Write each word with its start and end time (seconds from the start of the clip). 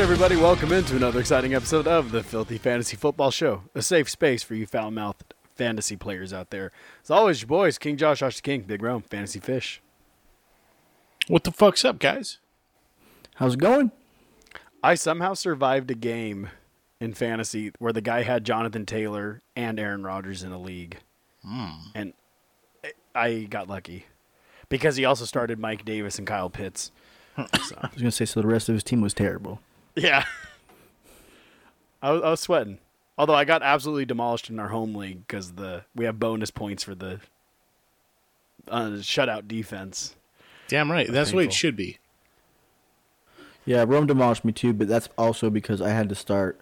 Right, 0.00 0.04
everybody, 0.04 0.36
welcome 0.36 0.72
into 0.72 0.96
another 0.96 1.20
exciting 1.20 1.52
episode 1.52 1.86
of 1.86 2.10
the 2.10 2.22
Filthy 2.22 2.56
Fantasy 2.56 2.96
Football 2.96 3.30
Show, 3.30 3.64
a 3.74 3.82
safe 3.82 4.08
space 4.08 4.42
for 4.42 4.54
you 4.54 4.66
foul 4.66 4.90
mouthed 4.90 5.34
fantasy 5.56 5.94
players 5.94 6.32
out 6.32 6.48
there. 6.48 6.72
As 7.04 7.10
always, 7.10 7.42
your 7.42 7.48
boys, 7.48 7.76
King 7.76 7.98
Josh, 7.98 8.20
Josh 8.20 8.36
the 8.36 8.40
King, 8.40 8.62
Big 8.62 8.82
Rome, 8.82 9.02
Fantasy 9.02 9.40
Fish. 9.40 9.82
What 11.28 11.44
the 11.44 11.52
fuck's 11.52 11.84
up, 11.84 11.98
guys? 11.98 12.38
How's 13.34 13.52
it 13.52 13.60
going? 13.60 13.90
I 14.82 14.94
somehow 14.94 15.34
survived 15.34 15.90
a 15.90 15.94
game 15.94 16.48
in 16.98 17.12
fantasy 17.12 17.70
where 17.78 17.92
the 17.92 18.00
guy 18.00 18.22
had 18.22 18.42
Jonathan 18.42 18.86
Taylor 18.86 19.42
and 19.54 19.78
Aaron 19.78 20.02
Rodgers 20.02 20.42
in 20.42 20.50
a 20.50 20.58
league. 20.58 20.96
Hmm. 21.44 21.72
And 21.94 22.12
I 23.14 23.40
got 23.50 23.68
lucky 23.68 24.06
because 24.70 24.96
he 24.96 25.04
also 25.04 25.26
started 25.26 25.58
Mike 25.58 25.84
Davis 25.84 26.16
and 26.16 26.26
Kyle 26.26 26.48
Pitts. 26.48 26.90
I 27.36 27.46
was 27.92 27.98
gonna 27.98 28.10
say 28.10 28.24
so. 28.24 28.40
The 28.40 28.48
rest 28.48 28.70
of 28.70 28.74
his 28.74 28.82
team 28.82 29.02
was 29.02 29.12
terrible. 29.12 29.60
Yeah. 29.94 30.24
I 32.02 32.12
was, 32.12 32.22
I 32.22 32.30
was 32.30 32.40
sweating. 32.40 32.78
Although 33.18 33.34
I 33.34 33.44
got 33.44 33.62
absolutely 33.62 34.06
demolished 34.06 34.48
in 34.48 34.58
our 34.58 34.68
home 34.68 34.94
league 34.94 35.26
because 35.26 35.52
the 35.52 35.84
we 35.94 36.06
have 36.06 36.18
bonus 36.18 36.50
points 36.50 36.82
for 36.82 36.94
the 36.94 37.20
uh, 38.68 38.90
shutout 39.00 39.46
defense. 39.46 40.16
Damn 40.68 40.90
right. 40.90 41.10
That's 41.10 41.30
the 41.30 41.36
way 41.36 41.44
it 41.44 41.52
should 41.52 41.76
be. 41.76 41.98
Yeah, 43.66 43.84
Rome 43.86 44.06
demolished 44.06 44.44
me 44.44 44.52
too, 44.52 44.72
but 44.72 44.88
that's 44.88 45.08
also 45.18 45.50
because 45.50 45.82
I 45.82 45.90
had 45.90 46.08
to 46.08 46.14
start 46.14 46.58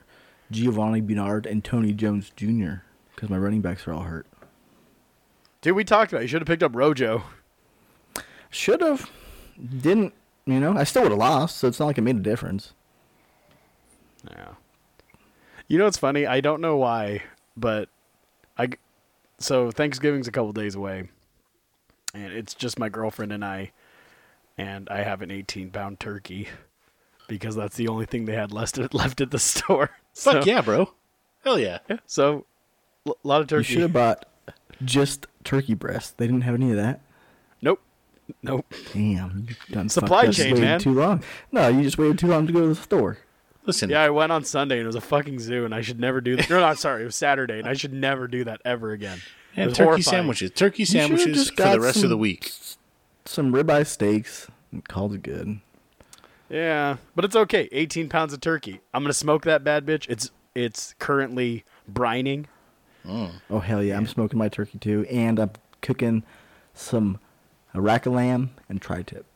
Giovani 0.51 1.01
Bernard 1.01 1.47
and 1.47 1.63
Tony 1.63 1.93
Jones 1.93 2.33
Jr. 2.35 2.83
because 3.15 3.31
my 3.31 3.39
running 3.39 3.61
backs 3.61 3.87
are 3.87 3.93
all 3.93 4.03
hurt. 4.03 4.27
Dude, 5.61 5.77
we 5.77 5.85
talked 5.85 6.13
about 6.13 6.21
it. 6.21 6.25
you 6.25 6.29
should 6.29 6.41
have 6.43 6.47
picked 6.47 6.63
up 6.63 6.75
Rojo. 6.75 7.23
Should 8.51 8.81
have, 8.81 9.11
didn't. 9.59 10.15
You 10.47 10.61
know, 10.61 10.77
I 10.77 10.85
still 10.85 11.03
would 11.03 11.13
have 11.13 11.19
lost, 11.19 11.59
so 11.59 11.69
it's 11.69 11.79
not 11.79 11.87
like 11.87 11.99
it 11.99 12.03
made 12.03 12.17
a 12.17 12.21
difference. 12.21 12.73
Yeah. 14.31 14.55
You 15.69 15.79
know 15.79 15.85
what's 15.85 15.99
funny? 15.99 16.27
I 16.27 16.41
don't 16.41 16.61
know 16.61 16.77
why, 16.77 17.23
but 17.57 17.89
I 18.57 18.71
so 19.39 19.71
Thanksgiving's 19.71 20.27
a 20.27 20.33
couple 20.33 20.53
days 20.53 20.75
away, 20.75 21.09
and 22.15 22.33
it's 22.33 22.55
just 22.55 22.79
my 22.79 22.89
girlfriend 22.89 23.33
and 23.33 23.45
I, 23.45 23.73
and 24.57 24.89
I 24.89 25.03
have 25.03 25.23
an 25.23 25.31
18 25.31 25.71
pound 25.71 26.01
turkey 26.01 26.49
because 27.29 27.55
that's 27.55 27.77
the 27.77 27.89
only 27.89 28.07
thing 28.07 28.25
they 28.25 28.35
had 28.35 28.51
left 28.53 28.79
at, 28.79 28.95
left 28.95 29.21
at 29.21 29.31
the 29.31 29.39
store. 29.39 29.91
Fuck 30.15 30.47
yeah, 30.47 30.63
bro. 30.63 30.93
Hell 31.45 31.59
yeah. 31.59 31.79
Yeah. 31.89 31.99
So 32.07 32.47
a 33.07 33.13
lot 33.23 33.43
of 33.43 33.47
turkey. 33.47 33.69
You 33.69 33.75
should 33.75 33.83
have 33.83 33.93
bought 33.93 34.27
just 34.85 35.27
turkey 35.45 35.75
breast. 35.75 36.19
They 36.19 36.27
didn't 36.27 36.43
have 36.43 36.55
any 36.55 36.71
of 36.71 36.77
that. 36.77 37.01
Nope. 37.63 37.81
Nope. 38.43 38.67
Damn, 38.93 39.47
you 39.49 39.75
done 39.75 39.89
Supply 39.89 40.29
chain, 40.31 40.61
man. 40.61 40.81
Too 40.81 40.93
long. 40.93 41.23
No, 41.53 41.69
you 41.69 41.83
just 41.83 41.99
waited 41.99 42.19
too 42.19 42.27
long 42.27 42.47
to 42.47 42.53
go 42.53 42.61
to 42.61 42.69
the 42.69 42.75
store. 42.75 43.19
Listen, 43.69 43.91
Yeah, 43.91 44.03
I 44.03 44.09
went 44.11 44.33
on 44.33 44.45
Sunday 44.45 44.77
and 44.79 44.85
it 44.85 44.87
was 44.87 44.97
a 44.97 45.01
fucking 45.01 45.39
zoo, 45.39 45.65
and 45.67 45.75
I 45.75 45.83
should 45.83 46.01
never 46.01 46.21
do 46.23 46.35
that. 46.37 46.49
No, 46.51 46.59
no, 46.59 46.75
sorry, 46.75 47.03
it 47.03 47.05
was 47.05 47.15
Saturday, 47.17 47.59
and 47.61 47.69
I 47.69 47.75
should 47.75 47.93
never 47.93 48.27
do 48.27 48.43
that 48.45 48.61
ever 48.65 48.93
again. 48.93 49.19
It 49.55 49.61
and 49.61 49.67
was 49.69 49.77
turkey 49.77 49.85
horrifying. 49.89 50.03
sandwiches. 50.05 50.51
Turkey 50.53 50.85
should've 50.87 51.03
sandwiches 51.03 51.37
just 51.37 51.51
for 51.51 51.57
got 51.57 51.73
the 51.73 51.81
rest 51.81 51.97
of 51.97 52.01
some- 52.03 52.11
the 52.11 52.17
week. 52.17 52.51
Some 53.27 53.53
ribeye 53.53 53.87
steaks. 53.87 54.49
and 54.73 54.83
Called 54.89 55.13
it 55.15 55.23
good. 55.23 55.61
Yeah, 56.49 56.97
but 57.15 57.27
it's 57.27 57.37
okay. 57.37 57.69
18 57.73 58.09
pounds 58.09 58.33
of 58.33 58.41
turkey. 58.41 58.81
I'm 58.95 59.03
gonna 59.03 59.13
smoke 59.13 59.45
that 59.45 59.63
bad 59.65 59.85
bitch. 59.85 60.09
It's 60.09 60.31
it's 60.55 60.95
currently 60.99 61.65
brining. 61.93 62.47
Oh 63.07 63.59
hell 63.61 63.83
yeah! 63.83 63.97
I'm 63.99 64.07
smoking 64.07 64.39
my 64.39 64.49
turkey 64.49 64.79
too, 64.79 65.07
and 65.11 65.39
I'm 65.39 65.51
cooking 65.83 66.25
some 66.75 67.19
a 67.75 67.81
rack 67.83 68.07
of 68.07 68.15
lamb 68.15 68.51
and 68.69 68.81
tri-tip. 68.81 69.27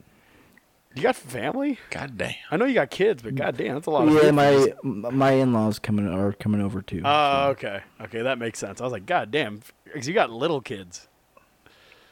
You 0.94 1.02
got 1.02 1.16
family? 1.16 1.78
God 1.90 2.18
damn. 2.18 2.34
I 2.50 2.56
know 2.56 2.66
you 2.66 2.74
got 2.74 2.90
kids, 2.90 3.22
but 3.22 3.34
goddamn, 3.34 3.74
that's 3.74 3.86
a 3.86 3.90
lot 3.90 4.06
of. 4.08 4.14
Yeah, 4.14 4.20
food 4.20 4.84
my 4.84 5.10
my 5.10 5.30
in-laws 5.32 5.78
coming 5.78 6.06
are 6.06 6.32
coming 6.34 6.60
over 6.60 6.82
too. 6.82 7.00
Oh, 7.04 7.44
so- 7.46 7.50
okay, 7.52 7.80
okay, 8.02 8.22
that 8.22 8.38
makes 8.38 8.58
sense. 8.58 8.80
I 8.80 8.84
was 8.84 8.92
like, 8.92 9.06
God 9.06 9.30
damn, 9.30 9.62
because 9.84 10.06
you 10.06 10.14
got 10.14 10.30
little 10.30 10.60
kids. 10.60 11.08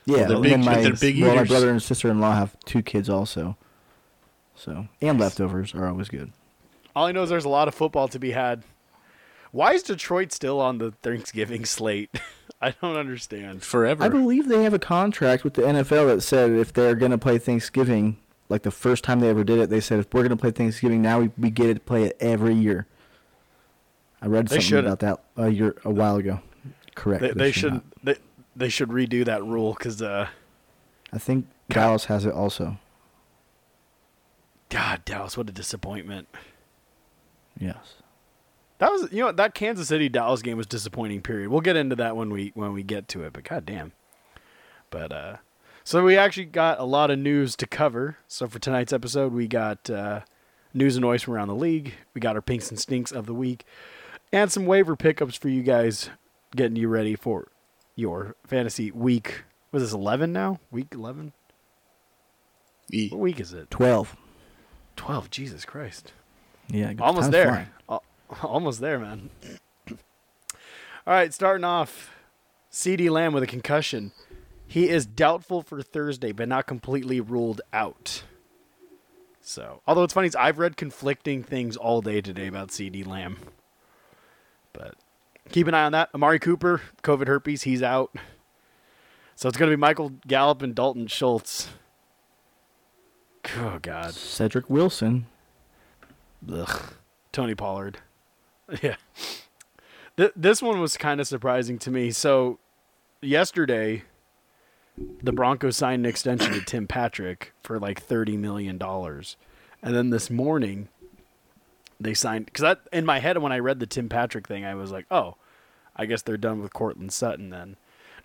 yeah, 0.06 0.24
they're 0.24 0.34
and 0.36 0.42
big- 0.42 0.50
then 0.52 0.64
my 0.64 0.80
they're 0.80 0.92
big 0.94 1.20
well, 1.20 1.30
my 1.34 1.36
eaters. 1.42 1.48
brother 1.48 1.70
and 1.70 1.82
sister-in-law 1.82 2.34
have 2.34 2.56
two 2.64 2.82
kids 2.82 3.08
also. 3.10 3.56
So 4.54 4.88
and 5.00 5.18
leftovers 5.20 5.74
are 5.74 5.86
always 5.86 6.08
good. 6.08 6.32
All 6.96 7.06
I 7.06 7.12
know 7.12 7.22
is 7.22 7.30
there's 7.30 7.44
a 7.44 7.48
lot 7.50 7.68
of 7.68 7.74
football 7.74 8.08
to 8.08 8.18
be 8.18 8.30
had. 8.32 8.62
Why 9.52 9.72
is 9.72 9.82
Detroit 9.82 10.32
still 10.32 10.60
on 10.60 10.78
the 10.78 10.92
Thanksgiving 11.02 11.64
slate? 11.64 12.10
I 12.62 12.74
don't 12.82 12.96
understand. 12.96 13.62
Forever. 13.62 14.04
I 14.04 14.08
believe 14.08 14.48
they 14.48 14.62
have 14.64 14.74
a 14.74 14.78
contract 14.78 15.44
with 15.44 15.54
the 15.54 15.62
NFL 15.62 16.06
that 16.14 16.20
said 16.22 16.50
if 16.50 16.72
they're 16.72 16.94
going 16.94 17.10
to 17.10 17.18
play 17.18 17.38
Thanksgiving, 17.38 18.18
like 18.50 18.62
the 18.62 18.70
first 18.70 19.04
time 19.04 19.20
they 19.20 19.28
ever 19.28 19.44
did 19.44 19.58
it, 19.58 19.70
they 19.70 19.80
said 19.80 20.00
if 20.00 20.12
we're 20.12 20.22
going 20.22 20.30
to 20.30 20.36
play 20.36 20.50
Thanksgiving 20.50 21.00
now, 21.00 21.20
we, 21.20 21.30
we 21.38 21.50
get 21.50 21.72
to 21.72 21.80
play 21.80 22.04
it 22.04 22.16
every 22.20 22.54
year. 22.54 22.86
I 24.20 24.26
read 24.26 24.48
They 24.48 24.56
something 24.56 24.68
shouldn't. 24.68 24.88
about 24.88 25.00
that 25.36 25.42
a 25.42 25.48
year 25.48 25.76
a 25.84 25.90
while 25.90 26.16
ago. 26.16 26.40
Correct. 26.94 27.22
They, 27.22 27.30
they 27.32 27.52
should 27.52 27.72
should 27.72 27.82
they, 28.02 28.16
they 28.54 28.68
should 28.68 28.88
redo 28.90 29.24
that 29.24 29.42
rule 29.42 29.72
because 29.72 30.02
uh, 30.02 30.28
I 31.12 31.18
think 31.18 31.46
Dallas 31.70 32.06
has 32.06 32.26
it 32.26 32.34
also. 32.34 32.76
God, 34.68 35.04
Dallas, 35.04 35.36
what 35.36 35.48
a 35.48 35.52
disappointment. 35.52 36.28
Yes. 37.58 37.94
That 38.78 38.90
was 38.90 39.12
you 39.12 39.20
know 39.24 39.32
that 39.32 39.54
Kansas 39.54 39.88
City 39.88 40.08
Dallas 40.08 40.42
game 40.42 40.56
was 40.56 40.66
disappointing. 40.66 41.22
Period. 41.22 41.48
We'll 41.50 41.60
get 41.60 41.76
into 41.76 41.96
that 41.96 42.16
when 42.16 42.30
we 42.30 42.52
when 42.54 42.72
we 42.72 42.82
get 42.82 43.08
to 43.08 43.22
it. 43.24 43.32
But 43.32 43.44
goddamn. 43.44 43.92
But 44.90 45.12
uh, 45.12 45.36
so 45.84 46.04
we 46.04 46.16
actually 46.16 46.46
got 46.46 46.78
a 46.78 46.84
lot 46.84 47.10
of 47.10 47.18
news 47.18 47.56
to 47.56 47.66
cover. 47.66 48.16
So 48.28 48.46
for 48.48 48.58
tonight's 48.58 48.92
episode, 48.92 49.32
we 49.32 49.46
got 49.46 49.88
uh, 49.90 50.20
news 50.74 50.96
and 50.96 51.02
noise 51.02 51.22
from 51.22 51.34
around 51.34 51.48
the 51.48 51.54
league. 51.54 51.94
We 52.14 52.20
got 52.20 52.36
our 52.36 52.42
pinks 52.42 52.70
and 52.70 52.78
stinks 52.78 53.12
of 53.12 53.26
the 53.26 53.34
week, 53.34 53.64
and 54.32 54.50
some 54.50 54.66
waiver 54.66 54.96
pickups 54.96 55.36
for 55.36 55.48
you 55.48 55.62
guys, 55.62 56.10
getting 56.54 56.76
you 56.76 56.88
ready 56.88 57.16
for 57.16 57.48
your 57.96 58.36
fantasy 58.46 58.90
week. 58.90 59.44
Was 59.72 59.82
this 59.82 59.92
eleven 59.92 60.32
now? 60.32 60.60
Week 60.70 60.88
eleven? 60.92 61.32
E. 62.92 63.08
What 63.08 63.20
week 63.20 63.40
is 63.40 63.52
it? 63.52 63.70
Twelve. 63.70 64.16
Twelve. 64.96 65.30
Jesus 65.30 65.64
Christ. 65.64 66.12
Yeah. 66.68 66.92
Almost 67.00 67.30
there. 67.30 67.68
flying. 67.86 68.00
Almost 68.42 68.80
there, 68.80 68.98
man. 68.98 69.30
All 69.88 71.14
right, 71.14 71.34
starting 71.34 71.64
off, 71.64 72.10
CeeDee 72.70 73.10
Lamb 73.10 73.32
with 73.32 73.42
a 73.42 73.46
concussion. 73.46 74.12
He 74.70 74.88
is 74.88 75.04
doubtful 75.04 75.62
for 75.62 75.82
Thursday, 75.82 76.30
but 76.30 76.46
not 76.46 76.68
completely 76.68 77.20
ruled 77.20 77.60
out. 77.72 78.22
So, 79.40 79.82
although 79.84 80.04
it's 80.04 80.14
funny, 80.14 80.30
I've 80.38 80.60
read 80.60 80.76
conflicting 80.76 81.42
things 81.42 81.76
all 81.76 82.00
day 82.00 82.20
today 82.20 82.46
about 82.46 82.68
CeeDee 82.68 83.04
Lamb. 83.04 83.38
But 84.72 84.94
keep 85.50 85.66
an 85.66 85.74
eye 85.74 85.86
on 85.86 85.90
that. 85.90 86.10
Amari 86.14 86.38
Cooper, 86.38 86.82
COVID 87.02 87.26
herpes, 87.26 87.62
he's 87.62 87.82
out. 87.82 88.14
So 89.34 89.48
it's 89.48 89.58
going 89.58 89.68
to 89.68 89.76
be 89.76 89.80
Michael 89.80 90.12
Gallup 90.28 90.62
and 90.62 90.72
Dalton 90.72 91.08
Schultz. 91.08 91.70
Oh, 93.56 93.80
God. 93.82 94.14
Cedric 94.14 94.70
Wilson. 94.70 95.26
Ugh. 96.48 96.94
Tony 97.32 97.56
Pollard. 97.56 97.98
Yeah. 98.82 98.94
Th- 100.16 100.30
this 100.36 100.62
one 100.62 100.78
was 100.78 100.96
kind 100.96 101.20
of 101.20 101.26
surprising 101.26 101.76
to 101.80 101.90
me. 101.90 102.12
So, 102.12 102.60
yesterday, 103.20 104.04
the 104.96 105.32
Broncos 105.32 105.76
signed 105.76 106.04
an 106.04 106.10
extension 106.10 106.52
to 106.52 106.60
Tim 106.60 106.86
Patrick 106.86 107.52
for 107.62 107.78
like 107.78 108.06
$30 108.06 108.38
million. 108.38 108.80
And 108.82 109.96
then 109.96 110.10
this 110.10 110.30
morning, 110.30 110.88
they 111.98 112.14
signed. 112.14 112.46
Because 112.46 112.62
that 112.62 112.80
in 112.92 113.06
my 113.06 113.18
head, 113.18 113.38
when 113.38 113.52
I 113.52 113.58
read 113.58 113.80
the 113.80 113.86
Tim 113.86 114.08
Patrick 114.08 114.46
thing, 114.46 114.64
I 114.64 114.74
was 114.74 114.90
like, 114.90 115.06
oh, 115.10 115.36
I 115.96 116.06
guess 116.06 116.22
they're 116.22 116.36
done 116.36 116.62
with 116.62 116.72
Courtland 116.72 117.12
Sutton 117.12 117.50
then. 117.50 117.76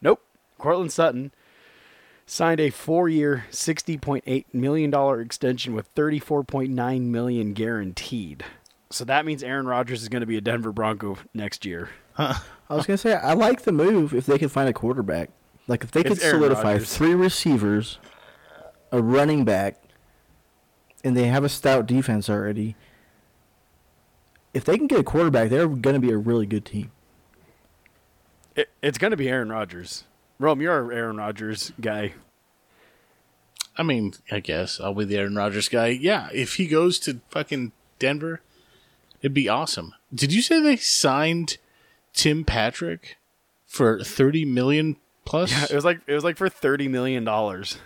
Nope. 0.02 0.22
Courtland 0.58 0.92
Sutton 0.92 1.32
signed 2.26 2.60
a 2.60 2.70
four-year, 2.70 3.46
sixty 3.50 3.98
point 3.98 4.24
eight 4.28 4.54
million 4.54 4.90
dollar 4.90 5.22
extension 5.22 5.74
with 5.74 5.88
thirty-four 5.88 6.44
point 6.44 6.72
nine 6.72 7.12
million 7.12 7.54
guaranteed. 7.54 8.44
So 8.90 9.04
that 9.06 9.26
means 9.26 9.44
Aaron 9.44 9.68
Rodgers 9.68 10.02
is 10.02 10.10
going 10.10 10.22
to 10.22 10.28
be 10.28 10.38
a 10.38 10.42
Denver 10.42 10.72
Bronco 10.72 11.18
next 11.34 11.66
year. 11.66 11.90
I 12.18 12.40
was 12.70 12.86
gonna 12.86 12.98
say 12.98 13.14
I 13.14 13.34
like 13.34 13.64
the 13.64 13.72
move 13.72 14.14
if 14.14 14.26
they 14.26 14.38
can 14.38 14.50
find 14.50 14.70
a 14.70 14.74
quarterback. 14.74 15.30
Like 15.68 15.84
if 15.84 15.92
they 15.92 16.04
could 16.04 16.22
Aaron 16.22 16.40
solidify 16.40 16.74
Rodgers. 16.74 16.96
three 16.96 17.14
receivers, 17.16 18.00
a 18.92 19.02
running 19.02 19.46
back, 19.46 19.82
and 21.04 21.16
they 21.18 21.28
have 21.28 21.44
a 21.44 21.50
stout 21.50 21.86
defense 21.88 22.30
already. 22.30 22.76
If 24.54 24.64
they 24.64 24.78
can 24.78 24.88
get 24.88 25.00
a 25.00 25.04
quarterback, 25.04 25.50
they're 25.50 25.68
gonna 25.68 26.00
be 26.00 26.12
a 26.12 26.18
really 26.18 26.46
good 26.46 26.66
team. 26.66 26.92
It, 28.56 28.70
it's 28.82 28.98
going 28.98 29.12
to 29.12 29.18
be 29.18 29.28
Aaron 29.28 29.50
Rodgers. 29.50 30.06
Rome, 30.40 30.62
you're 30.62 30.72
our 30.72 30.92
Aaron 30.92 31.18
Rodgers 31.18 31.74
guy. 31.80 32.14
I 33.78 33.84
mean, 33.84 34.14
I 34.32 34.40
guess 34.40 34.80
I'll 34.80 34.94
be 34.94 35.04
the 35.04 35.18
Aaron 35.18 35.36
Rodgers 35.36 35.68
guy. 35.68 35.88
Yeah, 35.88 36.30
if 36.34 36.56
he 36.56 36.68
goes 36.68 36.98
to 37.00 37.20
fucking 37.30 37.74
Denver, 38.00 38.42
it'd 39.22 39.34
be 39.34 39.50
awesome. 39.50 39.94
Did 40.14 40.32
you 40.32 40.42
say 40.42 40.62
they 40.62 40.78
signed 40.78 41.58
Tim 42.14 42.46
Patrick 42.46 43.18
for 43.66 44.02
thirty 44.02 44.46
million 44.46 44.96
plus? 45.25 45.51
Yeah, 45.51 45.66
it 45.69 45.75
was 45.75 45.86
like 45.86 46.00
it 46.07 46.13
was 46.13 46.24
like 46.24 46.38
for 46.38 46.50
thirty 46.50 46.88
million 46.88 47.24
dollars. 47.24 47.77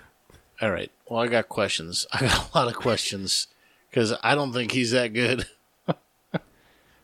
All 0.61 0.71
right. 0.71 0.91
Well, 1.09 1.21
I 1.21 1.27
got 1.27 1.49
questions. 1.49 2.05
I 2.13 2.21
got 2.21 2.53
a 2.53 2.57
lot 2.57 2.67
of 2.67 2.75
questions 2.75 3.47
because 3.89 4.13
I 4.21 4.35
don't 4.35 4.53
think 4.53 4.71
he's 4.71 4.91
that 4.91 5.13
good. 5.13 5.45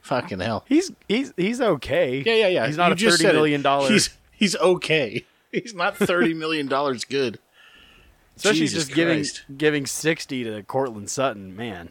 Fucking 0.01 0.39
hell. 0.39 0.63
He's 0.67 0.91
he's 1.09 1.33
he's 1.35 1.59
okay. 1.59 2.21
Yeah, 2.25 2.33
yeah, 2.35 2.47
yeah. 2.47 2.67
He's 2.67 2.77
not 2.77 2.99
You 2.99 3.07
a 3.07 3.11
thirty 3.11 3.23
million 3.33 3.61
dollar. 3.61 3.89
He's 3.89 4.09
he's 4.31 4.55
okay. 4.57 5.25
He's 5.51 5.73
not 5.73 5.95
thirty 5.95 6.33
million 6.33 6.67
dollars 6.67 7.05
good. 7.05 7.39
Especially 8.35 8.59
Jesus 8.59 8.85
just 8.88 8.95
giving 8.95 9.25
giving 9.57 9.85
sixty 9.85 10.43
to 10.43 10.61
Courtland 10.63 11.09
Sutton. 11.09 11.55
Man, 11.55 11.89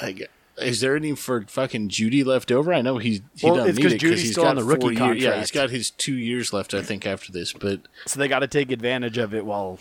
I 0.00 0.12
get- 0.12 0.30
is 0.62 0.80
there 0.80 0.96
any 0.96 1.14
for 1.14 1.42
fucking 1.42 1.88
Judy 1.88 2.22
left 2.24 2.50
over? 2.52 2.72
I 2.72 2.80
know 2.82 2.98
he's 2.98 3.20
he 3.36 3.46
Well, 3.46 3.56
doesn't 3.56 3.74
need 3.76 3.80
it 3.80 3.82
because 3.88 4.00
Judy's 4.00 4.22
he's 4.22 4.32
still 4.32 4.44
got 4.44 4.50
on 4.50 4.56
the 4.56 4.64
rookie 4.64 4.96
four 4.96 5.14
year- 5.14 5.30
Yeah, 5.32 5.38
he's 5.40 5.50
got 5.50 5.70
his 5.70 5.90
two 5.90 6.14
years 6.14 6.52
left, 6.52 6.74
I 6.74 6.82
think, 6.82 7.06
after 7.06 7.32
this. 7.32 7.52
But 7.52 7.80
so 8.06 8.18
they 8.18 8.28
got 8.28 8.40
to 8.40 8.46
take 8.48 8.70
advantage 8.70 9.18
of 9.18 9.34
it 9.34 9.44
while. 9.44 9.78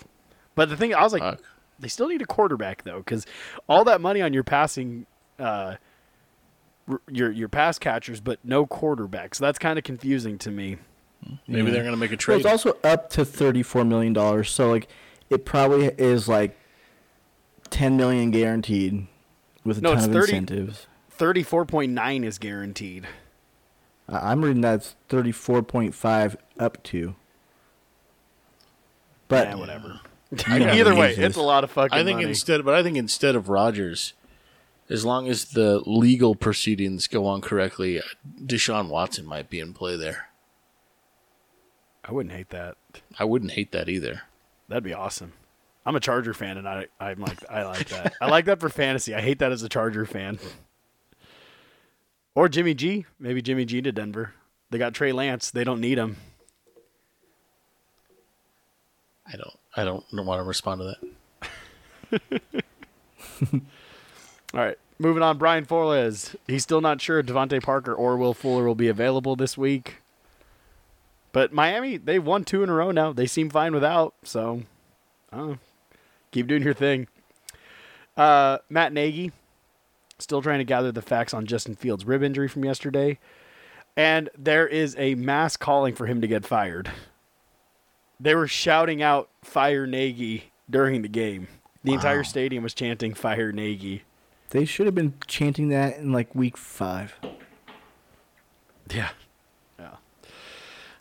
But 0.56 0.70
the 0.70 0.78
thing 0.78 0.94
I 0.94 1.02
was 1.04 1.14
like, 1.14 1.22
fuck, 1.22 1.42
they 1.80 1.88
still 1.88 2.08
need 2.10 2.22
a 2.22 2.26
quarterback 2.26 2.84
though, 2.84 2.98
because 3.00 3.26
all 3.68 3.84
that 3.86 4.02
money 4.02 4.22
on 4.22 4.34
your 4.34 4.44
passing, 4.44 5.06
uh, 5.38 5.76
your 7.10 7.32
your 7.32 7.48
pass 7.50 7.78
catchers, 7.80 8.20
but 8.20 8.40
no 8.44 8.66
quarterback. 8.66 9.36
So 9.36 9.44
that's 9.46 9.60
kind 9.60 9.78
of 9.78 9.84
confusing 9.86 10.38
to 10.40 10.52
me. 10.52 10.78
maybe 11.48 11.68
Yeah. 11.68 11.72
they're 11.72 11.84
gonna 11.84 11.98
make 11.98 12.12
a 12.12 12.14
Well, 12.14 12.18
trade. 12.18 12.38
it's 12.38 12.46
also 12.46 12.78
up 12.84 13.10
to 13.12 13.24
thirty-four 13.26 13.86
million 13.86 14.14
dollars. 14.14 14.50
So 14.50 14.70
like, 14.72 14.88
it 15.30 15.46
probably 15.46 15.92
is 15.98 16.28
like 16.28 16.58
ten 17.70 17.96
million 17.98 18.32
guaranteed 18.32 19.06
with 19.70 19.78
a 19.78 19.82
No, 19.82 19.90
ton 19.92 19.98
it's 20.00 20.08
of 20.08 20.14
30 20.14 20.22
incentives. 20.36 20.88
Thirty 21.12 21.44
four 21.44 21.66
point 21.66 21.92
nine 21.94 22.24
is 22.26 22.38
guaranteed. 22.38 23.08
I- 24.10 24.32
I'm 24.32 24.44
reading 24.44 24.62
that's 24.62 24.96
thirty-four 25.10 25.64
point 25.64 25.94
five 25.96 26.36
up 26.58 26.82
to. 26.84 27.16
But 29.28 29.48
yeah, 29.50 29.56
whatever. 29.56 30.00
Yeah, 30.32 30.74
Either 30.76 30.96
way, 30.96 31.10
Jesus. 31.10 31.26
it's 31.26 31.38
a 31.38 31.42
lot 31.42 31.64
of 31.64 31.72
fucking 31.72 31.98
I 31.98 32.04
think 32.04 32.18
money. 32.18 32.30
instead, 32.30 32.64
but 32.66 32.74
I 32.74 32.84
think 32.84 32.98
instead 32.98 33.36
of 33.36 33.50
Rodgers, 33.50 34.14
as 34.90 35.04
long 35.06 35.28
as 35.28 35.46
the 35.46 35.80
legal 35.86 36.36
proceedings 36.36 37.08
go 37.08 37.26
on 37.26 37.42
correctly, 37.42 38.02
Deshaun 38.44 38.90
Watson 38.90 39.26
might 39.26 39.50
be 39.50 39.60
in 39.60 39.74
play 39.74 39.96
there. 39.98 40.28
I 42.04 42.12
wouldn't 42.12 42.34
hate 42.34 42.50
that. 42.50 42.76
I 43.20 43.24
wouldn't 43.26 43.52
hate 43.52 43.72
that 43.72 43.90
either. 43.90 44.22
That'd 44.68 44.84
be 44.84 44.94
awesome. 44.94 45.34
I'm 45.90 45.96
a 45.96 46.00
Charger 46.00 46.36
fan, 46.36 46.60
and 46.60 46.70
I 46.70 46.86
I'm 47.00 47.20
like 47.20 47.44
I 47.50 47.64
like 47.64 47.90
that. 47.90 48.14
I 48.22 48.30
like 48.30 48.46
that 48.46 48.60
for 48.60 48.70
fantasy. 48.70 49.16
I 49.16 49.22
hate 49.22 49.40
that 49.40 49.52
as 49.52 49.64
a 49.64 49.70
Charger 49.70 50.06
fan. 50.06 50.38
Or 52.36 52.48
Jimmy 52.48 52.76
G. 52.76 53.08
Maybe 53.20 53.42
Jimmy 53.42 53.66
G 53.66 53.82
to 53.82 53.92
Denver. 53.92 54.36
They 54.70 54.78
got 54.78 54.94
Trey 54.94 55.12
Lance. 55.12 55.50
They 55.50 55.64
don't 55.64 55.82
need 55.82 55.98
him. 55.98 56.18
I 59.26 59.36
don't. 59.36 59.58
I 59.76 59.84
don't 59.84 60.06
want 60.14 60.40
to 60.40 60.44
respond 60.44 60.82
to 60.82 60.96
that. 62.22 62.42
All 64.54 64.60
right, 64.60 64.78
moving 65.00 65.24
on. 65.24 65.40
Brian 65.40 65.66
Flores. 65.66 66.36
He's 66.46 66.62
still 66.62 66.82
not 66.82 67.02
sure 67.02 67.18
if 67.18 67.26
DeVante 67.26 67.64
Parker 67.64 67.96
or 67.96 68.16
Will 68.16 68.36
Fuller 68.36 68.64
will 68.64 68.76
be 68.76 68.90
available 68.90 69.36
this 69.36 69.58
week. 69.58 70.04
But 71.32 71.52
Miami, 71.52 71.98
they've 71.98 72.24
won 72.24 72.44
two 72.44 72.62
in 72.62 72.70
a 72.70 72.74
row 72.74 72.92
now. 72.92 73.12
They 73.12 73.26
seem 73.26 73.50
fine 73.50 73.74
without. 73.74 74.14
So, 74.24 74.62
I 75.34 75.38
don't 75.38 75.50
know. 75.50 75.58
Keep 76.32 76.48
doing 76.48 76.64
your 76.64 76.74
thing. 76.74 77.08
Uh, 78.18 78.58
Matt 78.70 78.94
Nagy, 78.94 79.32
still 80.18 80.42
trying 80.42 80.60
to 80.60 80.66
gather 80.66 80.92
the 80.92 81.02
facts 81.02 81.34
on 81.34 81.46
Justin 81.46 81.76
Fields' 81.76 82.06
rib 82.06 82.24
injury 82.24 82.48
from 82.48 82.66
yesterday. 82.66 83.20
And 83.96 84.30
there 84.38 84.68
is 84.68 84.96
a 84.98 85.16
mass 85.16 85.58
calling 85.58 85.96
for 85.96 86.06
him 86.06 86.22
to 86.22 86.28
get 86.28 86.46
fired. 86.46 86.90
They 88.20 88.36
were 88.36 88.48
shouting 88.48 89.02
out 89.02 89.30
"Fire 89.44 89.88
Nagy" 89.88 90.52
during 90.70 91.02
the 91.02 91.08
game. 91.08 91.48
The 91.84 91.94
entire 91.94 92.24
stadium 92.24 92.64
was 92.64 92.74
chanting 92.74 93.14
"Fire 93.14 93.52
Nagy." 93.52 94.04
they 94.50 94.66
should 94.66 94.86
have 94.86 94.96
been 94.96 95.14
chanting 95.28 95.70
that 95.70 95.98
in 95.98 96.12
like 96.12 96.34
week 96.36 96.58
five. 96.58 97.16
Yeah. 98.94 99.10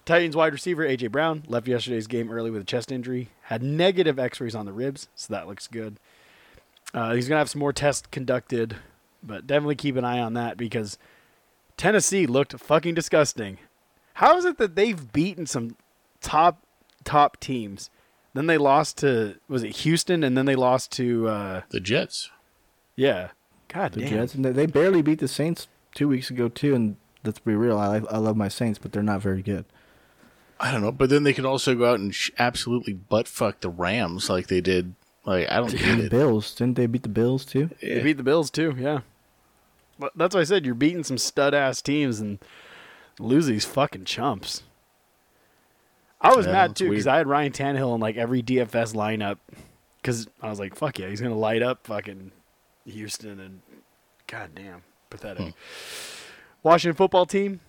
Titans 0.08 0.34
wide 0.34 0.54
receiver 0.54 0.84
AJ 0.88 1.12
Brown 1.12 1.42
left 1.48 1.68
yesterday's 1.68 2.06
game 2.06 2.30
early 2.30 2.50
with 2.50 2.62
a 2.62 2.64
chest 2.64 2.90
injury. 2.90 3.28
Had 3.42 3.62
negative 3.62 4.18
X-rays 4.18 4.54
on 4.54 4.64
the 4.64 4.72
ribs, 4.72 5.06
so 5.14 5.34
that 5.34 5.46
looks 5.46 5.66
good. 5.66 5.98
Uh, 6.94 7.12
he's 7.12 7.28
gonna 7.28 7.38
have 7.40 7.50
some 7.50 7.58
more 7.60 7.74
tests 7.74 8.06
conducted, 8.10 8.76
but 9.22 9.46
definitely 9.46 9.74
keep 9.74 9.96
an 9.96 10.06
eye 10.06 10.18
on 10.18 10.32
that 10.32 10.56
because 10.56 10.96
Tennessee 11.76 12.26
looked 12.26 12.58
fucking 12.58 12.94
disgusting. 12.94 13.58
How 14.14 14.38
is 14.38 14.46
it 14.46 14.56
that 14.56 14.76
they've 14.76 15.12
beaten 15.12 15.44
some 15.44 15.76
top 16.22 16.62
top 17.04 17.38
teams? 17.38 17.90
Then 18.32 18.46
they 18.46 18.56
lost 18.56 18.96
to 18.98 19.34
was 19.46 19.62
it 19.62 19.76
Houston, 19.76 20.24
and 20.24 20.38
then 20.38 20.46
they 20.46 20.56
lost 20.56 20.90
to 20.92 21.28
uh, 21.28 21.60
The 21.68 21.80
Jets. 21.80 22.30
yeah. 22.96 23.28
God 23.68 23.92
The 23.92 24.00
damn. 24.00 24.08
Jets 24.08 24.34
and 24.34 24.42
they- 24.42 24.52
they 24.52 24.64
barely 24.64 25.02
beat 25.02 25.18
the 25.18 25.28
Saints 25.28 25.68
two 25.94 26.08
weeks 26.08 26.30
ago 26.30 26.48
too. 26.48 26.74
And 26.74 26.96
let's 27.22 27.40
be 27.40 27.54
real, 27.54 27.76
I 27.78 27.96
I 28.10 28.16
love 28.16 28.38
my 28.38 28.48
Saints, 28.48 28.78
but 28.78 28.92
they're 28.92 29.02
not 29.02 29.20
very 29.20 29.42
good. 29.42 29.66
I 30.60 30.72
don't 30.72 30.82
know, 30.82 30.90
but 30.92 31.08
then 31.10 31.22
they 31.22 31.32
could 31.32 31.44
also 31.44 31.74
go 31.74 31.90
out 31.90 32.00
and 32.00 32.14
sh- 32.14 32.30
absolutely 32.38 32.92
butt 32.92 33.28
fuck 33.28 33.60
the 33.60 33.68
Rams 33.70 34.28
like 34.28 34.48
they 34.48 34.60
did. 34.60 34.94
Like 35.24 35.50
I 35.50 35.56
don't 35.58 35.70
get 35.70 35.96
The 35.98 36.04
it. 36.06 36.10
Bills 36.10 36.54
didn't 36.54 36.76
they 36.76 36.86
beat 36.86 37.02
the 37.02 37.08
Bills 37.08 37.44
too? 37.44 37.70
They 37.80 38.00
beat 38.02 38.16
the 38.16 38.22
Bills 38.22 38.50
too, 38.50 38.74
yeah. 38.78 39.00
But 39.98 40.12
that's 40.16 40.34
why 40.34 40.40
I 40.42 40.44
said 40.44 40.64
you're 40.64 40.74
beating 40.74 41.04
some 41.04 41.18
stud 41.18 41.54
ass 41.54 41.82
teams 41.82 42.18
and 42.20 42.38
lose 43.18 43.46
these 43.46 43.64
fucking 43.64 44.04
chumps. 44.04 44.62
I 46.20 46.34
was 46.34 46.46
Yeah, 46.46 46.52
mad 46.52 46.70
that's 46.70 46.78
too 46.80 46.90
because 46.90 47.04
weird. 47.06 47.14
I 47.14 47.18
had 47.18 47.26
Ryan 47.26 47.52
Tannehill 47.52 47.94
in 47.94 48.00
like 48.00 48.16
every 48.16 48.42
DFS 48.42 48.94
lineup 48.94 49.38
because 50.00 50.26
I 50.42 50.48
was 50.50 50.58
like, 50.58 50.74
fuck 50.74 50.98
yeah, 50.98 51.08
he's 51.08 51.20
gonna 51.20 51.36
light 51.38 51.62
up 51.62 51.86
fucking 51.86 52.32
Houston 52.86 53.38
and 53.38 53.60
god 54.26 54.50
damn 54.54 54.82
pathetic. 55.10 55.44
Hmm. 55.48 55.50
Washington 56.62 56.96
football 56.96 57.26
team, 57.26 57.60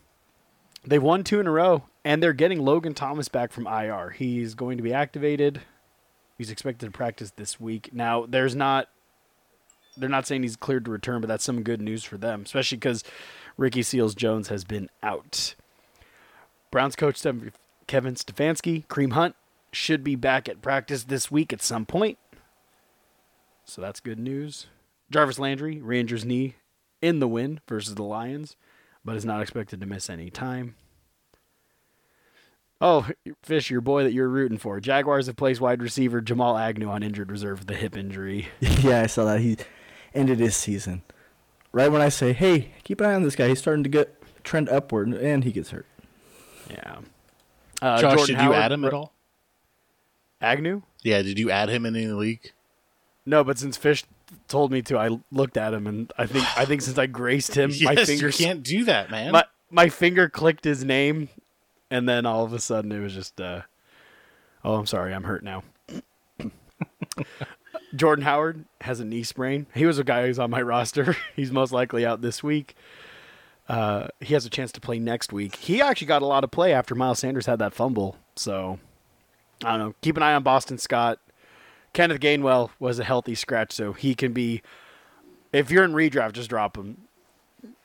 they've 0.86 1.04
won 1.04 1.24
two 1.24 1.40
in 1.40 1.46
a 1.48 1.52
row 1.52 1.84
and 2.04 2.22
they're 2.24 2.34
getting 2.34 2.60
Logan 2.60 2.94
Thomas 2.94 3.28
back 3.28 3.52
from 3.52 3.68
IR. 3.68 4.12
He's 4.12 4.56
going 4.56 4.78
to 4.78 4.84
be 4.84 4.94
activated. 4.94 5.62
He's 6.38 6.50
expected 6.50 6.86
to 6.86 6.92
practice 6.92 7.32
this 7.36 7.60
week. 7.60 7.90
Now, 7.94 8.26
there's 8.26 8.56
not 8.56 8.88
they're 9.98 10.10
not 10.10 10.26
saying 10.26 10.44
he's 10.44 10.56
cleared 10.56 10.86
to 10.86 10.92
return, 10.92 11.20
but 11.22 11.28
that's 11.28 11.44
some 11.44 11.62
good 11.62 11.82
news 11.82 12.04
for 12.04 12.18
them, 12.18 12.44
especially 12.46 12.78
because 12.78 13.04
Ricky 13.58 13.84
Seals 13.84 14.16
Jones 14.16 14.48
has 14.48 14.64
been 14.64 14.90
out. 15.04 15.56
Browns 16.72 16.96
coach 16.96 17.22
Kevin 17.22 18.16
Stefanski, 18.16 18.86
Kareem 18.88 19.14
Hunt, 19.14 19.36
should 19.72 20.04
be 20.04 20.16
back 20.16 20.48
at 20.48 20.62
practice 20.62 21.04
this 21.04 21.30
week 21.30 21.52
at 21.52 21.62
some 21.62 21.86
point. 21.86 22.18
So 23.66 23.82
that's 23.82 24.00
good 24.00 24.20
news. 24.20 24.68
Jarvis 25.12 25.40
Landry 25.40 25.82
re-injures 25.82 26.26
knee 26.26 26.56
in 27.02 27.20
the 27.20 27.28
win 27.28 27.60
versus 27.68 27.96
the 27.96 28.04
Lions, 28.04 28.56
but 29.04 29.16
is 29.16 29.26
not 29.26 29.42
expected 29.42 29.80
to 29.82 29.88
miss 29.88 30.10
any 30.10 30.30
time. 30.30 30.76
Oh, 32.82 33.08
Fish, 33.44 33.70
your 33.70 33.82
boy 33.82 34.04
that 34.04 34.14
you're 34.14 34.30
rooting 34.30 34.58
for. 34.58 34.80
Jaguars 34.80 35.28
have 35.28 35.36
placed 35.36 35.60
wide 35.60 35.82
receiver 35.82 36.22
Jamal 36.22 36.58
Agnew 36.58 36.90
on 36.90 37.04
injured 37.04 37.30
reserve 37.32 37.60
with 37.60 37.72
a 37.72 37.76
hip 37.76 37.98
injury. 37.98 38.48
yeah, 38.60 39.02
I 39.02 39.08
saw 39.08 39.26
that. 39.26 39.42
He 39.42 39.58
ended 40.14 40.40
his 40.40 40.56
season. 40.56 41.02
Right 41.72 41.92
when 41.92 42.02
I 42.02 42.10
say, 42.10 42.34
"Hey, 42.34 42.72
keep 42.84 43.00
an 43.02 43.08
eye 43.08 43.14
on 43.14 43.24
this 43.24 43.36
guy. 43.36 43.50
He's 43.50 43.60
starting 43.60 43.84
to 43.84 43.90
get 43.90 44.16
trend 44.44 44.70
upward," 44.70 45.10
and 45.10 45.44
he 45.44 45.52
gets 45.52 45.70
hurt. 45.72 45.86
Yeah. 46.70 47.00
Uh, 47.82 48.02
Josh, 48.02 48.16
Jordan 48.16 48.26
did 48.26 48.42
you 48.44 48.52
Howard- 48.52 48.56
add 48.56 48.72
him 48.72 48.86
at 48.86 48.94
all? 48.94 49.14
Agnew? 50.42 50.82
Yeah, 51.04 51.22
did 51.22 51.38
you 51.38 51.52
add 51.52 51.70
him 51.70 51.86
in 51.86 51.96
any 51.96 52.08
league? 52.08 52.54
No, 53.26 53.44
but 53.44 53.60
since 53.60 53.78
Fish 53.78 54.04
told 54.48 54.72
me 54.72 54.82
to, 54.84 54.98
I 54.98 55.20
looked 55.32 55.58
at 55.58 55.74
him, 55.74 55.86
and 55.86 56.12
I 56.18 56.26
think 56.26 56.46
I 56.58 56.66
think 56.66 56.82
since 56.82 56.98
I 56.98 57.06
graced 57.06 57.56
him, 57.56 57.70
my 57.84 57.92
yes, 57.92 58.08
fingers 58.08 58.40
you 58.40 58.46
can't 58.48 58.64
do 58.64 58.86
that, 58.86 59.12
man. 59.12 59.32
my 59.34 59.44
my 59.70 59.90
finger 59.90 60.28
clicked 60.30 60.64
his 60.64 60.84
name, 60.84 61.30
and 61.90 62.08
then 62.08 62.26
all 62.26 62.44
of 62.44 62.54
a 62.54 62.60
sudden 62.60 62.92
it 62.92 63.00
was 63.00 63.14
just, 63.14 63.40
uh, 63.40 63.62
oh, 64.64 64.76
I'm 64.76 64.86
sorry, 64.86 65.14
I'm 65.14 65.24
hurt 65.24 65.44
now. 65.44 65.64
Jordan 67.96 68.24
Howard 68.26 68.66
has 68.82 69.00
a 69.00 69.06
knee 69.06 69.24
sprain. 69.24 69.66
He 69.74 69.86
was 69.86 70.00
a 70.00 70.04
guy 70.04 70.26
who's 70.26 70.40
on 70.40 70.50
my 70.50 70.62
roster. 70.62 71.16
He's 71.36 71.52
most 71.52 71.72
likely 71.72 72.06
out 72.06 72.22
this 72.22 72.44
week. 72.44 72.76
Uh, 73.68 74.08
he 74.20 74.34
has 74.34 74.46
a 74.46 74.50
chance 74.50 74.72
to 74.72 74.82
play 74.82 74.98
next 74.98 75.32
week. 75.32 75.56
He 75.56 75.80
actually 75.82 76.08
got 76.08 76.24
a 76.24 76.26
lot 76.26 76.44
of 76.44 76.50
play 76.50 76.74
after 76.74 76.96
Miles 76.96 77.20
Sanders 77.20 77.46
had 77.46 77.60
that 77.60 77.74
fumble. 77.74 78.18
So 78.36 78.80
I 79.64 79.72
don't 79.72 79.80
know. 79.80 79.96
Keep 80.02 80.18
an 80.18 80.24
eye 80.24 80.34
on 80.34 80.44
Boston 80.44 80.78
Scott. 80.78 81.20
Kenneth 81.94 82.20
Gainwell 82.20 82.72
was 82.80 83.00
a 83.00 83.04
healthy 83.04 83.36
scratch, 83.36 83.72
so 83.72 83.94
he 83.94 84.16
can 84.16 84.34
be. 84.34 84.62
If 85.52 85.72
you're 85.72 85.84
in 85.84 85.94
redraft, 85.94 86.34
just 86.34 86.50
drop 86.50 86.78
him. 86.78 86.98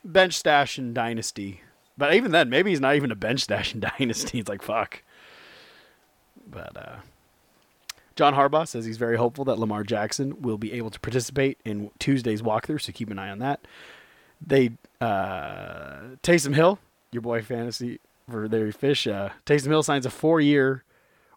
Bench 0.05 0.35
stash 0.35 0.79
and 0.79 0.95
dynasty. 0.95 1.63
But 1.97 2.15
even 2.15 2.33
then, 2.33 2.51
maybe 2.51 2.71
he's 2.71 2.81
not 2.81 2.97
even 2.97 3.11
a 3.11 3.17
bench 3.17 3.41
stash 3.41 3.75
in 3.75 3.81
Dynasty. 3.99 4.41
It's 4.41 4.49
like, 4.49 4.63
fuck. 4.63 5.03
But 6.51 6.77
uh, 6.77 6.97
John 8.17 8.35
Harbaugh 8.35 8.67
says 8.67 8.85
he's 8.85 8.97
very 8.97 9.17
hopeful 9.17 9.45
that 9.47 9.59
Lamar 9.59 9.83
Jackson 9.83 10.41
will 10.43 10.59
be 10.59 10.73
able 10.73 10.91
to 10.91 11.01
participate 11.01 11.59
in 11.65 11.91
Tuesday's 11.99 12.43
walkthrough, 12.43 12.81
so 12.81 12.93
keep 12.93 13.11
an 13.11 13.19
eye 13.19 13.31
on 13.31 13.41
that. 13.41 13.61
They 14.45 14.73
uh, 15.01 16.17
Taysom 16.23 16.55
Hill, 16.55 16.79
your 17.11 17.23
boy 17.23 17.43
fantasy 17.43 18.01
for 18.29 18.49
Larry 18.49 18.73
Fish. 18.73 19.07
Uh, 19.07 19.31
Taysom 19.47 19.69
Hill 19.69 19.83
signs 19.83 20.07
a 20.07 20.11
four-year 20.11 20.85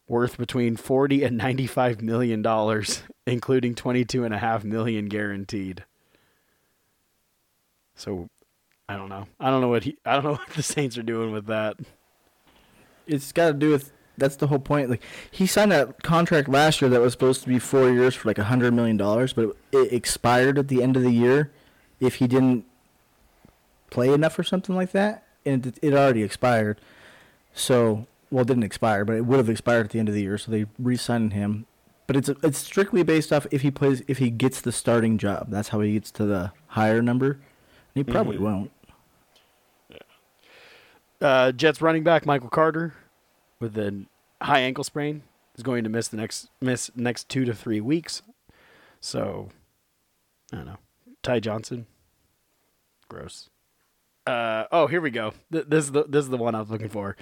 worth 0.07 0.37
between 0.37 0.75
forty 0.75 1.23
and 1.23 1.37
ninety-five 1.37 2.01
million 2.01 2.41
dollars, 2.41 3.03
including 3.25 3.75
twenty-two 3.75 4.23
and 4.23 4.33
a 4.33 4.39
half 4.39 4.63
million 4.63 5.07
guaranteed. 5.07 5.83
So, 7.95 8.29
I 8.89 8.95
don't 8.95 9.09
know. 9.09 9.27
I 9.39 9.49
don't 9.49 9.61
know 9.61 9.67
what 9.67 9.83
he. 9.83 9.97
I 10.05 10.13
don't 10.13 10.23
know 10.23 10.31
what 10.35 10.49
the 10.49 10.63
Saints 10.63 10.97
are 10.97 11.03
doing 11.03 11.31
with 11.31 11.47
that. 11.47 11.77
It's 13.05 13.31
got 13.31 13.47
to 13.47 13.53
do 13.53 13.71
with 13.71 13.91
that's 14.17 14.35
the 14.35 14.47
whole 14.47 14.59
point. 14.59 14.89
Like 14.89 15.03
he 15.29 15.45
signed 15.45 15.71
that 15.71 16.03
contract 16.03 16.49
last 16.49 16.81
year 16.81 16.89
that 16.89 17.01
was 17.01 17.13
supposed 17.13 17.43
to 17.43 17.47
be 17.47 17.59
four 17.59 17.89
years 17.89 18.15
for 18.15 18.27
like 18.27 18.37
a 18.37 18.45
hundred 18.45 18.73
million 18.73 18.97
dollars, 18.97 19.33
but 19.33 19.49
it, 19.49 19.77
it 19.77 19.93
expired 19.93 20.57
at 20.57 20.67
the 20.67 20.81
end 20.81 20.97
of 20.97 21.03
the 21.03 21.11
year 21.11 21.51
if 21.99 22.15
he 22.15 22.27
didn't 22.27 22.65
play 23.89 24.11
enough 24.11 24.37
or 24.37 24.43
something 24.43 24.75
like 24.75 24.91
that, 24.91 25.23
and 25.45 25.65
it, 25.67 25.79
it 25.81 25.93
already 25.93 26.23
expired. 26.23 26.79
So 27.53 28.07
well, 28.29 28.41
it 28.41 28.47
didn't 28.47 28.63
expire, 28.63 29.05
but 29.05 29.15
it 29.15 29.25
would 29.25 29.37
have 29.37 29.49
expired 29.49 29.85
at 29.85 29.91
the 29.91 29.99
end 29.99 30.09
of 30.09 30.15
the 30.15 30.21
year. 30.21 30.37
So 30.37 30.51
they 30.51 30.65
re-signed 30.79 31.33
him. 31.33 31.65
But 32.07 32.15
it's 32.15 32.29
it's 32.29 32.57
strictly 32.57 33.03
based 33.03 33.33
off 33.33 33.45
if 33.51 33.61
he 33.61 33.71
plays 33.71 34.01
if 34.07 34.17
he 34.17 34.29
gets 34.29 34.61
the 34.61 34.71
starting 34.71 35.17
job. 35.17 35.47
That's 35.49 35.69
how 35.69 35.81
he 35.81 35.93
gets 35.93 36.09
to 36.11 36.25
the 36.25 36.53
higher 36.67 37.01
number. 37.01 37.31
And 37.31 38.05
he 38.05 38.09
probably 38.09 38.35
mm-hmm. 38.35 38.45
won't. 38.45 38.71
Uh, 41.19 41.51
Jets 41.51 41.81
running 41.81 42.03
back 42.03 42.25
Michael 42.25 42.49
Carter 42.49 42.93
with 43.59 43.77
a 43.77 44.05
high 44.41 44.59
ankle 44.59 44.83
sprain 44.83 45.23
is 45.55 45.63
going 45.63 45.83
to 45.83 45.89
miss 45.89 46.07
the 46.07 46.17
next 46.17 46.49
miss 46.61 46.91
next 46.95 47.27
two 47.29 47.43
to 47.45 47.53
three 47.53 47.81
weeks. 47.81 48.21
So 49.01 49.49
I 50.53 50.57
don't 50.57 50.65
know. 50.65 50.77
Ty 51.23 51.39
Johnson, 51.39 51.87
gross. 53.09 53.49
Uh, 54.25 54.65
oh, 54.71 54.87
here 54.87 55.01
we 55.01 55.09
go. 55.09 55.33
Th- 55.51 55.65
This 55.67 55.85
is 55.85 55.91
the 55.91 56.03
this 56.03 56.23
is 56.25 56.29
the 56.29 56.37
one 56.37 56.53
I 56.53 56.59
was 56.59 56.69
looking 56.69 56.89
for. 56.89 57.15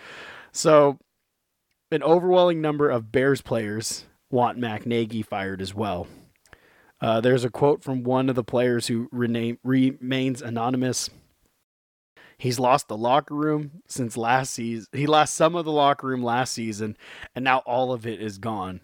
So, 0.51 0.97
an 1.91 2.01
overwhelming 2.03 2.61
number 2.61 2.89
of 2.89 3.11
Bears 3.11 3.41
players 3.41 4.05
want 4.31 4.57
Mac 4.57 4.85
Nagy 4.85 5.21
fired 5.21 5.61
as 5.61 5.73
well. 5.73 6.07
Uh, 7.01 7.21
there's 7.21 7.43
a 7.43 7.49
quote 7.49 7.83
from 7.83 8.03
one 8.03 8.29
of 8.29 8.35
the 8.35 8.43
players 8.43 8.87
who 8.87 9.07
rename, 9.11 9.59
remains 9.63 10.41
anonymous. 10.41 11.09
He's 12.37 12.59
lost 12.59 12.87
the 12.87 12.97
locker 12.97 13.33
room 13.33 13.81
since 13.87 14.17
last 14.17 14.53
season. 14.53 14.87
He 14.91 15.07
lost 15.07 15.35
some 15.35 15.55
of 15.55 15.65
the 15.65 15.71
locker 15.71 16.07
room 16.07 16.23
last 16.23 16.53
season, 16.53 16.97
and 17.33 17.43
now 17.45 17.59
all 17.59 17.93
of 17.93 18.05
it 18.05 18.21
is 18.21 18.37
gone. 18.37 18.81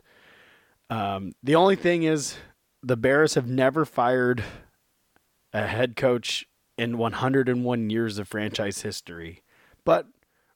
Um, 0.89 1.33
the 1.43 1.55
only 1.55 1.75
thing 1.75 2.03
is, 2.03 2.37
the 2.83 2.97
Bears 2.97 3.35
have 3.35 3.47
never 3.47 3.85
fired 3.85 4.43
a 5.53 5.67
head 5.67 5.95
coach 5.95 6.45
in 6.77 6.97
101 6.97 7.89
years 7.89 8.17
of 8.17 8.27
franchise 8.27 8.81
history, 8.81 9.43
but 9.85 10.07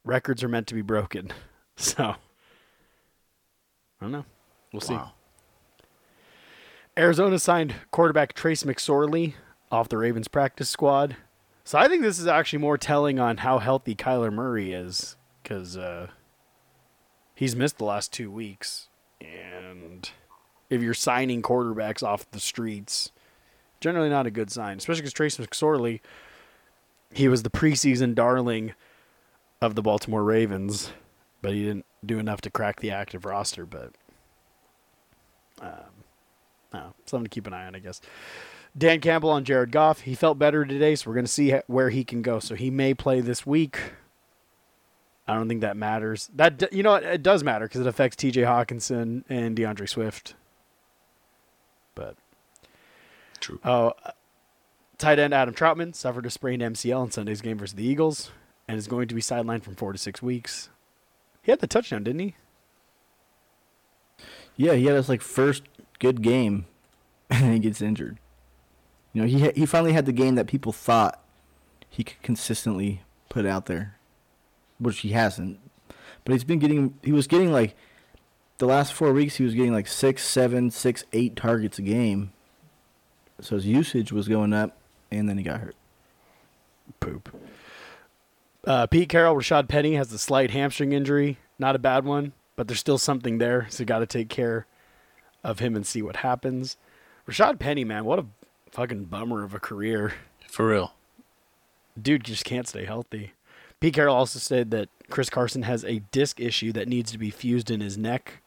records 0.03 0.43
are 0.43 0.49
meant 0.49 0.67
to 0.67 0.75
be 0.75 0.81
broken. 0.81 1.31
So, 1.77 2.03
I 2.05 2.15
don't 3.99 4.13
know. 4.13 4.23
We'll 4.71 4.79
see. 4.79 4.93
Wow. 4.93 5.11
Arizona 6.97 7.37
signed 7.37 7.75
quarterback 7.91 8.31
Trace 8.31 8.63
McSorley 8.63 9.33
off 9.69 9.89
the 9.89 9.97
Ravens 9.97 10.29
practice 10.29 10.69
squad. 10.69 11.17
So 11.65 11.79
I 11.79 11.87
think 11.87 12.03
this 12.03 12.19
is 12.19 12.27
actually 12.27 12.59
more 12.59 12.77
telling 12.77 13.19
on 13.19 13.37
how 13.37 13.57
healthy 13.57 13.95
Kyler 13.95 14.31
Murray 14.31 14.71
is 14.71 15.15
because 15.41 15.75
uh, 15.75 16.07
he's 17.33 17.55
missed 17.55 17.79
the 17.79 17.85
last 17.85 18.13
two 18.13 18.29
weeks. 18.29 18.87
And 19.19 20.07
if 20.69 20.83
you're 20.83 20.93
signing 20.93 21.41
quarterbacks 21.41 22.03
off 22.03 22.29
the 22.29 22.39
streets, 22.39 23.11
generally 23.81 24.09
not 24.09 24.27
a 24.27 24.31
good 24.31 24.51
sign, 24.51 24.77
especially 24.77 25.01
because 25.01 25.13
Trace 25.13 25.37
McSorley, 25.37 26.01
he 27.11 27.27
was 27.27 27.41
the 27.41 27.49
preseason 27.49 28.13
darling 28.13 28.73
of 29.59 29.73
the 29.73 29.81
Baltimore 29.81 30.23
Ravens, 30.23 30.91
but 31.41 31.53
he 31.53 31.63
didn't 31.63 31.87
do 32.05 32.19
enough 32.19 32.41
to 32.41 32.51
crack 32.51 32.79
the 32.79 32.91
active 32.91 33.25
roster. 33.25 33.65
But 33.65 33.91
um, 35.59 36.03
no, 36.71 36.93
something 37.07 37.23
to 37.25 37.29
keep 37.29 37.47
an 37.47 37.53
eye 37.53 37.65
on, 37.65 37.75
I 37.75 37.79
guess. 37.79 38.01
Dan 38.77 38.99
Campbell 38.99 39.29
on 39.29 39.45
Jared 39.45 39.71
Goff. 39.71 40.01
He 40.01 40.15
felt 40.15 40.37
better 40.37 40.65
today, 40.65 40.95
so 40.95 41.09
we're 41.09 41.15
going 41.15 41.25
to 41.25 41.31
see 41.31 41.51
where 41.67 41.89
he 41.89 42.03
can 42.03 42.21
go. 42.21 42.39
So 42.39 42.55
he 42.55 42.69
may 42.69 42.93
play 42.93 43.21
this 43.21 43.45
week. 43.45 43.79
I 45.27 45.33
don't 45.33 45.47
think 45.47 45.61
that 45.61 45.77
matters. 45.77 46.29
That 46.35 46.71
you 46.71 46.83
know 46.83 46.91
what? 46.91 47.03
it 47.03 47.23
does 47.23 47.43
matter 47.43 47.65
because 47.65 47.81
it 47.81 47.87
affects 47.87 48.15
T.J. 48.15 48.41
Hockenson 48.41 49.23
and 49.27 49.55
D'Andre 49.55 49.87
Swift. 49.87 50.35
But 51.95 52.15
True. 53.39 53.59
oh, 53.63 53.93
uh, 54.03 54.11
tight 54.97 55.17
end 55.17 55.33
Adam 55.33 55.55
Trautman 55.55 55.95
suffered 55.95 56.25
a 56.25 56.29
sprained 56.29 56.61
MCL 56.61 57.05
in 57.05 57.11
Sunday's 57.11 57.41
game 57.41 57.57
versus 57.57 57.75
the 57.75 57.85
Eagles 57.85 58.31
and 58.67 58.77
is 58.77 58.87
going 58.87 59.07
to 59.07 59.15
be 59.15 59.21
sidelined 59.21 59.63
from 59.63 59.75
four 59.75 59.93
to 59.93 59.97
six 59.97 60.21
weeks. 60.21 60.69
He 61.41 61.51
had 61.51 61.59
the 61.59 61.67
touchdown, 61.67 62.03
didn't 62.03 62.19
he? 62.19 62.35
Yeah, 64.57 64.73
he 64.73 64.85
had 64.85 64.95
his 64.95 65.09
like 65.09 65.21
first 65.21 65.63
good 65.99 66.21
game, 66.21 66.65
and 67.29 67.43
then 67.43 67.53
he 67.53 67.59
gets 67.59 67.81
injured. 67.81 68.19
You 69.15 69.21
know, 69.21 69.27
he 69.29 69.49
he 69.51 69.65
finally 69.65 69.93
had 69.93 70.05
the 70.05 70.11
game 70.11 70.35
that 70.35 70.45
people 70.45 70.73
thought 70.73 71.23
he 71.89 72.03
could 72.03 72.21
consistently 72.21 73.01
put 73.29 73.45
out 73.45 73.65
there, 73.65 73.95
which 74.77 74.99
he 74.99 75.11
hasn't. 75.11 75.57
But 76.25 76.33
he's 76.33 76.43
been 76.43 76.59
getting. 76.59 76.95
He 77.01 77.13
was 77.13 77.25
getting 77.25 77.53
like 77.53 77.77
the 78.57 78.65
last 78.65 78.91
four 78.91 79.13
weeks. 79.13 79.37
He 79.37 79.45
was 79.45 79.53
getting 79.53 79.71
like 79.71 79.87
six, 79.87 80.25
seven, 80.25 80.69
six, 80.69 81.05
eight 81.13 81.37
targets 81.37 81.79
a 81.79 81.81
game. 81.81 82.33
So 83.39 83.55
his 83.55 83.65
usage 83.65 84.11
was 84.11 84.27
going 84.27 84.51
up, 84.51 84.77
and 85.09 85.29
then 85.29 85.37
he 85.37 85.45
got 85.45 85.61
hurt. 85.61 85.75
poop. 86.99 87.33
Uh, 88.65 88.85
Pete 88.87 89.07
Carroll, 89.07 89.35
Rashad 89.37 89.69
Penny 89.69 89.95
has 89.95 90.11
a 90.11 90.19
slight 90.19 90.51
hamstring 90.51 90.91
injury. 90.91 91.37
Not 91.57 91.77
a 91.77 91.79
bad 91.79 92.03
one, 92.03 92.33
but 92.57 92.67
there's 92.67 92.81
still 92.81 92.97
something 92.97 93.37
there. 93.37 93.67
So 93.69 93.83
you 93.83 93.85
got 93.85 93.99
to 93.99 94.05
take 94.05 94.27
care 94.27 94.65
of 95.41 95.59
him 95.59 95.73
and 95.73 95.87
see 95.87 96.01
what 96.01 96.17
happens. 96.17 96.75
Rashad 97.29 97.59
Penny, 97.59 97.85
man, 97.85 98.03
what 98.03 98.19
a 98.19 98.25
fucking 98.75 99.05
bummer 99.05 99.43
of 99.43 99.53
a 99.53 99.59
career. 99.59 100.13
For 100.49 100.67
real. 100.69 100.93
Dude 102.01 102.23
just 102.25 102.43
can't 102.43 102.67
stay 102.67 102.85
healthy. 102.85 103.31
Pete 103.79 103.93
Carroll 103.93 104.15
also 104.15 104.37
said 104.39 104.71
that 104.71 104.89
Chris 105.09 105.29
Carson 105.29 105.63
has 105.63 105.83
a 105.85 105.99
disc 106.11 106.39
issue 106.39 106.71
that 106.73 106.87
needs 106.87 107.11
to 107.11 107.17
be 107.17 107.29
fused 107.29 107.71
in 107.71 107.79
his 107.79 107.97
neck. 107.97 108.41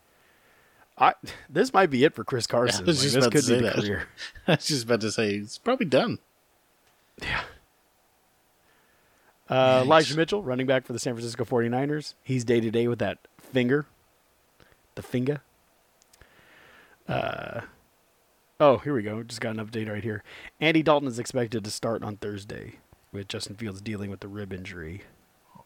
I 0.98 1.14
this 1.48 1.72
might 1.72 1.90
be 1.90 2.04
it 2.04 2.14
for 2.14 2.24
Chris 2.24 2.46
Carson. 2.46 2.84
was 2.84 3.02
Like, 3.02 3.12
this 3.32 3.46
could 3.46 3.54
be 3.54 3.60
the 3.60 3.62
that. 3.70 3.74
career. 3.76 4.08
I 4.48 4.52
was 4.56 4.66
just 4.66 4.84
about 4.84 5.00
to 5.02 5.10
say 5.12 5.30
it's 5.34 5.56
probably 5.58 5.86
done. 5.86 6.18
Yeah. 7.22 7.42
Uh. 9.48 9.82
Elijah 9.84 10.16
Mitchell, 10.16 10.42
running 10.42 10.66
back 10.66 10.84
for 10.84 10.92
the 10.92 10.98
San 10.98 11.14
Francisco 11.14 11.44
49ers. 11.44 12.14
He's 12.22 12.44
day 12.44 12.60
to 12.60 12.70
day 12.70 12.86
with 12.88 12.98
that 12.98 13.18
finger. 13.40 13.86
The 14.94 15.02
finger. 15.02 15.40
Uh, 17.06 17.62
oh, 18.60 18.78
here 18.78 18.94
we 18.94 19.02
go. 19.02 19.22
Just 19.22 19.40
got 19.40 19.56
an 19.56 19.64
update 19.64 19.90
right 19.90 20.02
here. 20.02 20.22
Andy 20.60 20.82
Dalton 20.82 21.08
is 21.08 21.18
expected 21.18 21.64
to 21.64 21.70
start 21.70 22.02
on 22.02 22.16
Thursday 22.16 22.74
with 23.12 23.28
Justin 23.28 23.56
Fields 23.56 23.80
dealing 23.80 24.10
with 24.10 24.20
the 24.20 24.28
rib 24.28 24.52
injury. 24.52 25.02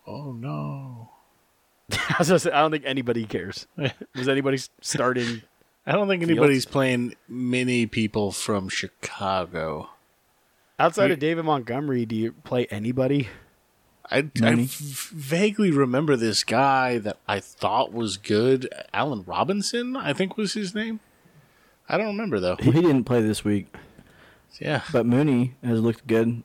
Oh 0.07 0.33
no. 0.33 1.11
I, 1.93 2.17
was 2.19 2.43
say, 2.43 2.51
I 2.51 2.61
don't 2.61 2.71
think 2.71 2.85
anybody 2.87 3.25
cares. 3.27 3.67
Was 4.15 4.29
anybody 4.29 4.59
starting? 4.81 5.43
I 5.87 5.93
don't 5.93 6.09
think 6.09 6.21
Fields? 6.23 6.31
anybody's 6.31 6.65
playing 6.65 7.17
many 7.29 7.87
people 7.87 8.33
from 8.33 8.69
Chicago. 8.69 9.91
Outside 10.79 11.07
You- 11.09 11.13
of 11.15 11.19
David 11.19 11.45
Montgomery, 11.45 12.07
do 12.07 12.17
you 12.17 12.33
play 12.33 12.67
anybody? 12.67 13.29
I, 14.11 14.31
I 14.43 14.67
vaguely 14.69 15.71
remember 15.71 16.17
this 16.17 16.45
guy 16.45 16.99
that 16.99 17.19
I 17.27 17.41
thought 17.41 17.93
was 17.93 18.17
good. 18.17 18.69
Allen 18.93 19.25
Robinson, 19.27 19.97
I 19.97 20.13
think 20.13 20.37
was 20.37 20.53
his 20.55 20.75
name. 20.75 21.01
I 21.89 21.97
don't 21.99 22.07
remember 22.09 22.41
though. 22.41 22.57
Well, 22.61 22.73
he 22.73 22.81
didn't 22.81 23.05
play 23.05 23.21
this 23.23 23.45
week, 23.45 23.67
Yeah. 24.61 24.83
but 24.93 25.05
Mooney 25.07 25.55
has 25.65 25.81
looked 25.81 26.07
good 26.07 26.43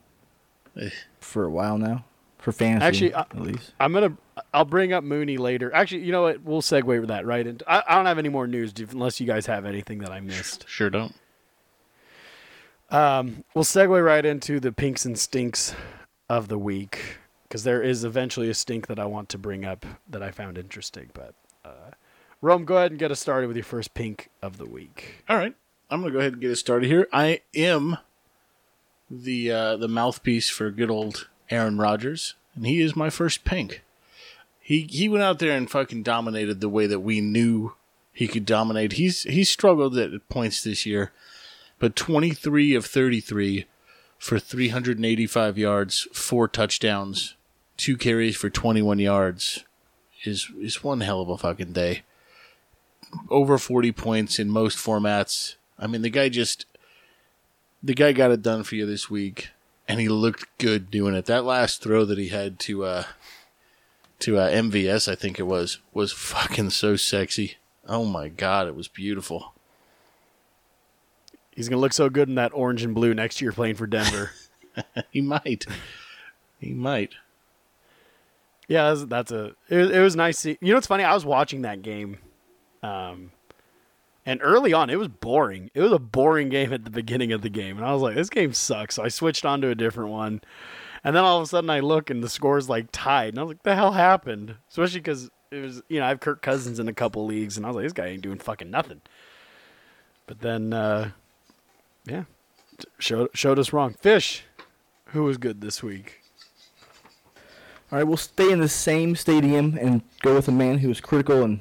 Eh. 0.80 0.90
for 1.20 1.44
a 1.44 1.50
while 1.50 1.78
now, 1.78 2.04
for 2.38 2.52
fantasy 2.52 2.84
Actually, 2.86 3.14
I- 3.14 3.20
at 3.20 3.40
least. 3.40 3.72
I'm 3.80 3.92
gonna. 3.92 4.16
I'll 4.54 4.64
bring 4.64 4.92
up 4.92 5.02
Mooney 5.04 5.36
later. 5.36 5.74
Actually, 5.74 6.02
you 6.04 6.12
know 6.12 6.22
what? 6.22 6.42
We'll 6.42 6.62
segue 6.62 6.84
with 7.00 7.08
that 7.08 7.26
right 7.26 7.46
into. 7.46 7.68
I, 7.70 7.82
I 7.88 7.94
don't 7.96 8.06
have 8.06 8.18
any 8.18 8.28
more 8.28 8.46
news 8.46 8.72
unless 8.90 9.20
you 9.20 9.26
guys 9.26 9.46
have 9.46 9.64
anything 9.64 9.98
that 10.00 10.10
I 10.10 10.20
missed. 10.20 10.64
Sure 10.68 10.90
don't. 10.90 11.14
Um, 12.90 13.44
we'll 13.54 13.64
segue 13.64 14.02
right 14.04 14.24
into 14.24 14.60
the 14.60 14.72
pinks 14.72 15.04
and 15.04 15.18
stinks 15.18 15.74
of 16.28 16.48
the 16.48 16.58
week 16.58 17.18
because 17.42 17.64
there 17.64 17.82
is 17.82 18.04
eventually 18.04 18.48
a 18.48 18.54
stink 18.54 18.86
that 18.86 18.98
I 18.98 19.04
want 19.04 19.28
to 19.30 19.38
bring 19.38 19.64
up 19.64 19.84
that 20.08 20.22
I 20.22 20.30
found 20.30 20.56
interesting. 20.56 21.10
But 21.12 21.34
Rome, 22.40 22.64
go 22.64 22.76
ahead 22.76 22.92
and 22.92 23.00
get 23.00 23.10
us 23.10 23.20
started 23.20 23.48
with 23.48 23.56
your 23.56 23.64
first 23.64 23.94
pink 23.94 24.30
of 24.42 24.58
the 24.58 24.66
week. 24.66 25.24
All 25.28 25.36
right. 25.36 25.54
I'm 25.90 26.00
gonna 26.00 26.12
go 26.12 26.18
ahead 26.18 26.34
and 26.34 26.42
get 26.42 26.50
us 26.50 26.60
started 26.60 26.86
here. 26.86 27.08
I 27.12 27.40
am 27.54 27.98
the 29.10 29.50
uh, 29.50 29.76
the 29.76 29.88
mouthpiece 29.88 30.50
for 30.50 30.70
good 30.70 30.90
old 30.90 31.28
Aaron 31.50 31.78
Rodgers 31.78 32.34
and 32.58 32.66
he 32.66 32.80
is 32.80 32.96
my 32.96 33.08
first 33.08 33.44
pink. 33.44 33.82
He 34.60 34.82
he 34.82 35.08
went 35.08 35.22
out 35.22 35.38
there 35.38 35.56
and 35.56 35.70
fucking 35.70 36.02
dominated 36.02 36.60
the 36.60 36.68
way 36.68 36.86
that 36.86 37.00
we 37.00 37.20
knew 37.20 37.74
he 38.12 38.28
could 38.28 38.44
dominate. 38.44 38.94
He's 38.94 39.22
he's 39.22 39.48
struggled 39.48 39.96
at 39.96 40.28
points 40.28 40.62
this 40.62 40.84
year, 40.84 41.12
but 41.78 41.96
23 41.96 42.74
of 42.74 42.84
33 42.84 43.66
for 44.18 44.38
385 44.40 45.56
yards, 45.56 46.08
four 46.12 46.48
touchdowns, 46.48 47.36
two 47.76 47.96
carries 47.96 48.36
for 48.36 48.50
21 48.50 48.98
yards 48.98 49.64
is 50.24 50.50
is 50.60 50.82
one 50.82 51.00
hell 51.00 51.20
of 51.20 51.28
a 51.28 51.38
fucking 51.38 51.72
day. 51.72 52.02
Over 53.30 53.58
40 53.58 53.92
points 53.92 54.38
in 54.38 54.50
most 54.50 54.78
formats. 54.78 55.56
I 55.78 55.86
mean, 55.86 56.02
the 56.02 56.10
guy 56.10 56.28
just 56.28 56.66
the 57.82 57.94
guy 57.94 58.12
got 58.12 58.30
it 58.30 58.42
done 58.42 58.64
for 58.64 58.74
you 58.74 58.84
this 58.84 59.08
week 59.08 59.50
and 59.86 60.00
he 60.00 60.08
looked 60.08 60.46
good 60.58 60.90
doing 60.90 61.14
it. 61.14 61.26
That 61.26 61.44
last 61.44 61.82
throw 61.82 62.04
that 62.04 62.18
he 62.18 62.28
had 62.28 62.58
to 62.60 62.84
uh 62.84 63.04
to 64.20 64.38
uh, 64.38 64.50
MVS, 64.50 65.10
I 65.10 65.14
think 65.14 65.38
it 65.38 65.44
was, 65.44 65.78
was 65.92 66.12
fucking 66.12 66.70
so 66.70 66.96
sexy. 66.96 67.56
Oh 67.86 68.04
my 68.04 68.28
god, 68.28 68.66
it 68.66 68.74
was 68.74 68.88
beautiful. 68.88 69.54
He's 71.54 71.68
gonna 71.68 71.80
look 71.80 71.92
so 71.92 72.10
good 72.10 72.28
in 72.28 72.34
that 72.36 72.52
orange 72.54 72.82
and 72.82 72.94
blue 72.94 73.14
next 73.14 73.40
year 73.40 73.52
playing 73.52 73.76
for 73.76 73.86
Denver. 73.86 74.32
he 75.10 75.20
might. 75.20 75.66
He 76.60 76.72
might. 76.72 77.14
Yeah, 78.68 78.92
that's, 78.92 79.04
that's 79.06 79.32
a. 79.32 79.54
It, 79.68 79.92
it 79.92 80.00
was 80.00 80.14
nice. 80.14 80.38
See, 80.38 80.58
you 80.60 80.68
know, 80.68 80.74
what's 80.74 80.86
funny. 80.86 81.04
I 81.04 81.14
was 81.14 81.24
watching 81.24 81.62
that 81.62 81.82
game, 81.82 82.18
um, 82.82 83.32
and 84.26 84.40
early 84.42 84.72
on, 84.72 84.90
it 84.90 84.98
was 84.98 85.08
boring. 85.08 85.70
It 85.74 85.80
was 85.80 85.92
a 85.92 85.98
boring 85.98 86.50
game 86.50 86.72
at 86.72 86.84
the 86.84 86.90
beginning 86.90 87.32
of 87.32 87.42
the 87.42 87.48
game, 87.48 87.78
and 87.78 87.86
I 87.86 87.92
was 87.92 88.02
like, 88.02 88.14
"This 88.14 88.30
game 88.30 88.52
sucks." 88.52 88.96
So 88.96 89.04
I 89.04 89.08
switched 89.08 89.44
on 89.44 89.60
to 89.62 89.70
a 89.70 89.74
different 89.74 90.10
one, 90.10 90.42
and 91.02 91.16
then 91.16 91.24
all 91.24 91.38
of 91.38 91.44
a 91.44 91.46
sudden, 91.46 91.70
I 91.70 91.80
look 91.80 92.10
and 92.10 92.22
the 92.22 92.28
score's 92.28 92.68
like 92.68 92.88
tied, 92.92 93.30
and 93.30 93.38
I 93.38 93.42
was 93.42 93.50
like, 93.50 93.62
"The 93.62 93.74
hell 93.74 93.92
happened?" 93.92 94.56
Especially 94.68 95.00
because 95.00 95.30
it 95.50 95.62
was, 95.62 95.82
you 95.88 95.98
know, 95.98 96.04
I 96.04 96.08
have 96.08 96.20
Kirk 96.20 96.42
Cousins 96.42 96.78
in 96.78 96.88
a 96.88 96.92
couple 96.92 97.24
leagues, 97.24 97.56
and 97.56 97.64
I 97.64 97.70
was 97.70 97.76
like, 97.76 97.84
"This 97.86 97.92
guy 97.92 98.06
ain't 98.08 98.22
doing 98.22 98.38
fucking 98.38 98.70
nothing." 98.70 99.00
But 100.26 100.40
then, 100.40 100.74
uh, 100.74 101.12
yeah, 102.04 102.24
showed 102.98 103.30
showed 103.32 103.58
us 103.58 103.72
wrong. 103.72 103.94
Fish, 103.94 104.44
who 105.06 105.24
was 105.24 105.38
good 105.38 105.62
this 105.62 105.82
week? 105.82 106.20
All 107.90 107.96
right, 107.96 108.04
we'll 108.06 108.18
stay 108.18 108.50
in 108.50 108.60
the 108.60 108.68
same 108.68 109.16
stadium 109.16 109.78
and 109.80 110.02
go 110.20 110.34
with 110.34 110.48
a 110.48 110.52
man 110.52 110.78
who 110.78 110.88
was 110.88 111.00
critical 111.00 111.42
and 111.42 111.60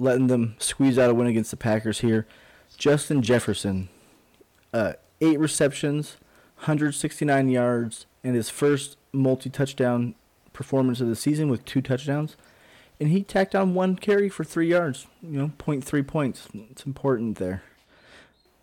letting 0.00 0.28
them 0.28 0.56
squeeze 0.58 0.98
out 0.98 1.10
a 1.10 1.14
win 1.14 1.26
against 1.26 1.50
the 1.50 1.56
Packers 1.56 2.00
here. 2.00 2.26
Justin 2.76 3.22
Jefferson, 3.22 3.88
uh, 4.72 4.94
eight 5.20 5.38
receptions, 5.38 6.16
169 6.56 7.48
yards, 7.48 8.06
and 8.24 8.34
his 8.34 8.48
first 8.50 8.96
multi-touchdown 9.12 10.14
performance 10.52 11.00
of 11.00 11.08
the 11.08 11.16
season 11.16 11.48
with 11.48 11.64
two 11.64 11.82
touchdowns. 11.82 12.36
And 12.98 13.10
he 13.10 13.22
tacked 13.22 13.54
on 13.54 13.74
one 13.74 13.96
carry 13.96 14.28
for 14.28 14.44
three 14.44 14.68
yards. 14.68 15.06
You 15.22 15.38
know, 15.38 15.52
0.3 15.58 16.06
points. 16.06 16.48
It's 16.70 16.84
important 16.84 17.38
there. 17.38 17.62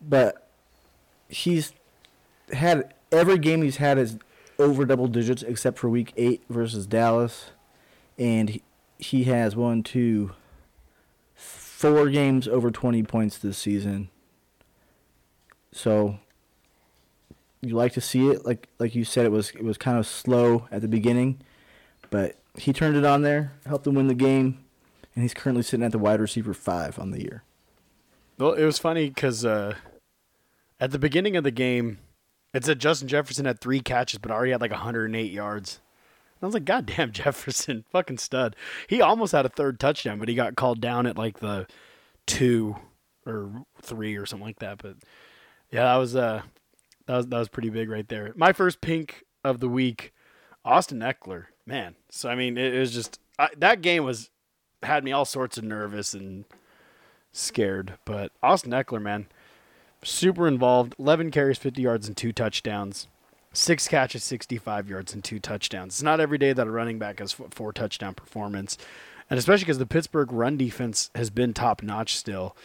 But 0.01 0.47
he's 1.27 1.73
had 2.53 2.93
every 3.11 3.37
game 3.37 3.61
he's 3.61 3.77
had 3.77 3.97
is 3.97 4.17
over 4.59 4.85
double 4.85 5.07
digits 5.07 5.43
except 5.43 5.77
for 5.77 5.89
week 5.89 6.13
eight 6.17 6.43
versus 6.49 6.85
Dallas, 6.85 7.51
and 8.17 8.49
he, 8.49 8.61
he 8.97 9.23
has 9.25 9.55
one, 9.55 9.83
two, 9.83 10.31
four 11.77 12.09
games 12.09 12.47
over 12.47 12.71
twenty 12.71 13.03
points 13.03 13.37
this 13.37 13.57
season. 13.57 14.09
So 15.71 16.17
you 17.61 17.75
like 17.75 17.93
to 17.93 18.01
see 18.01 18.29
it, 18.29 18.45
like 18.45 18.67
like 18.79 18.95
you 18.95 19.05
said, 19.05 19.25
it 19.27 19.31
was 19.31 19.51
it 19.51 19.63
was 19.63 19.77
kind 19.77 19.97
of 19.99 20.07
slow 20.07 20.67
at 20.71 20.81
the 20.81 20.87
beginning, 20.87 21.39
but 22.09 22.35
he 22.57 22.73
turned 22.73 22.97
it 22.97 23.05
on 23.05 23.21
there, 23.21 23.53
helped 23.67 23.83
them 23.83 23.93
win 23.93 24.07
the 24.07 24.15
game, 24.15 24.65
and 25.13 25.21
he's 25.21 25.35
currently 25.35 25.61
sitting 25.61 25.85
at 25.85 25.91
the 25.91 25.99
wide 25.99 26.19
receiver 26.19 26.55
five 26.55 26.97
on 26.97 27.11
the 27.11 27.21
year. 27.21 27.43
Well, 28.39 28.53
it 28.53 28.65
was 28.65 28.79
funny 28.79 29.09
because 29.09 29.45
uh, 29.45 29.75
at 30.79 30.89
the 30.89 30.99
beginning 30.99 31.35
of 31.35 31.43
the 31.43 31.51
game, 31.51 31.99
it 32.55 32.65
said 32.65 32.79
Justin 32.79 33.07
Jefferson 33.07 33.45
had 33.45 33.61
three 33.61 33.81
catches, 33.81 34.17
but 34.17 34.31
already 34.31 34.51
had 34.51 34.61
like 34.61 34.71
108 34.71 35.31
yards. 35.31 35.79
I 36.41 36.45
was 36.45 36.53
like, 36.53 36.65
God 36.65 36.85
damn, 36.85 37.11
Jefferson, 37.13 37.85
fucking 37.91 38.17
stud. 38.17 38.55
He 38.87 39.01
almost 39.01 39.31
had 39.31 39.45
a 39.45 39.49
third 39.49 39.79
touchdown, 39.79 40.19
but 40.19 40.29
he 40.29 40.35
got 40.35 40.55
called 40.55 40.81
down 40.81 41.05
at 41.05 41.17
like 41.17 41.39
the 41.39 41.67
two 42.25 42.75
or 43.25 43.65
three 43.81 44.15
or 44.15 44.25
something 44.25 44.45
like 44.45 44.59
that. 44.59 44.79
But 44.81 44.97
yeah, 45.71 45.83
that 45.83 45.95
was 45.95 46.15
uh, 46.15 46.41
that 47.05 47.17
was 47.17 47.27
that 47.27 47.39
was 47.39 47.49
pretty 47.49 47.69
big 47.69 47.89
right 47.89 48.07
there. 48.07 48.33
My 48.35 48.53
first 48.53 48.81
pink 48.81 49.23
of 49.43 49.59
the 49.59 49.69
week, 49.69 50.13
Austin 50.63 50.99
Ekeler, 50.99 51.45
man. 51.65 51.95
So 52.09 52.29
I 52.29 52.35
mean, 52.35 52.57
it, 52.57 52.73
it 52.73 52.79
was 52.79 52.93
just 52.93 53.19
I, 53.39 53.49
that 53.57 53.81
game 53.81 54.03
was 54.03 54.29
had 54.83 55.03
me 55.03 55.11
all 55.11 55.25
sorts 55.25 55.57
of 55.57 55.63
nervous 55.63 56.13
and 56.13 56.45
scared. 57.31 57.93
But 58.05 58.31
Austin 58.43 58.71
Ekeler, 58.71 59.01
man, 59.01 59.27
super 60.03 60.47
involved. 60.47 60.95
11 60.99 61.31
carries, 61.31 61.57
50 61.57 61.81
yards, 61.81 62.07
and 62.07 62.15
two 62.15 62.31
touchdowns. 62.31 63.07
Six 63.53 63.87
catches, 63.87 64.23
65 64.23 64.89
yards, 64.89 65.13
and 65.13 65.23
two 65.23 65.39
touchdowns. 65.39 65.95
It's 65.95 66.03
not 66.03 66.19
every 66.19 66.37
day 66.37 66.53
that 66.53 66.67
a 66.67 66.71
running 66.71 66.99
back 66.99 67.19
has 67.19 67.31
four 67.31 67.73
touchdown 67.73 68.13
performance. 68.13 68.77
And 69.29 69.37
especially 69.37 69.63
because 69.63 69.79
the 69.79 69.85
Pittsburgh 69.85 70.31
run 70.31 70.57
defense 70.57 71.09
has 71.15 71.29
been 71.29 71.53
top 71.53 71.81
notch 71.81 72.15
still. 72.15 72.55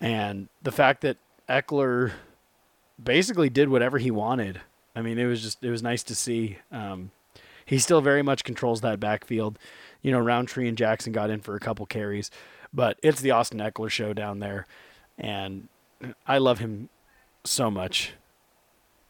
And 0.00 0.48
the 0.62 0.72
fact 0.72 1.02
that 1.02 1.18
Ekeler 1.48 2.12
basically 3.02 3.50
did 3.50 3.68
whatever 3.68 3.98
he 3.98 4.10
wanted. 4.10 4.60
I 4.94 5.02
mean, 5.02 5.18
it 5.18 5.26
was 5.26 5.42
just, 5.42 5.62
it 5.62 5.70
was 5.70 5.82
nice 5.82 6.02
to 6.04 6.14
see. 6.14 6.58
Um, 6.72 7.10
he 7.64 7.78
still 7.78 8.00
very 8.00 8.22
much 8.22 8.44
controls 8.44 8.80
that 8.80 9.00
backfield. 9.00 9.58
You 10.02 10.12
know, 10.12 10.18
Rountree 10.18 10.68
and 10.68 10.76
Jackson 10.76 11.12
got 11.12 11.30
in 11.30 11.40
for 11.40 11.54
a 11.54 11.60
couple 11.60 11.86
carries, 11.86 12.30
but 12.72 12.98
it's 13.02 13.20
the 13.20 13.30
Austin 13.30 13.58
Ekeler 13.58 13.90
show 13.90 14.12
down 14.12 14.40
there. 14.40 14.66
And 15.18 15.68
I 16.26 16.38
love 16.38 16.58
him 16.58 16.88
so 17.44 17.70
much. 17.70 18.14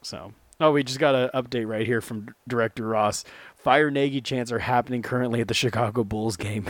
So, 0.03 0.33
oh, 0.61 0.73
we 0.73 0.85
just 0.85 0.99
got 0.99 1.15
an 1.15 1.31
update 1.35 1.67
right 1.67 1.87
here 1.87 2.01
from 2.01 2.35
Director 2.47 2.87
Ross. 2.87 3.25
Fire 3.57 3.91
Nagy 3.91 4.21
chants 4.21 4.53
are 4.53 4.59
happening 4.59 5.03
currently 5.03 5.41
at 5.41 5.49
the 5.49 5.55
Chicago 5.55 6.05
Bulls 6.05 6.37
game. 6.37 6.67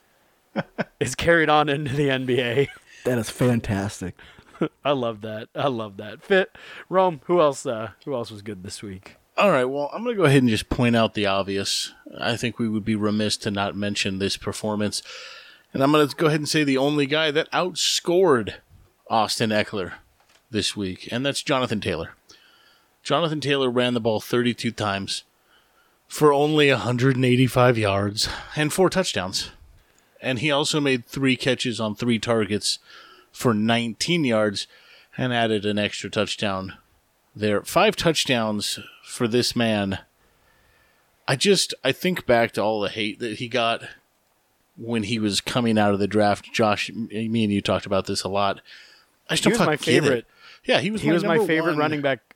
it's 1.00 1.14
carried 1.14 1.48
on 1.48 1.68
into 1.68 1.94
the 1.94 2.08
NBA. 2.08 2.68
That 3.04 3.18
is 3.18 3.30
fantastic. 3.30 4.14
I 4.84 4.92
love 4.92 5.20
that. 5.22 5.48
I 5.54 5.68
love 5.68 5.96
that. 5.98 6.22
Fit 6.22 6.56
Rome. 6.88 7.20
Who 7.24 7.40
else? 7.40 7.64
Uh, 7.64 7.90
who 8.04 8.14
else 8.14 8.30
was 8.30 8.42
good 8.42 8.62
this 8.62 8.82
week? 8.82 9.16
All 9.36 9.50
right. 9.50 9.64
Well, 9.64 9.90
I'm 9.92 10.02
going 10.02 10.16
to 10.16 10.20
go 10.20 10.26
ahead 10.26 10.42
and 10.42 10.50
just 10.50 10.68
point 10.68 10.96
out 10.96 11.14
the 11.14 11.26
obvious. 11.26 11.92
I 12.18 12.36
think 12.36 12.58
we 12.58 12.68
would 12.68 12.84
be 12.84 12.96
remiss 12.96 13.36
to 13.38 13.50
not 13.50 13.76
mention 13.76 14.18
this 14.18 14.36
performance, 14.36 15.02
and 15.72 15.82
I'm 15.82 15.92
going 15.92 16.08
to 16.08 16.16
go 16.16 16.26
ahead 16.26 16.40
and 16.40 16.48
say 16.48 16.64
the 16.64 16.78
only 16.78 17.06
guy 17.06 17.30
that 17.30 17.50
outscored 17.52 18.54
Austin 19.08 19.50
Ekeler 19.50 19.92
this 20.50 20.76
week, 20.76 21.08
and 21.12 21.24
that's 21.24 21.42
Jonathan 21.42 21.80
Taylor. 21.80 22.14
Jonathan 23.08 23.40
Taylor 23.40 23.70
ran 23.70 23.94
the 23.94 24.00
ball 24.00 24.20
32 24.20 24.70
times 24.70 25.24
for 26.08 26.30
only 26.30 26.70
185 26.70 27.78
yards 27.78 28.28
and 28.54 28.70
four 28.70 28.90
touchdowns. 28.90 29.50
And 30.20 30.40
he 30.40 30.50
also 30.50 30.78
made 30.78 31.06
three 31.06 31.34
catches 31.34 31.80
on 31.80 31.94
three 31.94 32.18
targets 32.18 32.80
for 33.32 33.54
19 33.54 34.26
yards 34.26 34.66
and 35.16 35.32
added 35.32 35.64
an 35.64 35.78
extra 35.78 36.10
touchdown 36.10 36.74
there. 37.34 37.62
Five 37.62 37.96
touchdowns 37.96 38.78
for 39.02 39.26
this 39.26 39.56
man. 39.56 40.00
I 41.26 41.34
just 41.34 41.72
I 41.82 41.92
think 41.92 42.26
back 42.26 42.52
to 42.52 42.62
all 42.62 42.82
the 42.82 42.90
hate 42.90 43.20
that 43.20 43.38
he 43.38 43.48
got 43.48 43.84
when 44.76 45.04
he 45.04 45.18
was 45.18 45.40
coming 45.40 45.78
out 45.78 45.94
of 45.94 45.98
the 45.98 46.06
draft. 46.06 46.52
Josh, 46.52 46.92
me 46.92 47.42
and 47.42 47.52
you 47.54 47.62
talked 47.62 47.86
about 47.86 48.04
this 48.04 48.22
a 48.22 48.28
lot. 48.28 48.60
I 49.30 49.36
He 49.36 49.48
was 49.48 49.60
my 49.60 49.78
favorite. 49.78 50.18
It. 50.18 50.26
Yeah, 50.64 50.80
he 50.80 50.90
was. 50.90 51.00
He 51.00 51.08
my 51.08 51.14
was 51.14 51.24
my 51.24 51.38
favorite 51.38 51.72
one 51.72 51.78
running 51.78 52.02
back. 52.02 52.34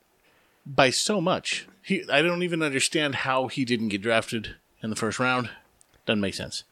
By 0.67 0.91
so 0.91 1.21
much. 1.21 1.67
He, 1.83 2.05
I 2.11 2.23
don't 2.23 2.43
even 2.43 2.63
understand 2.63 3.17
how 3.17 3.49
he 3.49 3.65
didn't 3.65 3.89
get 3.89 4.03
drafted 4.03 4.57
in 4.83 4.91
the 4.91 4.97
first 4.97 5.19
round. 5.19 5.51
Doesn't 6.07 6.21
make 6.21 6.35
sense. 6.35 6.65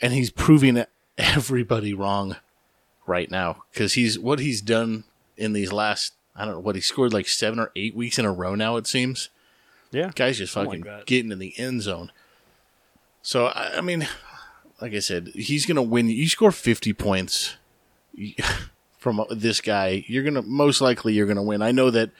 And 0.00 0.12
he's 0.12 0.30
proving 0.30 0.84
everybody 1.18 1.94
wrong 1.94 2.36
right 3.06 3.30
now 3.30 3.64
because 3.72 3.94
he's 3.94 4.18
what 4.18 4.38
he's 4.38 4.60
done 4.60 5.04
in 5.36 5.52
these 5.52 5.72
last. 5.72 6.14
I 6.34 6.44
don't 6.44 6.54
know 6.54 6.60
what 6.60 6.76
he 6.76 6.80
scored 6.80 7.12
like 7.12 7.28
seven 7.28 7.58
or 7.58 7.70
eight 7.76 7.94
weeks 7.94 8.18
in 8.18 8.24
a 8.24 8.32
row 8.32 8.54
now. 8.54 8.76
It 8.76 8.86
seems. 8.86 9.28
Yeah, 9.90 10.10
Guys 10.14 10.38
just 10.38 10.54
fucking 10.54 10.82
like 10.82 11.06
getting 11.06 11.30
in 11.30 11.38
the 11.38 11.52
end 11.58 11.82
zone. 11.82 12.12
So 13.20 13.46
I, 13.46 13.78
I 13.78 13.80
mean, 13.82 14.08
like 14.80 14.94
I 14.94 15.00
said, 15.00 15.28
he's 15.34 15.66
gonna 15.66 15.82
win. 15.82 16.08
You 16.08 16.28
score 16.28 16.50
fifty 16.50 16.94
points 16.94 17.56
from 18.98 19.24
this 19.30 19.60
guy, 19.60 20.04
you're 20.06 20.24
gonna 20.24 20.42
most 20.42 20.80
likely 20.80 21.12
you're 21.12 21.26
gonna 21.26 21.42
win. 21.42 21.60
I 21.60 21.72
know 21.72 21.90
that 21.90 22.10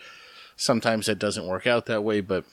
sometimes 0.56 1.06
that 1.06 1.18
doesn't 1.18 1.46
work 1.46 1.66
out 1.66 1.86
that 1.86 2.04
way, 2.04 2.20
but 2.20 2.44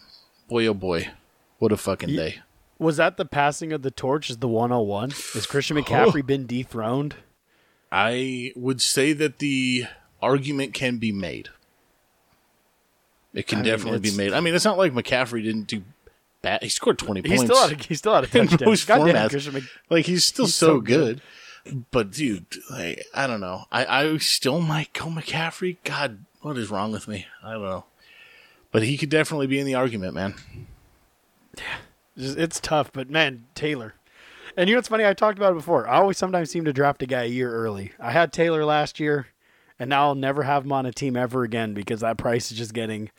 boy 0.48 0.66
oh 0.68 0.74
boy, 0.74 1.10
what 1.58 1.72
a 1.72 1.78
fucking 1.78 2.16
day! 2.16 2.40
Was 2.78 2.98
that 2.98 3.18
the 3.18 3.26
passing 3.26 3.74
of 3.74 3.82
the 3.82 3.92
torch? 3.92 4.30
Is 4.30 4.38
the 4.38 4.48
101? 4.48 5.12
Has 5.12 5.46
Christian 5.46 5.78
oh. 5.78 5.82
McCaffrey 5.82 6.26
been 6.26 6.46
dethroned? 6.46 7.16
I 7.92 8.54
would 8.56 8.82
say 8.82 9.14
that 9.14 9.40
the 9.40 9.86
argument 10.22 10.74
can 10.74 10.98
be 10.98 11.12
made. 11.12 11.50
It 13.34 13.48
can 13.48 13.60
I 13.60 13.62
mean, 13.62 13.72
definitely 13.72 14.00
be 14.00 14.16
made. 14.16 14.34
I 14.34 14.40
mean, 14.40 14.56
it's 14.56 14.66
not 14.66 14.78
like 14.78 14.94
McCaffrey 14.94 15.44
didn't 15.44 15.68
do 15.68 15.84
bad. 16.42 16.64
He 16.64 16.70
scored 16.70 16.98
twenty 16.98 17.22
He's 17.22 17.40
points. 17.40 17.54
still 17.54 17.64
out. 17.64 17.72
Of, 17.72 17.82
he's 17.82 18.00
still 18.00 18.14
out 18.14 18.24
of 18.24 18.36
in 18.36 18.48
touchdown. 18.48 18.70
most 18.70 18.88
formats. 18.88 19.54
Mc- 19.54 19.64
like 19.90 20.06
he's 20.06 20.26
still 20.26 20.46
He's 20.46 20.56
so, 20.56 20.68
so 20.68 20.82
good. 20.82 21.22
good. 21.66 21.86
But 21.92 22.12
dude, 22.12 22.46
like 22.72 23.06
I 23.14 23.28
don't 23.28 23.42
know. 23.42 23.66
I 23.72 23.86
I 23.86 24.18
still 24.18 24.62
might 24.62 24.94
go 24.94 25.06
McCaffrey. 25.06 25.78
God, 25.84 26.26
what 26.42 26.58
is 26.58 26.72
wrong 26.72 26.92
with 26.92 27.08
me? 27.08 27.28
I 27.44 27.54
don't 27.54 27.62
know. 27.64 27.86
But 28.72 28.84
he 28.84 28.98
could 28.98 29.10
definitely 29.10 29.48
be 29.48 29.60
in 29.60 29.66
the 29.66 29.76
argument, 29.76 30.14
man. 30.14 30.36
Yeah. 31.58 31.64
It's 32.16 32.60
tough, 32.60 32.92
but 32.92 33.10
man, 33.10 33.46
Taylor. 33.56 33.96
And 34.58 34.68
you 34.68 34.76
know 34.76 34.80
what's 34.80 34.90
funny? 34.90 35.06
I 35.06 35.14
talked 35.14 35.38
about 35.38 35.54
it 35.54 35.56
before. 35.56 35.88
I 35.88 35.98
always 35.98 36.18
sometimes 36.18 36.52
seem 36.52 36.66
to 36.66 36.74
draft 36.74 37.02
a 37.02 37.06
guy 37.06 37.24
a 37.24 37.28
year 37.28 37.54
early. 37.54 37.94
I 38.00 38.12
had 38.12 38.34
Taylor 38.34 38.66
last 38.66 39.00
year, 39.00 39.28
and 39.80 39.90
now 39.90 40.08
I'll 40.08 40.16
never 40.16 40.44
have 40.44 40.66
him 40.66 40.74
on 40.74 40.86
a 40.86 40.92
team 40.92 41.16
ever 41.16 41.44
again 41.44 41.74
because 41.74 42.02
that 42.02 42.18
price 42.18 42.52
is 42.52 42.58
just 42.58 42.74
getting. 42.74 43.10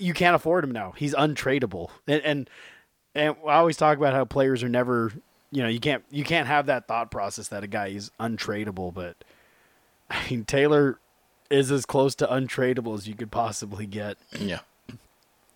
You 0.00 0.14
can't 0.14 0.34
afford 0.34 0.64
him 0.64 0.72
now. 0.72 0.94
He's 0.96 1.14
untradeable, 1.14 1.90
and 2.08 2.22
and 2.22 2.50
and 3.14 3.36
I 3.46 3.54
always 3.54 3.76
talk 3.76 3.98
about 3.98 4.14
how 4.14 4.24
players 4.24 4.62
are 4.62 4.68
never. 4.68 5.12
You 5.52 5.62
know, 5.62 5.68
you 5.68 5.80
can't 5.80 6.04
you 6.10 6.24
can't 6.24 6.48
have 6.48 6.66
that 6.66 6.88
thought 6.88 7.12
process 7.12 7.48
that 7.48 7.62
a 7.62 7.68
guy 7.68 7.88
is 7.88 8.10
untradeable. 8.18 8.92
But 8.92 9.16
I 10.10 10.28
mean, 10.28 10.44
Taylor 10.44 10.98
is 11.50 11.70
as 11.70 11.86
close 11.86 12.14
to 12.16 12.26
untradeable 12.26 12.94
as 12.94 13.08
you 13.08 13.14
could 13.14 13.30
possibly 13.30 13.86
get. 13.86 14.18
Yeah. 14.38 14.60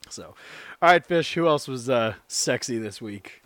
So, 0.09 0.35
all 0.83 0.90
right, 0.90 1.05
Fish. 1.05 1.35
Who 1.35 1.46
else 1.46 1.68
was 1.68 1.88
uh, 1.88 2.14
sexy 2.26 2.79
this 2.79 3.00
week? 3.00 3.42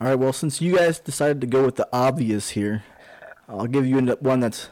All 0.00 0.08
right. 0.08 0.14
Well, 0.14 0.32
since 0.32 0.60
you 0.60 0.76
guys 0.76 0.98
decided 0.98 1.40
to 1.42 1.46
go 1.46 1.64
with 1.64 1.76
the 1.76 1.88
obvious 1.92 2.50
here, 2.50 2.84
I'll 3.48 3.66
give 3.66 3.86
you 3.86 4.00
one 4.20 4.40
that's 4.40 4.68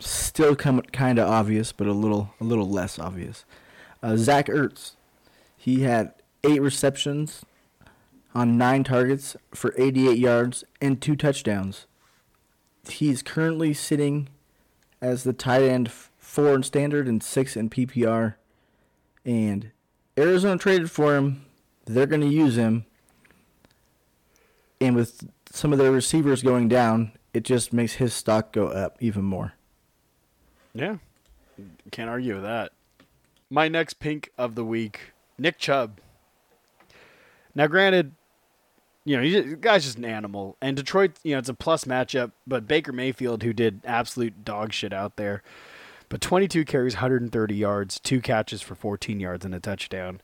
still 0.00 0.56
kind 0.56 1.18
of 1.18 1.28
obvious, 1.28 1.72
but 1.72 1.86
a 1.86 1.92
little 1.92 2.34
a 2.40 2.44
little 2.44 2.68
less 2.68 2.98
obvious. 2.98 3.44
Uh, 4.02 4.16
Zach 4.16 4.46
Ertz, 4.46 4.92
he 5.56 5.82
had 5.82 6.12
eight 6.44 6.60
receptions 6.60 7.44
on 8.34 8.58
nine 8.58 8.82
targets 8.84 9.36
for 9.54 9.74
88 9.78 10.18
yards 10.18 10.64
and 10.80 11.00
two 11.00 11.14
touchdowns. 11.14 11.86
He's 12.88 13.22
currently 13.22 13.72
sitting 13.74 14.28
as 15.02 15.24
the 15.24 15.34
tight 15.34 15.64
end 15.64 15.92
four 15.92 16.54
in 16.54 16.62
standard 16.62 17.06
and 17.06 17.22
six 17.22 17.58
in 17.58 17.68
PPR, 17.68 18.36
and 19.26 19.70
Arizona 20.16 20.56
traded 20.56 20.90
for 20.90 21.14
him. 21.16 21.44
They're 21.84 22.06
going 22.06 22.22
to 22.22 22.26
use 22.28 22.56
him 22.56 22.86
and 24.82 24.96
with 24.96 25.28
some 25.50 25.72
of 25.72 25.78
their 25.78 25.92
receivers 25.92 26.42
going 26.42 26.68
down, 26.68 27.12
it 27.32 27.44
just 27.44 27.72
makes 27.72 27.94
his 27.94 28.12
stock 28.12 28.52
go 28.52 28.66
up 28.66 28.96
even 29.00 29.24
more. 29.24 29.54
Yeah, 30.74 30.96
can't 31.90 32.10
argue 32.10 32.34
with 32.34 32.42
that. 32.42 32.72
My 33.48 33.68
next 33.68 33.94
pink 33.94 34.30
of 34.36 34.54
the 34.54 34.64
week, 34.64 35.12
Nick 35.38 35.58
Chubb. 35.58 36.00
Now, 37.54 37.66
granted, 37.68 38.12
you 39.04 39.16
know, 39.16 39.22
he's, 39.22 39.54
guy's 39.56 39.84
just 39.84 39.98
an 39.98 40.04
animal, 40.04 40.56
and 40.60 40.76
Detroit, 40.76 41.12
you 41.22 41.32
know, 41.32 41.38
it's 41.38 41.48
a 41.48 41.54
plus 41.54 41.84
matchup. 41.84 42.32
But 42.46 42.68
Baker 42.68 42.92
Mayfield, 42.92 43.42
who 43.42 43.52
did 43.52 43.80
absolute 43.84 44.44
dog 44.44 44.72
shit 44.72 44.92
out 44.92 45.16
there, 45.16 45.42
but 46.08 46.20
22 46.20 46.64
carries, 46.64 46.94
130 46.94 47.54
yards, 47.54 47.98
two 47.98 48.20
catches 48.20 48.62
for 48.62 48.74
14 48.74 49.18
yards 49.18 49.44
and 49.44 49.54
a 49.54 49.60
touchdown. 49.60 50.20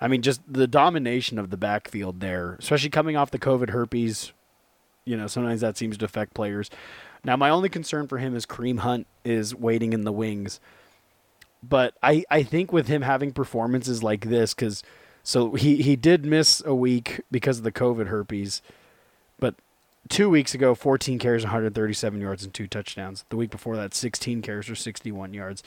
I 0.00 0.06
mean, 0.06 0.22
just 0.22 0.42
the 0.46 0.66
domination 0.66 1.38
of 1.38 1.50
the 1.50 1.56
backfield 1.56 2.20
there, 2.20 2.56
especially 2.60 2.90
coming 2.90 3.16
off 3.16 3.30
the 3.30 3.38
COVID 3.38 3.70
herpes. 3.70 4.32
You 5.06 5.16
know, 5.16 5.26
sometimes 5.26 5.60
that 5.60 5.76
seems 5.76 5.96
to 5.98 6.04
affect 6.04 6.34
players. 6.34 6.70
Now, 7.24 7.36
my 7.36 7.48
only 7.48 7.68
concern 7.68 8.06
for 8.06 8.18
him 8.18 8.36
is 8.36 8.44
Kareem 8.44 8.80
Hunt 8.80 9.06
is 9.24 9.54
waiting 9.54 9.92
in 9.92 10.04
the 10.04 10.12
wings. 10.12 10.60
But 11.62 11.94
I, 12.02 12.24
I 12.30 12.42
think 12.42 12.72
with 12.72 12.88
him 12.88 13.02
having 13.02 13.32
performances 13.32 14.02
like 14.02 14.26
this, 14.26 14.52
because 14.52 14.82
so 15.24 15.54
he, 15.54 15.82
he 15.82 15.96
did 15.96 16.24
miss 16.24 16.62
a 16.64 16.74
week 16.74 17.22
because 17.30 17.58
of 17.58 17.64
the 17.64 17.72
COVID 17.72 18.06
herpes, 18.06 18.62
but 19.40 19.54
two 20.08 20.28
weeks 20.28 20.54
ago, 20.54 20.74
14 20.74 21.18
carries, 21.18 21.42
137 21.42 22.20
yards, 22.20 22.44
and 22.44 22.52
two 22.52 22.66
touchdowns. 22.66 23.24
The 23.30 23.36
week 23.36 23.50
before 23.50 23.74
that, 23.76 23.94
16 23.94 24.42
carries 24.42 24.66
for 24.66 24.74
61 24.74 25.34
yards. 25.34 25.62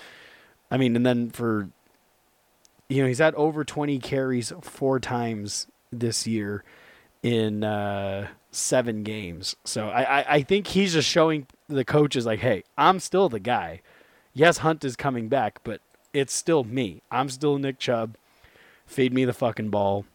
I 0.69 0.77
mean, 0.77 0.95
and 0.95 1.05
then 1.05 1.31
for, 1.31 1.69
you 2.87 3.01
know, 3.01 3.07
he's 3.07 3.17
had 3.17 3.35
over 3.35 3.63
20 3.63 3.99
carries 3.99 4.53
four 4.61 4.99
times 4.99 5.67
this 5.91 6.27
year 6.27 6.63
in 7.23 7.63
uh, 7.63 8.27
seven 8.51 9.03
games. 9.03 9.55
So 9.63 9.89
I, 9.89 10.19
I, 10.19 10.25
I 10.35 10.41
think 10.43 10.67
he's 10.67 10.93
just 10.93 11.09
showing 11.09 11.47
the 11.67 11.83
coaches, 11.83 12.25
like, 12.25 12.39
hey, 12.39 12.63
I'm 12.77 12.99
still 12.99 13.29
the 13.29 13.39
guy. 13.39 13.81
Yes, 14.33 14.59
Hunt 14.59 14.85
is 14.85 14.95
coming 14.95 15.29
back, 15.29 15.59
but 15.63 15.81
it's 16.13 16.33
still 16.33 16.63
me. 16.63 17.01
I'm 17.09 17.29
still 17.29 17.57
Nick 17.57 17.79
Chubb. 17.79 18.17
Feed 18.87 19.13
me 19.13 19.25
the 19.25 19.33
fucking 19.33 19.69
ball. 19.69 20.05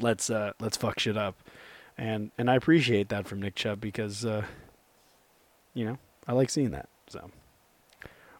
Let's 0.00 0.30
uh 0.30 0.52
let's 0.60 0.76
fuck 0.76 0.98
shit 0.98 1.16
up. 1.16 1.36
And 1.98 2.30
and 2.38 2.50
I 2.50 2.54
appreciate 2.54 3.08
that 3.10 3.26
from 3.26 3.42
Nick 3.42 3.54
Chubb 3.54 3.80
because 3.80 4.24
uh 4.24 4.44
you 5.74 5.84
know, 5.84 5.98
I 6.26 6.32
like 6.32 6.50
seeing 6.50 6.70
that. 6.70 6.88
So 7.08 7.30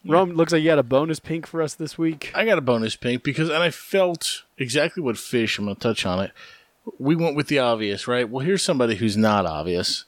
Rome 0.05 0.31
looks 0.31 0.53
like 0.53 0.62
you 0.62 0.71
had 0.71 0.79
a 0.79 0.85
bonus 0.85 1.21
pink 1.21 1.47
for 1.47 1.61
us 1.61 1.75
this 1.75 1.99
week. 1.99 2.33
I 2.35 2.44
got 2.44 2.59
a 2.59 2.62
bonus 2.62 2.97
pink 2.97 3.23
because, 3.23 3.49
and 3.49 3.62
I 3.62 3.71
felt 3.71 4.44
exactly 4.57 5.03
what 5.03 5.18
fish. 5.18 5.59
I'm 5.59 5.66
going 5.66 5.77
to 5.77 5.81
touch 5.81 6.07
on 6.07 6.21
it. 6.21 6.33
We 6.99 7.16
went 7.16 7.37
with 7.37 7.49
the 7.49 7.59
obvious, 7.59 8.09
right? 8.09 8.29
Well, 8.29 8.44
here's 8.44 8.62
somebody 8.62 8.97
who's 8.97 9.16
not 9.16 9.44
obvious. 9.44 10.05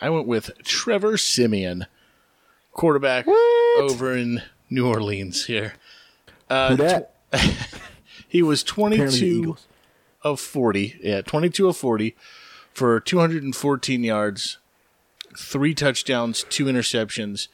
I 0.00 0.10
went 0.10 0.26
with 0.26 0.50
Trevor 0.64 1.16
Siemian, 1.16 1.86
quarterback 2.72 3.26
over 3.78 4.16
in 4.16 4.42
New 4.68 4.88
Orleans. 4.88 5.46
Here, 5.46 5.74
uh? 6.50 7.00
he 8.36 8.42
was 8.42 8.62
22 8.62 9.56
of 10.20 10.38
40. 10.38 11.00
Yeah, 11.02 11.22
22 11.22 11.68
of 11.68 11.76
40 11.78 12.14
for 12.74 13.00
214 13.00 14.04
yards, 14.04 14.58
three 15.34 15.72
touchdowns, 15.72 16.44
two 16.50 16.66
interceptions, 16.66 17.48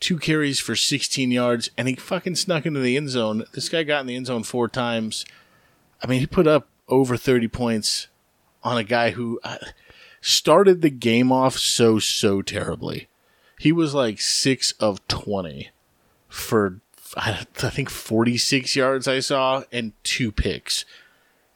two 0.00 0.18
carries 0.18 0.58
for 0.58 0.74
16 0.74 1.30
yards, 1.30 1.70
and 1.78 1.86
he 1.86 1.94
fucking 1.94 2.34
snuck 2.34 2.66
into 2.66 2.80
the 2.80 2.96
end 2.96 3.10
zone. 3.10 3.44
This 3.52 3.68
guy 3.68 3.84
got 3.84 4.00
in 4.00 4.08
the 4.08 4.16
end 4.16 4.26
zone 4.26 4.42
four 4.42 4.66
times. 4.66 5.24
I 6.02 6.08
mean, 6.08 6.18
he 6.18 6.26
put 6.26 6.48
up 6.48 6.66
over 6.88 7.16
30 7.16 7.46
points 7.46 8.08
on 8.64 8.76
a 8.76 8.82
guy 8.82 9.10
who 9.10 9.38
uh, 9.44 9.58
started 10.20 10.82
the 10.82 10.90
game 10.90 11.30
off 11.30 11.56
so, 11.56 12.00
so 12.00 12.42
terribly. 12.42 13.06
He 13.60 13.70
was 13.70 13.94
like 13.94 14.20
6 14.20 14.72
of 14.80 15.06
20 15.06 15.70
for, 16.28 16.80
I 17.16 17.46
I 17.62 17.70
think, 17.70 17.90
46 17.90 18.76
yards 18.76 19.08
I 19.08 19.20
saw 19.20 19.64
and 19.72 19.92
two 20.02 20.32
picks. 20.32 20.84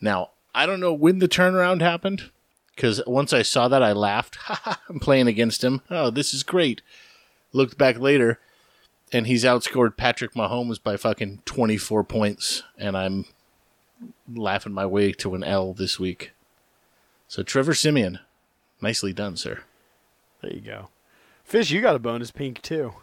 Now, 0.00 0.30
I 0.54 0.66
don't 0.66 0.80
know 0.80 0.92
when 0.92 1.18
the 1.18 1.28
turnaround 1.28 1.80
happened 1.80 2.30
because 2.74 3.02
once 3.06 3.32
I 3.32 3.42
saw 3.42 3.68
that, 3.68 3.82
I 3.82 3.92
laughed. 3.92 4.38
I'm 4.88 5.00
playing 5.00 5.28
against 5.28 5.62
him. 5.62 5.82
Oh, 5.90 6.10
this 6.10 6.34
is 6.34 6.42
great. 6.42 6.82
Looked 7.52 7.78
back 7.78 7.98
later, 7.98 8.40
and 9.12 9.26
he's 9.26 9.44
outscored 9.44 9.96
Patrick 9.96 10.34
Mahomes 10.34 10.82
by 10.82 10.96
fucking 10.96 11.42
24 11.44 12.04
points, 12.04 12.62
and 12.76 12.96
I'm 12.96 13.26
laughing 14.32 14.72
my 14.72 14.86
way 14.86 15.12
to 15.12 15.34
an 15.34 15.44
L 15.44 15.72
this 15.72 16.00
week. 16.00 16.32
So, 17.28 17.42
Trevor 17.42 17.74
Siemian, 17.74 18.18
nicely 18.80 19.12
done, 19.12 19.36
sir. 19.36 19.60
There 20.42 20.52
you 20.52 20.60
go. 20.60 20.88
Fish, 21.44 21.70
you 21.70 21.80
got 21.80 21.96
a 21.96 22.00
bonus 22.00 22.30
pink 22.30 22.60
too. 22.60 22.94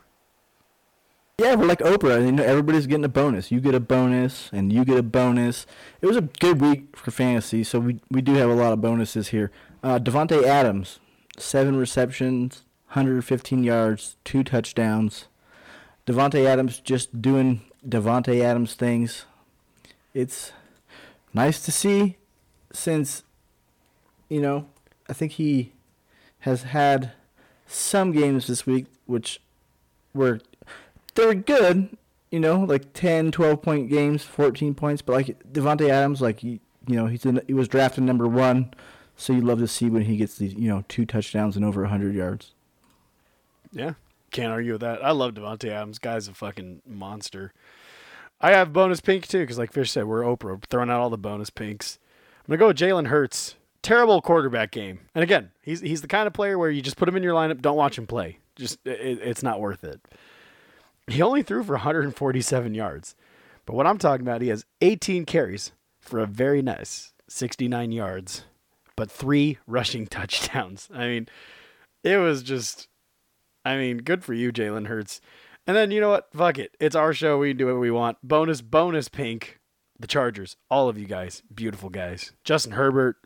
Yeah, 1.42 1.56
we're 1.56 1.66
like 1.66 1.80
Oprah. 1.80 2.24
You 2.24 2.34
know, 2.34 2.44
everybody's 2.44 2.86
getting 2.86 3.04
a 3.04 3.10
bonus. 3.10 3.50
You 3.50 3.60
get 3.62 3.74
a 3.74 3.80
bonus, 3.80 4.52
and 4.54 4.72
you 4.72 4.86
get 4.86 5.00
a 5.00 5.02
bonus. 5.02 5.66
It 6.00 6.06
was 6.06 6.16
a 6.16 6.22
good 6.22 6.62
week 6.62 6.96
for 6.96 7.10
fantasy, 7.10 7.64
so 7.64 7.80
we 7.80 8.00
we 8.12 8.22
do 8.22 8.36
have 8.36 8.48
a 8.48 8.54
lot 8.54 8.74
of 8.74 8.80
bonuses 8.80 9.30
here. 9.30 9.50
Uh, 9.82 9.98
Davante 9.98 10.44
Adams, 10.44 11.00
seven 11.40 11.78
receptions, 11.78 12.62
115 12.90 13.64
yards, 13.64 14.18
two 14.24 14.44
touchdowns. 14.44 15.26
Davante 16.06 16.46
Adams 16.46 16.80
just 16.80 17.24
doing 17.24 17.62
Davante 17.84 18.40
Adams 18.44 18.76
things. 18.76 19.26
It's 20.14 20.52
nice 21.34 21.60
to 21.66 21.72
see, 21.72 22.18
since 22.72 23.24
you 24.30 24.42
know 24.42 24.68
I 25.10 25.14
think 25.14 25.32
he 25.32 25.72
has 26.42 26.64
had 26.64 27.14
some 27.66 28.12
games 28.12 28.46
this 28.46 28.68
week 28.68 28.86
which 29.08 29.42
were 30.14 30.40
they're 31.16 31.34
good, 31.34 31.98
you 32.30 32.40
know, 32.40 32.62
like 32.62 32.94
10, 32.94 33.32
12 33.32 33.62
point 33.62 33.90
games, 33.90 34.24
14 34.24 34.74
points, 34.74 35.02
but 35.02 35.14
like 35.14 35.52
Davante 35.52 35.90
Adams 35.90 36.22
like 36.22 36.40
he, 36.40 36.60
you 36.88 36.96
know, 36.96 37.08
he's 37.08 37.26
in, 37.26 37.42
he 37.48 37.54
was 37.54 37.68
drafted 37.68 38.04
number 38.04 38.28
1, 38.28 38.74
so 39.16 39.34
you 39.34 39.42
love 39.42 39.60
to 39.60 39.68
see 39.68 39.90
when 39.90 40.04
he 40.04 40.18
gets 40.18 40.38
these, 40.38 40.54
you 40.54 40.68
know, 40.70 40.84
two 40.88 41.06
touchdowns 41.06 41.56
and 41.56 41.66
over 41.66 41.82
100 41.82 42.16
yards. 42.16 42.54
Yeah, 43.72 43.94
can't 44.32 44.52
argue 44.52 44.74
with 44.74 44.82
that. 44.82 45.04
I 45.04 45.12
love 45.12 45.34
Davante 45.34 45.70
Adams. 45.70 46.00
Guy's 46.00 46.28
a 46.28 46.34
fucking 46.34 46.82
monster. 46.86 47.54
I 48.42 48.52
have 48.52 48.74
bonus 48.74 49.02
pink 49.02 49.28
too 49.28 49.40
because, 49.40 49.58
like 49.58 49.72
Fish 49.72 49.92
said, 49.92 50.06
we're 50.06 50.24
Oprah 50.24 50.64
throwing 50.66 50.90
out 50.90 51.00
all 51.00 51.10
the 51.10 51.18
bonus 51.18 51.50
pinks. 51.50 52.00
I'm 52.40 52.52
gonna 52.52 52.58
go 52.58 52.68
with 52.68 52.78
Jalen 52.78 53.08
Hurts. 53.08 53.56
Terrible 53.84 54.22
quarterback 54.22 54.70
game, 54.70 55.00
and 55.16 55.24
again, 55.24 55.52
he's 55.62 55.80
he's 55.82 56.02
the 56.02 56.08
kind 56.08 56.28
of 56.28 56.34
player 56.34 56.58
where 56.58 56.70
you 56.70 56.84
just 56.84 56.98
put 56.98 57.10
him 57.10 57.16
in 57.16 57.24
your 57.24 57.34
lineup, 57.34 57.62
don't 57.62 57.76
watch 57.78 57.98
him 57.98 58.06
play. 58.06 58.38
Just 58.56 58.78
it, 58.86 59.20
it's 59.24 59.42
not 59.42 59.60
worth 59.60 59.84
it. 59.84 60.00
He 61.08 61.22
only 61.22 61.44
threw 61.44 61.64
for 61.64 61.74
147 61.74 62.74
yards, 62.74 63.16
but 63.66 63.76
what 63.76 63.88
I'm 63.88 63.98
talking 63.98 64.26
about, 64.26 64.42
he 64.42 64.50
has 64.50 64.66
18 64.82 65.26
carries 65.26 65.72
for 66.00 66.20
a 66.20 66.26
very 66.26 66.62
nice 66.62 67.14
69 67.28 67.92
yards, 67.92 68.44
but 68.96 69.12
three 69.12 69.58
rushing 69.68 70.08
touchdowns. 70.08 70.90
I 70.94 71.08
mean, 71.08 71.28
it 72.04 72.18
was 72.18 72.44
just, 72.44 72.88
I 73.66 73.78
mean, 73.78 74.00
good 74.00 74.24
for 74.24 74.34
you, 74.34 74.52
Jalen 74.52 74.88
Hurts. 74.88 75.22
And 75.68 75.78
then 75.78 75.92
you 75.92 76.02
know 76.02 76.10
what? 76.10 76.32
Fuck 76.34 76.58
it. 76.58 76.76
It's 76.80 76.96
our 76.96 77.14
show. 77.14 77.38
We 77.38 77.54
do 77.54 77.68
what 77.68 77.80
we 77.80 77.92
want. 77.92 78.18
Bonus, 78.24 78.62
bonus, 78.62 79.10
pink. 79.10 79.60
The 80.00 80.08
Chargers. 80.08 80.58
All 80.72 80.90
of 80.90 80.98
you 80.98 81.06
guys. 81.06 81.44
Beautiful 81.54 81.90
guys. 81.90 82.34
Justin 82.44 82.72
Herbert, 82.72 83.18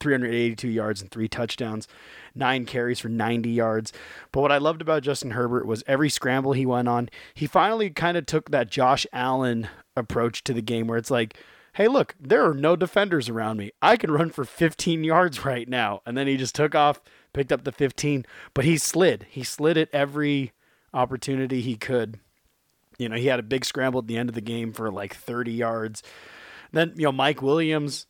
382 0.00 0.68
yards 0.68 1.00
and 1.00 1.10
three 1.10 1.28
touchdowns, 1.28 1.86
nine 2.34 2.64
carries 2.64 2.98
for 2.98 3.08
90 3.08 3.50
yards. 3.50 3.92
But 4.32 4.40
what 4.40 4.52
I 4.52 4.58
loved 4.58 4.82
about 4.82 5.02
Justin 5.02 5.32
Herbert 5.32 5.66
was 5.66 5.84
every 5.86 6.08
scramble 6.08 6.52
he 6.52 6.66
went 6.66 6.88
on, 6.88 7.08
he 7.34 7.46
finally 7.46 7.90
kind 7.90 8.16
of 8.16 8.26
took 8.26 8.50
that 8.50 8.70
Josh 8.70 9.06
Allen 9.12 9.68
approach 9.96 10.42
to 10.44 10.52
the 10.52 10.62
game 10.62 10.86
where 10.86 10.98
it's 10.98 11.10
like, 11.10 11.36
hey, 11.74 11.86
look, 11.88 12.14
there 12.18 12.48
are 12.48 12.54
no 12.54 12.76
defenders 12.76 13.28
around 13.28 13.56
me. 13.56 13.70
I 13.80 13.96
can 13.96 14.10
run 14.10 14.30
for 14.30 14.44
15 14.44 15.04
yards 15.04 15.44
right 15.44 15.68
now. 15.68 16.02
And 16.04 16.16
then 16.16 16.26
he 16.26 16.36
just 16.36 16.54
took 16.54 16.74
off, 16.74 17.00
picked 17.32 17.52
up 17.52 17.64
the 17.64 17.72
15, 17.72 18.26
but 18.54 18.64
he 18.64 18.76
slid. 18.76 19.26
He 19.30 19.44
slid 19.44 19.78
at 19.78 19.88
every 19.92 20.52
opportunity 20.92 21.60
he 21.60 21.76
could. 21.76 22.18
You 22.98 23.08
know, 23.08 23.16
he 23.16 23.26
had 23.26 23.38
a 23.38 23.44
big 23.44 23.64
scramble 23.64 24.00
at 24.00 24.08
the 24.08 24.18
end 24.18 24.28
of 24.28 24.34
the 24.34 24.40
game 24.40 24.72
for 24.72 24.90
like 24.90 25.14
30 25.14 25.52
yards. 25.52 26.02
Then, 26.72 26.92
you 26.96 27.04
know, 27.04 27.12
Mike 27.12 27.40
Williams 27.40 28.06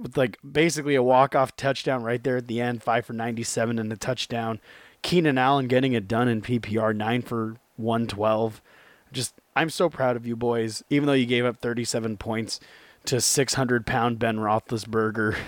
with 0.00 0.16
like 0.16 0.38
basically 0.48 0.94
a 0.94 1.02
walk-off 1.02 1.56
touchdown 1.56 2.02
right 2.02 2.22
there 2.22 2.36
at 2.36 2.48
the 2.48 2.60
end, 2.60 2.82
5 2.82 3.06
for 3.06 3.12
97 3.12 3.78
and 3.78 3.92
a 3.92 3.96
touchdown. 3.96 4.60
Keenan 5.02 5.38
Allen 5.38 5.68
getting 5.68 5.92
it 5.92 6.08
done 6.08 6.28
in 6.28 6.42
PPR, 6.42 6.94
9 6.96 7.22
for 7.22 7.56
112. 7.76 8.62
Just 9.12 9.34
I'm 9.54 9.70
so 9.70 9.88
proud 9.88 10.16
of 10.16 10.26
you 10.26 10.36
boys 10.36 10.82
even 10.90 11.06
though 11.06 11.12
you 11.12 11.26
gave 11.26 11.44
up 11.44 11.58
37 11.58 12.16
points 12.16 12.60
to 13.06 13.20
600 13.20 13.86
pound 13.86 14.18
Ben 14.18 14.38
Roethlisberger. 14.38 15.36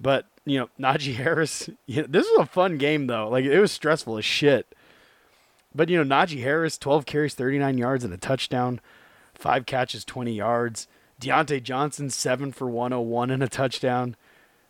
But, 0.00 0.26
you 0.44 0.58
know, 0.58 0.68
Najee 0.80 1.14
Harris, 1.14 1.68
know, 1.86 2.08
this 2.08 2.26
was 2.26 2.40
a 2.40 2.46
fun 2.46 2.76
game 2.76 3.06
though. 3.06 3.28
Like 3.28 3.44
it 3.44 3.60
was 3.60 3.70
stressful 3.70 4.18
as 4.18 4.24
shit. 4.24 4.74
But 5.74 5.88
you 5.88 6.02
know, 6.02 6.16
Najee 6.16 6.42
Harris, 6.42 6.76
12 6.76 7.06
carries, 7.06 7.34
39 7.34 7.78
yards, 7.78 8.04
and 8.04 8.12
a 8.12 8.18
touchdown, 8.18 8.80
five 9.34 9.64
catches, 9.64 10.04
20 10.04 10.32
yards. 10.32 10.88
Diontae 11.22 11.62
Johnson, 11.62 12.10
seven 12.10 12.52
for 12.52 12.68
101 12.68 13.30
and 13.30 13.42
a 13.42 13.48
touchdown. 13.48 14.16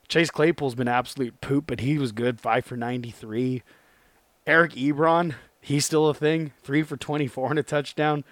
Chase 0.09 0.31
Claypool's 0.31 0.75
been 0.75 0.88
absolute 0.88 1.41
poop, 1.41 1.65
but 1.67 1.81
he 1.81 1.97
was 1.97 2.12
good, 2.12 2.41
five 2.41 2.65
for 2.65 2.77
93. 2.77 3.62
Eric 4.47 4.73
Ebron, 4.73 5.35
he's 5.61 5.87
still 5.87 6.09
a 6.09 6.15
thing, 6.15 6.53
three 6.62 6.83
for 6.83 6.97
24 6.97 7.51
and 7.51 7.59
a 7.59 7.62
touchdown. 7.62 8.25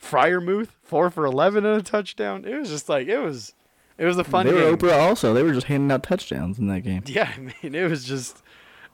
Freiermuth, 0.00 0.68
four 0.82 1.10
for 1.10 1.26
11 1.26 1.66
and 1.66 1.80
a 1.80 1.82
touchdown. 1.82 2.44
It 2.44 2.58
was 2.58 2.70
just 2.70 2.88
like, 2.88 3.08
it 3.08 3.18
was. 3.18 3.52
It 3.98 4.04
was 4.04 4.18
a 4.18 4.24
fun 4.24 4.44
game. 4.44 4.54
they 4.54 4.60
game. 4.60 4.70
were 4.70 4.76
Oprah 4.76 4.98
also. 4.98 5.32
They 5.32 5.42
were 5.42 5.54
just 5.54 5.68
handing 5.68 5.90
out 5.90 6.02
touchdowns 6.02 6.58
in 6.58 6.66
that 6.68 6.80
game. 6.80 7.02
Yeah, 7.06 7.32
I 7.36 7.40
mean, 7.40 7.74
it 7.74 7.88
was 7.88 8.04
just, 8.04 8.42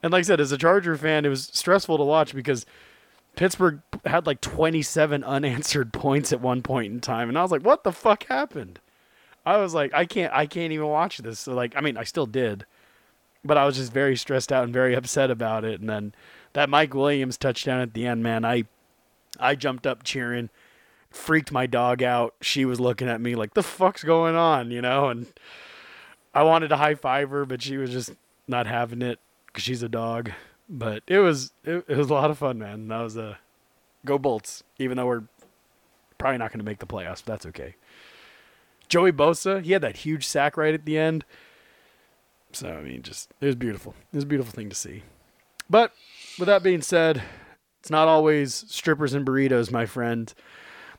and 0.03 0.13
like 0.13 0.21
I 0.21 0.23
said, 0.23 0.41
as 0.41 0.53
a 0.53 0.59
Charger 0.59 0.97
fan, 0.97 1.25
it 1.25 1.29
was 1.29 1.51
stressful 1.53 1.99
to 1.99 2.05
watch 2.05 2.35
because 2.35 2.65
Pittsburgh 3.37 3.81
had 4.05 4.27
like 4.27 4.41
27 4.41 5.25
unanswered 5.25 5.93
points 5.93 6.33
at 6.33 6.41
one 6.41 6.63
point 6.63 6.93
in 6.93 7.01
time, 7.01 7.29
and 7.29 7.39
I 7.39 7.43
was 7.43 7.51
like, 7.51 7.63
"What 7.63 7.85
the 7.85 7.93
fuck 7.93 8.25
happened?" 8.25 8.81
I 9.45 9.57
was 9.57 9.75
like, 9.75 9.93
"I 9.95 10.05
can't, 10.05 10.33
I 10.33 10.47
can't 10.47 10.73
even 10.73 10.87
watch 10.87 11.19
this." 11.19 11.41
So 11.41 11.55
like, 11.55 11.75
I 11.77 11.81
mean, 11.81 11.97
I 11.97 12.05
still 12.05 12.27
did, 12.27 12.67
but 13.45 13.57
I 13.57 13.65
was 13.65 13.77
just 13.77 13.93
very 13.93 14.17
stressed 14.17 14.53
out 14.53 14.65
and 14.65 14.73
very 14.73 14.95
upset 14.95 15.31
about 15.31 15.65
it. 15.65 15.81
And 15.81 15.89
then 15.89 16.15
that 16.53 16.69
Mike 16.69 16.95
Williams 16.95 17.37
touchdown 17.39 17.81
at 17.81 17.95
the 17.95 18.07
end, 18.07 18.23
man, 18.23 18.45
I, 18.45 18.65
I 19.41 19.55
jumped 19.55 19.87
up 19.87 20.03
cheering, 20.05 20.51
freaked 21.11 21.51
my 21.53 21.67
dog 21.67 22.03
out. 22.03 22.35
She 22.41 22.65
was 22.65 22.81
looking 22.81 23.09
at 23.09 23.21
me 23.21 23.35
like, 23.35 23.55
"The 23.55 23.63
fuck's 23.63 24.05
going 24.05 24.37
on?" 24.37 24.71
You 24.71 24.83
know, 24.83 25.09
and 25.09 25.27
I 26.35 26.43
wanted 26.43 26.69
to 26.69 26.77
high 26.77 26.95
five 26.95 27.31
her, 27.31 27.45
but 27.45 27.63
she 27.63 27.77
was 27.77 27.91
just 27.91 28.13
not 28.47 28.67
having 28.67 29.03
it 29.03 29.19
because 29.47 29.65
she's 29.65 29.83
a 29.83 29.89
dog. 29.89 30.33
But 30.75 31.03
it 31.07 31.19
was 31.19 31.53
it, 31.65 31.85
it 31.87 31.97
was 31.99 32.09
a 32.09 32.15
lot 32.15 32.31
of 32.31 32.39
fun, 32.39 32.59
man. 32.59 32.89
That 32.89 33.03
was 33.03 33.17
a 33.17 33.39
go 34.07 34.17
Bolts. 34.17 34.65
Even 34.79 34.97
though 34.97 35.07
we're 35.07 35.25
probably 36.17 36.39
not 36.39 36.51
going 36.51 36.61
to 36.61 36.65
make 36.65 36.79
the 36.79 36.87
playoffs, 36.87 37.23
but 37.25 37.27
that's 37.27 37.47
okay. 37.47 37.75
Joey 38.89 39.13
Bosa, 39.13 39.63
he 39.63 39.73
had 39.73 39.83
that 39.83 39.99
huge 39.99 40.27
sack 40.27 40.57
right 40.57 40.73
at 40.73 40.87
the 40.87 40.97
end. 40.97 41.27
So 42.53 42.73
I 42.73 42.81
mean, 42.81 43.03
just 43.03 43.31
it 43.41 43.47
was 43.47 43.55
beautiful. 43.55 43.95
It 44.13 44.17
was 44.17 44.25
a 44.25 44.27
beautiful 44.27 44.53
thing 44.53 44.71
to 44.71 44.75
see. 44.75 45.03
But 45.69 45.93
with 46.39 46.47
that 46.47 46.63
being 46.63 46.83
said, 46.83 47.23
it's 47.81 47.91
not 47.91 48.09
always 48.09 48.65
strippers 48.69 49.13
and 49.13 49.27
burritos, 49.27 49.71
my 49.71 49.85
friend. 49.85 50.33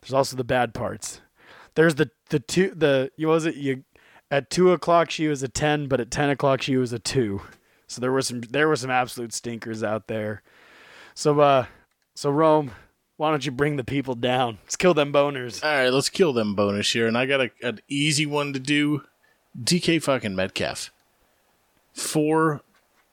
There's 0.02 0.14
also 0.14 0.38
the 0.38 0.44
bad 0.44 0.76
parts. 0.76 1.22
There's 1.74 1.96
the 1.96 2.12
the 2.30 2.40
two 2.40 2.74
the 2.76 3.12
you 3.16 3.28
was 3.28 3.48
it 3.48 3.56
you 3.56 3.84
at 4.30 4.52
two 4.52 4.72
o'clock 4.72 5.10
she 5.10 5.28
was 5.28 5.42
a 5.42 5.48
ten, 5.48 5.88
but 5.88 6.00
at 6.00 6.12
ten 6.12 6.30
o'clock 6.30 6.62
she 6.62 6.78
was 6.78 6.94
a 6.94 7.00
two. 7.00 7.42
So 7.94 8.02
there 8.02 8.12
were 8.12 8.24
some 8.24 8.42
there 8.42 8.68
were 8.68 8.76
some 8.76 8.90
absolute 8.90 9.34
stinkers 9.34 9.84
out 9.84 10.08
there. 10.08 10.42
So 11.14 11.40
uh 11.40 11.66
so 12.16 12.32
Rome, 12.32 12.72
why 13.18 13.30
don't 13.30 13.46
you 13.46 13.52
bring 13.52 13.76
the 13.76 13.84
people 13.84 14.16
down? 14.16 14.58
Let's 14.64 14.76
kill 14.76 14.96
them 14.96 15.14
boners. 15.14 15.64
All 15.64 15.70
right, 15.70 15.90
let's 15.90 16.10
kill 16.10 16.34
them 16.34 16.56
bonus 16.56 16.92
here. 16.92 17.08
And 17.08 17.18
I 17.18 17.28
got 17.28 17.42
a, 17.42 17.52
an 17.62 17.80
easy 17.88 18.26
one 18.26 18.52
to 18.54 18.60
do. 18.60 19.04
DK 19.62 20.02
fucking 20.02 20.36
Metcalf. 20.36 20.92
Four, 21.94 22.62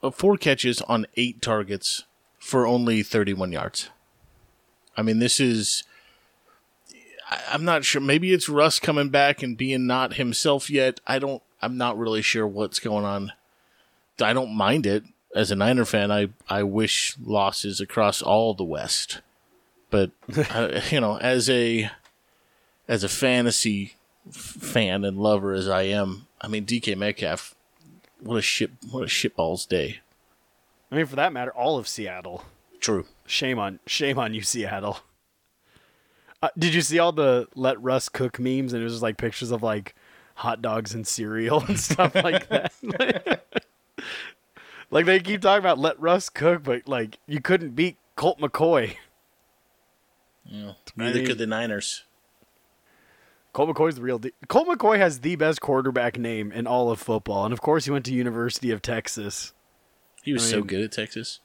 uh, 0.03 0.11
four 0.11 0.39
catches 0.39 0.81
on 0.83 1.07
eight 1.17 1.43
targets 1.43 2.05
for 2.39 2.67
only 2.67 3.03
31 3.03 3.53
yards. 3.53 3.91
I 4.97 5.03
mean, 5.03 5.19
this 5.19 5.39
is. 5.39 5.85
I, 7.29 7.41
I'm 7.53 7.65
not 7.65 7.85
sure. 7.85 8.01
Maybe 8.01 8.33
it's 8.33 8.49
Russ 8.49 8.81
coming 8.81 9.11
back 9.11 9.43
and 9.43 9.57
being 9.57 9.87
not 9.87 10.15
himself 10.15 10.71
yet. 10.71 11.01
I 11.07 11.19
don't. 11.19 11.43
I'm 11.61 11.77
not 11.77 11.99
really 11.99 12.23
sure 12.23 12.47
what's 12.47 12.81
going 12.81 13.05
on. 13.05 13.33
I 14.23 14.33
don't 14.33 14.55
mind 14.55 14.87
it. 14.87 15.05
As 15.35 15.51
a 15.51 15.57
Niner 15.57 15.85
fan, 15.85 16.11
I, 16.11 16.29
I 16.49 16.65
wish 16.65 17.17
losses 17.23 17.81
across 17.81 18.21
all 18.21 18.53
the 18.55 18.65
West. 18.65 19.21
But, 19.91 20.11
uh, 20.51 20.81
you 20.91 21.01
know, 21.01 21.19
as 21.19 21.49
a 21.49 21.91
as 22.89 23.05
a 23.05 23.09
fantasy 23.09 23.95
f- 24.29 24.35
fan 24.35 25.05
and 25.05 25.17
lover 25.19 25.53
as 25.53 25.69
I 25.69 25.83
am, 25.83 26.27
I 26.41 26.49
mean 26.49 26.67
DK 26.67 26.97
Metcalf, 26.97 27.55
what 28.19 28.37
a 28.37 28.43
shit, 28.43 28.71
what 28.91 29.05
a 29.05 29.07
shitballs 29.07 29.69
day. 29.69 30.01
I 30.91 30.97
mean, 30.97 31.07
for 31.07 31.17
that 31.17 31.33
matter, 31.33 31.53
all 31.53 31.79
of 31.79 31.87
Seattle. 31.87 32.45
True. 32.81 33.07
Shame 33.27 33.59
on 33.59 33.79
shame 33.87 34.19
on 34.19 34.35
you, 34.35 34.43
Seattle. 34.43 34.99
Uh, 36.43 36.49
did 36.59 36.75
you 36.75 36.81
see 36.81 36.99
all 36.99 37.13
the 37.13 37.47
let 37.55 37.81
Russ 37.81 38.09
cook 38.09 38.41
memes? 38.41 38.73
And 38.73 38.81
it 38.81 38.85
was 38.85 38.95
just 38.95 39.03
like 39.03 39.19
pictures 39.19 39.51
of 39.51 39.63
like 39.63 39.95
hot 40.37 40.63
dogs 40.63 40.95
and 40.95 41.07
cereal 41.07 41.63
and 41.69 41.79
stuff 41.79 42.15
like 42.15 42.49
that. 42.49 43.45
like 44.91 45.07
they 45.07 45.21
keep 45.21 45.41
talking 45.41 45.61
about 45.61 45.79
let 45.79 45.99
Russ 46.01 46.29
cook, 46.29 46.63
but 46.63 46.87
like 46.89 47.19
you 47.27 47.41
couldn't 47.41 47.71
beat 47.75 47.97
Colt 48.17 48.39
McCoy. 48.41 48.97
Yeah. 50.45 50.71
I 50.71 50.75
Neither 50.97 51.19
mean- 51.19 51.27
could 51.27 51.39
the 51.39 51.47
Niners. 51.47 52.05
Colt 53.53 53.69
McCoy's 53.75 53.97
the 53.97 54.03
real 54.03 54.19
deal. 54.19 54.31
Colt 54.49 54.69
McCoy 54.69 54.99
has 54.99 55.21
the 55.21 55.35
best 55.35 55.61
quarterback 55.61 56.17
name 56.19 56.53
in 56.53 56.69
all 56.69 56.91
of 56.91 57.01
football, 57.01 57.45
and 57.45 57.53
of 57.53 57.61
course, 57.61 57.85
he 57.85 57.91
went 57.91 58.05
to 58.05 58.15
University 58.15 58.71
of 58.71 58.81
Texas. 58.81 59.53
He 60.23 60.33
was 60.33 60.47
I 60.47 60.51
so 60.57 60.63
good 60.63 60.83
at 60.83 60.93
Texas. 60.93 61.41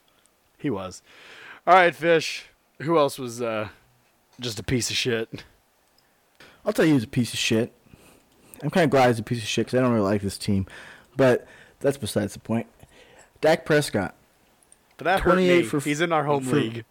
He 0.56 0.70
was. 0.70 1.02
All 1.66 1.74
right, 1.74 1.94
Fish. 1.94 2.46
Who 2.82 2.96
else 2.96 3.18
was 3.18 3.42
uh, 3.42 3.70
just 4.38 4.60
a 4.60 4.62
piece 4.62 4.88
of 4.90 4.96
shit? 4.96 5.42
I'll 6.64 6.72
tell 6.72 6.84
you, 6.84 6.94
he's 6.94 7.02
a 7.04 7.08
piece 7.08 7.32
of 7.32 7.40
shit. 7.40 7.72
I'm 8.62 8.70
kind 8.70 8.84
of 8.84 8.90
glad 8.90 9.08
he's 9.08 9.18
a 9.18 9.22
piece 9.24 9.38
of 9.42 9.48
shit 9.48 9.66
because 9.66 9.78
I 9.78 9.82
don't 9.82 9.92
really 9.92 10.04
like 10.08 10.22
this 10.22 10.38
team, 10.38 10.66
but 11.16 11.44
that's 11.80 11.96
besides 11.96 12.34
the 12.34 12.38
point. 12.38 12.66
Dak 13.40 13.64
Prescott, 13.64 14.14
But 14.96 15.04
that 15.04 15.20
hurt 15.20 15.32
28 15.34 15.56
me. 15.58 15.62
for- 15.68 15.80
He's 15.80 16.00
in 16.00 16.12
our 16.12 16.24
home 16.24 16.44
for- 16.44 16.56
league. 16.56 16.84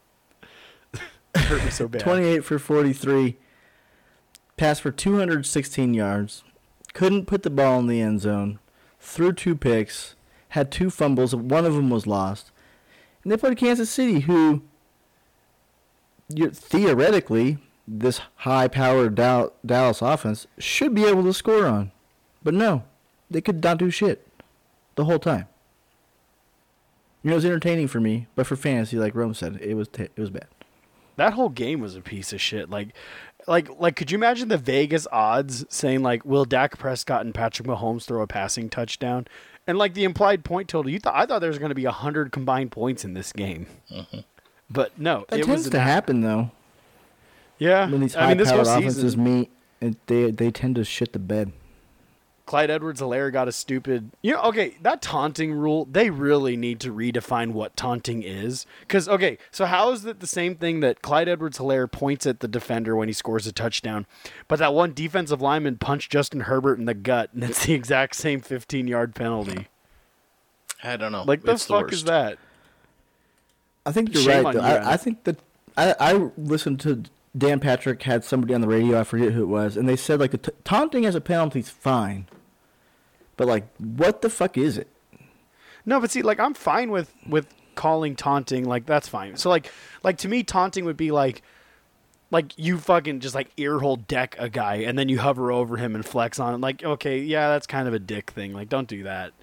hurt 1.36 1.63
me 1.63 1.69
so 1.71 1.88
bad. 1.88 2.01
28 2.01 2.43
for 2.45 2.60
43, 2.60 3.36
passed 4.58 4.81
for 4.81 4.91
216 4.91 5.93
yards, 5.93 6.43
couldn't 6.93 7.25
put 7.25 7.43
the 7.43 7.49
ball 7.49 7.79
in 7.79 7.88
the 7.88 7.99
end 8.01 8.21
zone, 8.21 8.60
threw 8.99 9.34
two 9.34 9.55
picks, 9.55 10.15
had 10.49 10.71
two 10.71 10.89
fumbles, 10.89 11.36
one 11.36 11.65
of 11.65 11.73
them 11.73 11.89
was 11.89 12.08
lost. 12.08 12.51
And 13.23 13.31
they 13.31 13.38
played 13.38 13.58
Kansas 13.58 13.89
City, 13.89 14.21
who 14.21 14.62
you 16.29 16.49
theoretically 16.51 17.58
this 17.88 18.21
high-powered 18.38 19.13
Dal- 19.15 19.53
Dallas 19.65 20.01
offense 20.01 20.47
should 20.58 20.95
be 20.95 21.05
able 21.05 21.23
to 21.23 21.34
score 21.34 21.65
on, 21.65 21.91
but 22.43 22.53
no, 22.53 22.84
they 23.29 23.41
could 23.41 23.63
not 23.63 23.77
do 23.77 23.89
shit 23.89 24.27
the 24.95 25.05
whole 25.05 25.19
time. 25.19 25.47
You 27.25 27.31
know, 27.31 27.38
it 27.38 27.38
was 27.38 27.45
entertaining 27.45 27.88
for 27.88 27.99
me, 27.99 28.27
but 28.35 28.45
for 28.45 28.55
fantasy, 28.55 28.99
like 28.99 29.15
Rome 29.15 29.33
said, 29.33 29.57
it 29.59 29.73
was 29.73 29.88
t- 29.88 30.03
it 30.03 30.19
was 30.19 30.29
bad. 30.29 30.45
That 31.15 31.33
whole 31.33 31.49
game 31.49 31.79
was 31.79 31.95
a 31.95 32.01
piece 32.01 32.31
of 32.31 32.39
shit. 32.39 32.69
Like, 32.69 32.89
like, 33.47 33.67
like, 33.79 33.95
could 33.95 34.11
you 34.11 34.15
imagine 34.15 34.47
the 34.47 34.59
Vegas 34.59 35.07
odds 35.11 35.65
saying 35.67 36.03
like, 36.03 36.23
"Will 36.23 36.45
Dak 36.45 36.77
Prescott 36.77 37.25
and 37.25 37.33
Patrick 37.33 37.67
Mahomes 37.67 38.03
throw 38.03 38.21
a 38.21 38.27
passing 38.27 38.69
touchdown?" 38.69 39.25
And 39.65 39.75
like 39.75 39.95
the 39.95 40.03
implied 40.03 40.45
point 40.45 40.69
total, 40.69 40.91
you 40.91 40.99
thought 40.99 41.15
I 41.15 41.25
thought 41.25 41.39
there 41.39 41.49
was 41.49 41.57
going 41.57 41.69
to 41.69 41.75
be 41.75 41.85
hundred 41.85 42.31
combined 42.31 42.71
points 42.71 43.03
in 43.03 43.15
this 43.15 43.33
game, 43.33 43.65
mm-hmm. 43.91 44.19
but 44.69 44.91
no, 44.99 45.25
That 45.29 45.39
it 45.39 45.45
tends 45.47 45.63
was 45.63 45.71
to 45.71 45.77
an- 45.77 45.83
happen 45.83 46.21
though. 46.21 46.51
Yeah, 47.57 47.89
When 47.89 48.01
these 48.01 48.15
I 48.15 48.27
mean, 48.27 48.38
this 48.38 48.49
high-powered 48.51 48.67
offenses 48.67 49.01
season, 49.01 49.23
meet, 49.23 49.49
they 50.05 50.29
they 50.29 50.51
tend 50.51 50.75
to 50.75 50.83
shit 50.83 51.11
the 51.11 51.17
bed. 51.17 51.53
Clyde 52.45 52.69
Edwards 52.69 53.01
Helaire 53.01 53.31
got 53.31 53.47
a 53.47 53.51
stupid. 53.51 54.12
You 54.21 54.34
know, 54.34 54.41
okay, 54.43 54.77
that 54.81 55.01
taunting 55.01 55.53
rule, 55.53 55.88
they 55.91 56.10
really 56.10 56.55
need 56.55 56.79
to 56.81 56.93
redefine 56.93 57.51
what 57.53 57.75
taunting 57.75 58.21
is. 58.23 58.65
Because, 58.81 59.10
okay, 59.10 59.38
so 59.51 59.65
how 59.65 59.91
is 59.91 60.05
it 60.05 60.19
the 60.19 60.27
same 60.27 60.55
thing 60.55 60.79
that 60.81 61.01
Clyde 61.01 61.27
Edwards 61.27 61.58
Helaire 61.58 61.91
points 61.91 62.25
at 62.25 62.41
the 62.41 62.47
defender 62.47 62.95
when 62.95 63.08
he 63.08 63.13
scores 63.13 63.47
a 63.47 63.51
touchdown, 63.51 64.05
but 64.47 64.60
that 64.60 64.73
one 64.73 64.93
defensive 64.93 65.41
lineman 65.41 65.77
punched 65.77 66.12
Justin 66.12 66.41
Herbert 66.41 66.77
in 66.77 66.86
the 66.86 66.93
gut, 66.93 67.31
and 67.34 67.43
it's 67.43 67.65
the 67.65 67.73
exact 67.73 68.15
same 68.15 68.41
15 68.41 68.88
yard 68.88 69.15
penalty? 69.15 69.67
I 70.84 70.97
don't 70.97 71.12
know. 71.12 71.23
Like, 71.23 71.41
the 71.41 71.53
It's 71.53 71.65
fuck 71.65 71.91
is 71.91 72.03
that? 72.03 72.38
I 73.86 73.91
think 73.91 74.13
you're 74.13 74.23
Shame 74.23 74.45
right. 74.45 74.53
Though. 74.53 74.62
you, 74.62 74.65
I, 74.65 74.93
I 74.93 74.97
think 74.97 75.23
that 75.25 75.39
I, 75.77 75.95
I 75.99 76.29
listened 76.38 76.79
to 76.81 77.03
Dan 77.38 77.60
Patrick 77.60 78.01
had 78.03 78.23
somebody 78.23 78.53
on 78.53 78.62
the 78.62 78.67
radio. 78.67 78.99
I 78.99 79.03
forget 79.03 79.34
who 79.34 79.43
it 79.43 79.47
was, 79.47 79.77
and 79.77 79.88
they 79.88 79.95
said 79.95 80.19
like 80.19 80.31
the 80.31 80.38
t- 80.38 80.51
taunting 80.63 81.05
as 81.05 81.15
a 81.15 81.21
penalty 81.21 81.60
is 81.60 81.69
fine, 81.69 82.27
but 83.38 83.48
like 83.48 83.65
what 83.78 84.21
the 84.21 84.30
fuck 84.30 84.58
is 84.58 84.78
it? 84.78 84.88
No, 85.86 86.00
but 86.00 86.12
see, 86.12 86.21
like 86.21 86.39
I'm 86.39 86.54
fine 86.54 86.91
with 86.91 87.13
with 87.28 87.48
calling 87.76 88.15
taunting. 88.15 88.65
Like 88.65 88.86
that's 88.86 89.08
fine. 89.08 89.38
So 89.38 89.50
like 89.50 89.71
like 90.04 90.17
to 90.19 90.28
me, 90.28 90.43
taunting 90.43 90.86
would 90.86 90.98
be 90.98 91.12
like 91.12 91.41
like 92.32 92.58
you 92.58 92.78
fucking 92.80 93.19
just 93.19 93.36
like 93.36 93.50
earhole 93.58 93.98
deck 93.98 94.36
a 94.39 94.50
guy 94.50 94.76
and 94.78 94.98
then 94.98 95.10
you 95.10 95.19
hover 95.19 95.52
over 95.52 95.78
him 95.78 95.95
and 95.95 96.06
flex 96.06 96.39
on 96.39 96.54
him. 96.56 96.62
Like 96.62 96.84
okay, 96.84 97.19
yeah, 97.19 97.50
that's 97.50 97.67
kind 97.67 97.88
of 97.88 97.93
a 97.93 98.00
dick 98.00 98.32
thing. 98.32 98.54
Like 98.54 98.69
don't 98.69 98.88
do 98.88 99.04
that. 99.04 99.34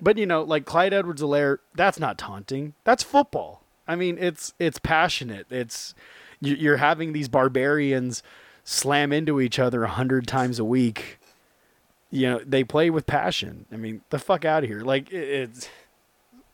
But 0.00 0.18
you 0.18 0.26
know, 0.26 0.42
like 0.42 0.66
Clyde 0.66 0.92
Edwards-Helaire, 0.92 1.58
that's 1.74 1.98
not 1.98 2.18
taunting. 2.18 2.74
That's 2.84 3.02
football. 3.02 3.62
I 3.88 3.96
mean, 3.96 4.18
it's 4.20 4.52
it's 4.58 4.78
passionate. 4.78 5.46
It's 5.50 5.94
you- 6.40 6.54
you're 6.54 6.76
having 6.76 7.12
these 7.12 7.28
barbarians 7.28 8.22
slam 8.62 9.12
into 9.12 9.40
each 9.40 9.58
other 9.58 9.84
a 9.84 9.88
hundred 9.88 10.26
times 10.26 10.58
a 10.58 10.64
week. 10.64 11.18
You 12.10 12.30
know, 12.30 12.40
they 12.46 12.64
play 12.64 12.90
with 12.90 13.06
passion. 13.06 13.66
I 13.72 13.76
mean, 13.76 14.02
the 14.10 14.18
fuck 14.18 14.44
out 14.44 14.62
of 14.62 14.70
here. 14.70 14.80
Like 14.80 15.12
it, 15.12 15.28
it's 15.28 15.68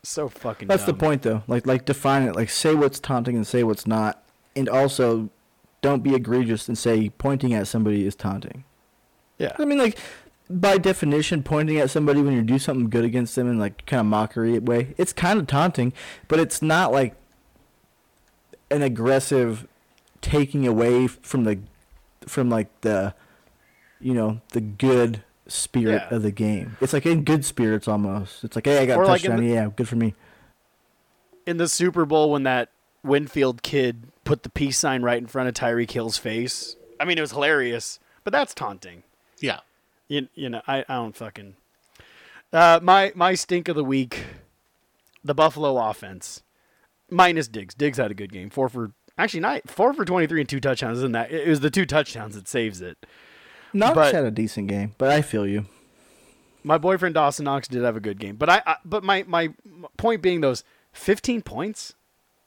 so 0.03 0.29
fucking. 0.29 0.69
That's 0.69 0.85
the 0.85 0.95
point, 0.95 1.23
though. 1.23 1.43
Like 1.47 1.67
like 1.67 1.85
define 1.85 2.23
it. 2.23 2.35
Like 2.35 2.51
say 2.51 2.75
what's 2.75 2.99
taunting 2.99 3.37
and 3.37 3.47
say 3.47 3.63
what's 3.63 3.87
not, 3.87 4.23
and 4.57 4.69
also 4.69 5.31
don't 5.83 6.03
be 6.03 6.15
egregious 6.15 6.69
and 6.69 6.79
say 6.79 7.11
pointing 7.11 7.53
at 7.53 7.67
somebody 7.67 8.07
is 8.07 8.15
taunting. 8.15 8.65
Yeah. 9.39 9.53
I 9.59 9.65
mean, 9.65 9.79
like 9.79 9.99
by 10.49 10.79
definition, 10.79 11.43
pointing 11.43 11.79
at 11.79 11.91
somebody 11.91 12.23
when 12.23 12.35
you 12.35 12.43
do 12.43 12.59
something 12.59 12.89
good 12.89 13.05
against 13.05 13.35
them 13.35 13.49
in 13.49 13.59
like 13.59 13.85
kind 13.87 14.01
of 14.01 14.07
mockery 14.07 14.59
way, 14.59 14.95
it's 14.97 15.13
kind 15.13 15.39
of 15.39 15.47
taunting, 15.47 15.93
but 16.29 16.39
it's 16.39 16.63
not 16.63 16.93
like 16.93 17.15
an 18.71 18.83
aggressive 18.83 19.67
taking 20.21 20.67
away 20.67 21.07
from 21.07 21.45
the 21.45 21.59
from 22.27 22.49
like 22.49 22.69
the 22.83 23.15
you 24.01 24.15
know 24.15 24.41
the 24.51 24.61
good 24.61 25.23
spirit 25.53 26.03
Yeah. 26.11 26.17
of 26.17 26.23
the 26.23 26.31
game. 26.33 26.77
It's 26.81 26.93
like 26.93 27.07
in 27.07 27.25
good 27.25 27.45
spirits 27.45 27.87
almost. 27.89 28.45
It's 28.45 28.57
like 28.57 28.67
hey, 28.67 28.79
I 28.79 28.87
got 28.87 28.99
Or 28.99 29.03
a 29.05 29.07
like 29.09 29.23
touchdown. 29.23 29.41
the- 29.45 29.53
yeah, 29.53 29.69
good 29.75 29.89
for 29.89 29.97
me. 29.97 30.15
in 31.47 31.57
the 31.57 31.69
Super 31.69 32.05
Bowl 32.05 32.31
when 32.31 32.45
that 32.45 32.71
Winfield 33.03 33.63
kid 33.63 34.05
put 34.25 34.45
the 34.45 34.49
peace 34.49 34.79
sign 34.79 35.03
right 35.03 35.19
in 35.19 35.27
front 35.27 35.49
of 35.49 35.55
Tyreek 35.55 35.91
Hill's 35.91 36.17
face. 36.19 36.77
I 37.01 37.05
mean, 37.05 37.19
it 37.19 37.21
was 37.21 37.33
hilarious, 37.33 37.99
but 38.23 38.33
that's 38.33 38.55
taunting. 38.55 39.03
Yeah. 39.41 39.61
You, 40.07 40.29
you 40.37 40.49
know, 40.49 40.63
I, 40.69 40.85
I 40.89 40.95
don't 40.95 41.17
fucking. 41.17 41.55
Uh, 42.53 42.79
my 42.83 43.11
my 43.17 43.35
stink 43.35 43.67
of 43.69 43.75
the 43.77 43.83
week, 43.85 44.25
the 45.25 45.35
Buffalo 45.35 45.79
offense, 45.79 46.43
minus 47.11 47.49
Diggs. 47.49 47.75
Diggs 47.75 47.99
had 47.99 48.11
a 48.11 48.15
good 48.15 48.31
game. 48.33 48.51
Four 48.51 48.69
for 48.69 48.93
actually 49.19 49.41
not 49.41 49.69
four 49.71 49.93
for 49.95 50.05
twenty 50.05 50.27
three 50.27 50.41
and 50.41 50.49
two 50.49 50.61
touchdowns. 50.61 50.99
Isn't 50.99 51.13
that? 51.13 51.33
It 51.33 51.49
was 51.49 51.61
the 51.61 51.71
two 51.71 51.87
touchdowns 51.87 52.35
that 52.35 52.47
saves 52.47 52.81
it. 52.83 53.05
Knox 53.73 53.95
But- 53.95 54.15
had 54.15 54.25
a 54.25 54.31
decent 54.31 54.69
game, 54.69 54.95
but 54.99 55.11
I 55.11 55.23
feel 55.23 55.47
you. 55.47 55.67
My 56.65 56.79
boyfriend 56.79 57.15
Dawson 57.15 57.45
Knox 57.45 57.67
did 57.67 57.83
have 57.83 57.97
a 57.97 58.01
good 58.01 58.21
game, 58.21 58.37
but 58.37 58.49
I, 58.49 58.63
I 58.65 58.77
but 58.85 59.03
my 59.03 59.25
my 59.27 59.53
point 59.97 60.23
being 60.23 60.43
those 60.43 60.63
15 60.93 61.43
points, 61.43 61.95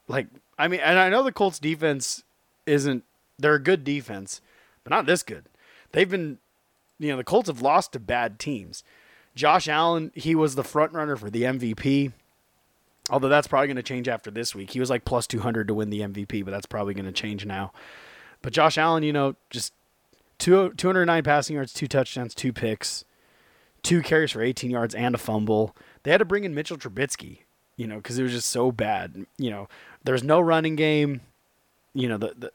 like 0.08 0.28
I 0.58 0.68
mean, 0.68 0.80
and 0.80 0.98
I 0.98 1.10
know 1.10 1.22
the 1.22 1.32
Colts 1.32 1.58
defense 1.58 2.24
isn't 2.64 3.04
they're 3.38 3.54
a 3.54 3.62
good 3.62 3.84
defense, 3.84 4.40
but 4.84 4.90
not 4.90 5.04
this 5.04 5.22
good. 5.22 5.44
They've 5.92 6.08
been, 6.08 6.38
you 6.98 7.10
know, 7.10 7.18
the 7.18 7.24
Colts 7.24 7.48
have 7.48 7.60
lost 7.60 7.92
to 7.92 8.00
bad 8.00 8.38
teams. 8.38 8.82
Josh 9.34 9.68
Allen, 9.68 10.12
he 10.14 10.34
was 10.34 10.54
the 10.54 10.64
front 10.64 10.92
runner 10.92 11.16
for 11.16 11.28
the 11.28 11.42
MVP. 11.42 12.12
Although 13.10 13.28
that's 13.28 13.46
probably 13.46 13.68
going 13.68 13.76
to 13.76 13.82
change 13.82 14.08
after 14.08 14.30
this 14.32 14.54
week. 14.54 14.70
He 14.70 14.80
was 14.80 14.90
like 14.90 15.04
plus 15.04 15.26
200 15.28 15.68
to 15.68 15.74
win 15.74 15.90
the 15.90 16.00
MVP, 16.00 16.44
but 16.44 16.50
that's 16.50 16.66
probably 16.66 16.92
going 16.94 17.06
to 17.06 17.12
change 17.12 17.46
now. 17.46 17.72
But 18.42 18.52
Josh 18.52 18.78
Allen, 18.78 19.02
you 19.04 19.12
know, 19.12 19.36
just 19.50 19.72
two, 20.38 20.72
209 20.74 21.22
passing 21.22 21.56
yards, 21.56 21.72
two 21.72 21.88
touchdowns, 21.88 22.34
two 22.34 22.52
picks 22.52 23.04
two 23.86 24.02
carries 24.02 24.32
for 24.32 24.42
18 24.42 24.68
yards 24.70 24.96
and 24.96 25.14
a 25.14 25.18
fumble. 25.18 25.76
They 26.02 26.10
had 26.10 26.18
to 26.18 26.24
bring 26.24 26.42
in 26.42 26.54
Mitchell 26.54 26.76
Trubisky, 26.76 27.42
you 27.76 27.86
know, 27.86 27.96
because 27.96 28.18
it 28.18 28.24
was 28.24 28.32
just 28.32 28.50
so 28.50 28.72
bad. 28.72 29.26
You 29.38 29.50
know, 29.50 29.68
there's 30.02 30.24
no 30.24 30.40
running 30.40 30.74
game. 30.74 31.20
You 31.94 32.08
know, 32.08 32.18
the 32.18 32.34
the, 32.36 32.52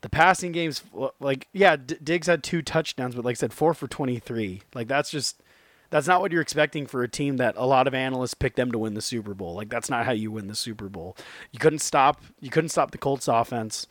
the 0.00 0.08
passing 0.08 0.52
games, 0.52 0.82
like, 1.20 1.48
yeah, 1.52 1.76
D- 1.76 1.98
Diggs 2.02 2.28
had 2.28 2.42
two 2.42 2.62
touchdowns, 2.62 3.14
but 3.14 3.26
like 3.26 3.34
I 3.34 3.40
said, 3.40 3.52
four 3.52 3.74
for 3.74 3.86
23. 3.88 4.62
Like, 4.74 4.88
that's 4.88 5.10
just, 5.10 5.42
that's 5.90 6.06
not 6.06 6.22
what 6.22 6.32
you're 6.32 6.40
expecting 6.40 6.86
for 6.86 7.02
a 7.02 7.08
team 7.08 7.36
that 7.36 7.54
a 7.56 7.66
lot 7.66 7.86
of 7.86 7.94
analysts 7.94 8.34
pick 8.34 8.54
them 8.54 8.72
to 8.72 8.78
win 8.78 8.94
the 8.94 9.02
Super 9.02 9.34
Bowl. 9.34 9.54
Like, 9.54 9.68
that's 9.68 9.90
not 9.90 10.06
how 10.06 10.12
you 10.12 10.30
win 10.30 10.46
the 10.46 10.54
Super 10.54 10.88
Bowl. 10.88 11.16
You 11.50 11.58
couldn't 11.58 11.80
stop, 11.80 12.22
you 12.40 12.48
couldn't 12.48 12.70
stop 12.70 12.92
the 12.92 12.98
Colts 12.98 13.28
offense, 13.28 13.86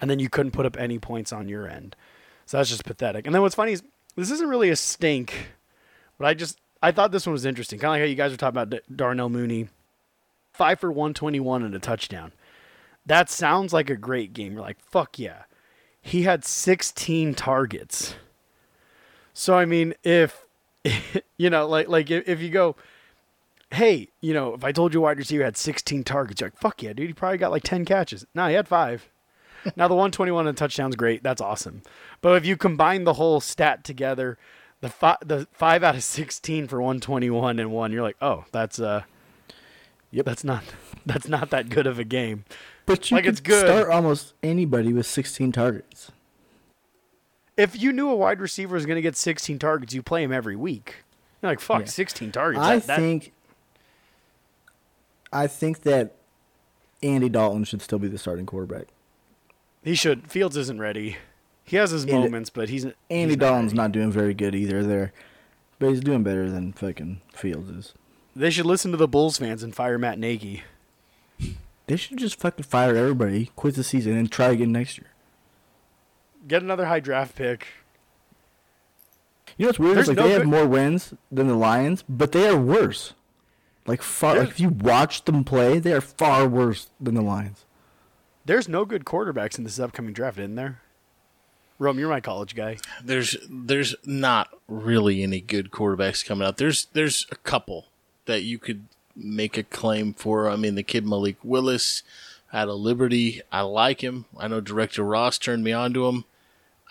and 0.00 0.10
then 0.10 0.18
you 0.18 0.28
couldn't 0.28 0.52
put 0.52 0.66
up 0.66 0.76
any 0.76 0.98
points 0.98 1.32
on 1.32 1.48
your 1.48 1.68
end. 1.68 1.96
So 2.46 2.56
that's 2.56 2.70
just 2.70 2.84
pathetic. 2.84 3.26
And 3.26 3.34
then 3.34 3.42
what's 3.42 3.54
funny 3.54 3.72
is 3.72 3.82
this 4.16 4.30
isn't 4.30 4.48
really 4.48 4.70
a 4.70 4.76
stink 4.76 5.48
but 6.18 6.26
I 6.26 6.34
just 6.34 6.60
I 6.82 6.92
thought 6.92 7.12
this 7.12 7.26
one 7.26 7.32
was 7.32 7.44
interesting. 7.44 7.78
Kind 7.78 7.88
of 7.88 7.92
like 7.92 8.00
how 8.00 8.06
you 8.06 8.14
guys 8.14 8.30
were 8.30 8.36
talking 8.36 8.56
about 8.58 8.70
D- 8.70 8.94
Darnell 8.94 9.28
Mooney, 9.28 9.68
five 10.52 10.80
for 10.80 10.92
one 10.92 11.14
twenty 11.14 11.40
one 11.40 11.62
and 11.62 11.74
a 11.74 11.78
touchdown. 11.78 12.32
That 13.06 13.30
sounds 13.30 13.72
like 13.72 13.90
a 13.90 13.96
great 13.96 14.32
game. 14.32 14.52
You're 14.52 14.62
like, 14.62 14.80
fuck 14.80 15.18
yeah. 15.18 15.42
He 16.00 16.22
had 16.22 16.44
sixteen 16.44 17.34
targets. 17.34 18.14
So 19.32 19.56
I 19.56 19.64
mean, 19.64 19.94
if 20.04 20.46
you 21.36 21.50
know, 21.50 21.66
like 21.66 21.88
like 21.88 22.10
if, 22.10 22.28
if 22.28 22.40
you 22.40 22.50
go, 22.50 22.76
hey, 23.70 24.08
you 24.20 24.34
know, 24.34 24.54
if 24.54 24.64
I 24.64 24.72
told 24.72 24.94
you 24.94 25.00
wide 25.00 25.18
receiver 25.18 25.44
had 25.44 25.56
sixteen 25.56 26.04
targets, 26.04 26.40
you're 26.40 26.48
like, 26.48 26.58
fuck 26.58 26.82
yeah, 26.82 26.92
dude, 26.92 27.08
he 27.08 27.12
probably 27.12 27.38
got 27.38 27.50
like 27.50 27.64
ten 27.64 27.84
catches. 27.84 28.26
No, 28.34 28.48
he 28.48 28.54
had 28.54 28.68
five. 28.68 29.08
Now 29.76 29.88
the 29.88 29.94
one 29.94 30.10
twenty 30.10 30.32
one 30.32 30.46
and 30.46 30.56
touchdown's 30.56 30.96
great. 30.96 31.22
That's 31.22 31.40
awesome. 31.40 31.82
But 32.20 32.36
if 32.36 32.46
you 32.46 32.56
combine 32.56 33.04
the 33.04 33.14
whole 33.14 33.40
stat 33.40 33.84
together, 33.84 34.38
the 34.80 34.88
five 34.88 35.18
the 35.24 35.46
five 35.52 35.82
out 35.82 35.94
of 35.94 36.04
sixteen 36.04 36.66
for 36.68 36.80
one 36.82 37.00
twenty 37.00 37.30
one 37.30 37.58
and 37.58 37.70
one, 37.72 37.92
you're 37.92 38.02
like, 38.02 38.16
oh, 38.22 38.44
that's 38.52 38.78
uh, 38.80 39.02
Yep. 40.10 40.24
that's 40.26 40.44
not 40.44 40.62
that's 41.06 41.28
not 41.28 41.50
that 41.50 41.68
good 41.68 41.86
of 41.86 41.98
a 41.98 42.04
game. 42.04 42.44
But 42.86 43.10
you 43.10 43.16
Like, 43.16 43.24
could 43.24 43.32
it's 43.32 43.40
good. 43.40 43.66
start 43.66 43.88
almost 43.90 44.34
anybody 44.42 44.92
with 44.92 45.06
16 45.06 45.52
targets. 45.52 46.12
If 47.56 47.80
you 47.80 47.92
knew 47.92 48.10
a 48.10 48.14
wide 48.14 48.40
receiver 48.40 48.74
was 48.74 48.84
going 48.84 48.96
to 48.96 49.02
get 49.02 49.16
sixteen 49.16 49.58
targets, 49.58 49.94
you 49.94 50.02
play 50.02 50.22
him 50.22 50.32
every 50.32 50.56
week. 50.56 50.96
You're 51.42 51.52
like, 51.52 51.60
fuck, 51.60 51.80
Yeah. 51.80 51.86
sixteen 51.86 52.30
targets. 52.32 52.62
I 52.64 52.76
That- 52.78 52.86
that- 52.88 52.98
think 52.98 53.32
I 55.32 55.46
think 55.46 55.82
that 55.82 56.14
Andy 57.02 57.28
Dalton 57.28 57.64
should 57.64 57.82
still 57.82 57.98
be 57.98 58.08
the 58.08 58.18
starting 58.18 58.46
quarterback. 58.46 58.88
He 59.84 59.94
should. 59.94 60.30
Fields 60.30 60.56
isn't 60.56 60.80
ready. 60.80 61.16
He 61.64 61.76
has 61.76 61.90
his 61.92 62.04
Andy- 62.04 62.14
moments, 62.18 62.50
but 62.50 62.68
he's 62.68 62.84
Andy 63.08 63.28
he's 63.34 63.36
Dalton's 63.36 63.72
not 63.74 63.92
doing 63.92 64.10
very 64.10 64.34
good 64.34 64.54
either 64.54 64.82
there. 64.82 65.12
But 65.78 65.90
he's 65.90 66.00
doing 66.00 66.22
better 66.22 66.50
than 66.50 66.72
fucking 66.72 67.20
Fields 67.32 67.68
is. 67.70 67.94
They 68.36 68.50
should 68.50 68.66
listen 68.66 68.90
to 68.90 68.96
the 68.96 69.08
Bulls 69.08 69.38
fans 69.38 69.62
and 69.62 69.74
fire 69.74 69.98
Matt 69.98 70.18
Nagy. 70.18 70.62
They 71.86 71.96
should 71.96 72.18
just 72.18 72.38
fucking 72.40 72.64
fire 72.64 72.96
everybody, 72.96 73.50
quit 73.56 73.74
the 73.74 73.84
season, 73.84 74.16
and 74.16 74.30
try 74.30 74.48
again 74.50 74.72
next 74.72 74.96
year. 74.98 75.08
Get 76.48 76.62
another 76.62 76.86
high 76.86 77.00
draft 77.00 77.34
pick. 77.36 77.66
You 79.56 79.64
know 79.64 79.68
what's 79.68 79.78
weird? 79.78 79.96
There's 79.96 80.08
like 80.08 80.16
no 80.16 80.24
they 80.24 80.30
have 80.32 80.46
more 80.46 80.66
wins 80.66 81.14
than 81.30 81.46
the 81.48 81.54
Lions, 81.54 82.02
but 82.08 82.32
they 82.32 82.48
are 82.48 82.56
worse. 82.56 83.14
Like 83.86 84.02
far, 84.02 84.34
There's- 84.34 84.46
like 84.48 84.54
if 84.54 84.60
you 84.60 84.68
watch 84.70 85.24
them 85.24 85.44
play, 85.44 85.78
they 85.78 85.92
are 85.92 86.00
far 86.00 86.48
worse 86.48 86.90
than 87.00 87.14
the 87.14 87.22
Lions. 87.22 87.64
There's 88.44 88.68
no 88.68 88.84
good 88.84 89.04
quarterbacks 89.04 89.58
in 89.58 89.64
this 89.64 89.78
upcoming 89.78 90.12
draft, 90.12 90.38
isn't 90.38 90.54
there? 90.54 90.80
Rome, 91.78 91.98
you're 91.98 92.08
my 92.08 92.20
college 92.20 92.54
guy. 92.54 92.78
There's 93.02 93.36
there's 93.48 93.94
not 94.04 94.48
really 94.68 95.22
any 95.22 95.40
good 95.40 95.70
quarterbacks 95.70 96.24
coming 96.24 96.46
out. 96.46 96.56
There's 96.56 96.86
there's 96.92 97.26
a 97.32 97.36
couple 97.36 97.86
that 98.26 98.42
you 98.42 98.58
could 98.58 98.86
make 99.16 99.56
a 99.56 99.62
claim 99.62 100.14
for. 100.14 100.48
I 100.48 100.56
mean, 100.56 100.76
the 100.76 100.82
kid 100.82 101.06
Malik 101.06 101.36
Willis 101.42 102.02
out 102.52 102.68
of 102.68 102.76
Liberty. 102.76 103.42
I 103.50 103.62
like 103.62 104.02
him. 104.02 104.26
I 104.38 104.48
know 104.48 104.60
Director 104.60 105.02
Ross 105.02 105.38
turned 105.38 105.64
me 105.64 105.72
on 105.72 105.92
to 105.94 106.06
him. 106.06 106.24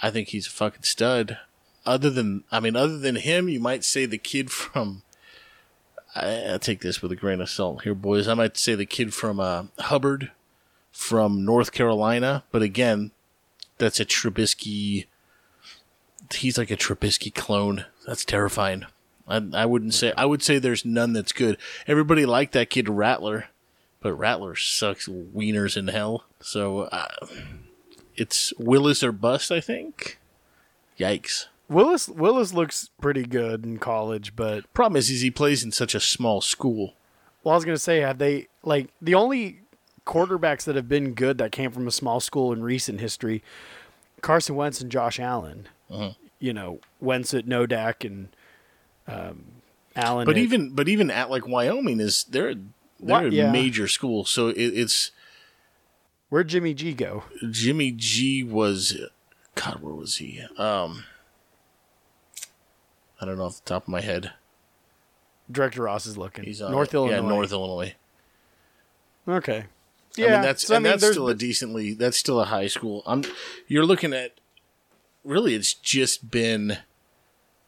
I 0.01 0.11
think 0.11 0.29
he's 0.29 0.47
a 0.47 0.51
fucking 0.51 0.83
stud. 0.83 1.37
Other 1.85 2.09
than, 2.09 2.43
I 2.51 2.59
mean, 2.59 2.75
other 2.75 2.97
than 2.97 3.15
him, 3.15 3.49
you 3.49 3.59
might 3.59 3.83
say 3.83 4.05
the 4.05 4.17
kid 4.17 4.51
from. 4.51 5.03
I, 6.15 6.55
I 6.55 6.57
take 6.57 6.81
this 6.81 7.01
with 7.01 7.11
a 7.11 7.15
grain 7.15 7.41
of 7.41 7.49
salt 7.49 7.83
here, 7.83 7.95
boys. 7.95 8.27
I 8.27 8.33
might 8.33 8.57
say 8.57 8.75
the 8.75 8.85
kid 8.85 9.13
from 9.13 9.39
uh, 9.39 9.65
Hubbard 9.79 10.31
from 10.93 11.43
North 11.43 11.73
Carolina, 11.73 12.43
but 12.51 12.61
again, 12.61 13.11
that's 13.79 13.99
a 13.99 14.05
Trubisky. 14.05 15.07
He's 16.33 16.57
like 16.57 16.71
a 16.71 16.77
Trubisky 16.77 17.33
clone. 17.33 17.85
that's 18.07 18.23
terrifying. 18.23 18.85
I, 19.27 19.41
I 19.53 19.65
wouldn't 19.65 19.93
say 19.93 20.13
I 20.17 20.25
would 20.25 20.43
say 20.43 20.59
there's 20.59 20.85
none 20.85 21.13
that's 21.13 21.31
good. 21.31 21.57
Everybody 21.87 22.25
liked 22.25 22.53
that 22.53 22.69
kid 22.69 22.87
Rattler, 22.87 23.45
but 24.01 24.13
Rattler 24.13 24.55
sucks 24.55 25.07
wieners 25.07 25.75
in 25.75 25.87
hell. 25.87 26.25
So 26.39 26.81
uh, 26.83 27.07
it's 28.15 28.53
Willis 28.59 29.03
or 29.03 29.11
bust, 29.11 29.51
I 29.51 29.59
think. 29.59 30.19
Yikes. 30.99 31.47
Willis 31.69 32.07
Willis 32.07 32.53
looks 32.53 32.89
pretty 33.01 33.23
good 33.23 33.65
in 33.65 33.79
college, 33.79 34.35
but 34.35 34.71
Problem 34.73 34.97
is, 34.97 35.09
is 35.09 35.21
he 35.21 35.31
plays 35.31 35.63
in 35.63 35.71
such 35.71 35.95
a 35.95 35.99
small 35.99 36.39
school. 36.41 36.93
well, 37.43 37.53
I 37.53 37.55
was 37.55 37.65
gonna 37.65 37.77
say, 37.77 38.01
have 38.01 38.19
they 38.19 38.47
like 38.63 38.89
the 39.01 39.15
only 39.15 39.61
quarterbacks 40.05 40.63
that 40.65 40.75
have 40.75 40.87
been 40.89 41.13
good 41.13 41.37
that 41.37 41.51
came 41.51 41.71
from 41.71 41.87
a 41.87 41.91
small 41.91 42.19
school 42.19 42.51
in 42.53 42.63
recent 42.63 42.99
history? 42.99 43.43
Carson 44.21 44.55
Wentz 44.55 44.79
and 44.81 44.91
Josh 44.91 45.19
Allen. 45.19 45.67
Uh-huh. 45.89 46.13
You 46.39 46.53
know, 46.53 46.79
Wentz 46.99 47.33
at 47.33 47.45
Nodak 47.45 48.05
and 48.05 48.29
um, 49.07 49.45
Allen. 49.95 50.25
But 50.25 50.35
at- 50.37 50.41
even 50.43 50.69
but 50.71 50.87
even 50.89 51.09
at 51.11 51.29
like 51.29 51.47
Wyoming 51.47 51.99
is 51.99 52.23
they're 52.25 52.53
they're 52.55 52.61
What? 52.99 53.25
a 53.25 53.29
Yeah. 53.31 53.51
major 53.51 53.87
school, 53.87 54.23
so 54.25 54.47
it, 54.47 54.55
it's 54.57 55.11
where'd 56.29 56.47
Jimmy 56.49 56.73
G 56.73 56.93
go? 56.93 57.23
Jimmy 57.49 57.91
G 57.91 58.43
was 58.43 58.97
God, 59.55 59.81
where 59.81 59.93
was 59.93 60.17
he? 60.17 60.41
Um, 60.57 61.03
I 63.21 63.25
don't 63.25 63.37
know 63.37 63.45
off 63.45 63.63
the 63.63 63.69
top 63.69 63.83
of 63.83 63.87
my 63.89 64.01
head. 64.01 64.31
Director 65.51 65.83
Ross 65.83 66.05
is 66.05 66.17
looking. 66.17 66.43
He's 66.45 66.61
on 66.61 66.71
North 66.71 66.89
it. 66.93 66.95
Illinois. 66.97 67.15
Yeah, 67.15 67.21
North 67.21 67.51
Illinois. 67.51 67.95
Okay. 69.27 69.65
I 70.17 70.21
Yeah, 70.21 70.31
mean 70.33 70.41
that's 70.41 70.67
so, 70.67 70.73
I 70.73 70.77
and 70.77 70.83
mean, 70.83 70.91
that's 70.91 71.11
still 71.11 71.27
a 71.27 71.33
decently 71.35 71.93
that's 71.93 72.17
still 72.17 72.39
a 72.39 72.45
high 72.45 72.67
school. 72.67 73.01
I'm 73.05 73.23
you're 73.67 73.85
looking 73.85 74.13
at 74.13 74.39
really 75.23 75.55
it's 75.55 75.73
just 75.73 76.29
been 76.29 76.77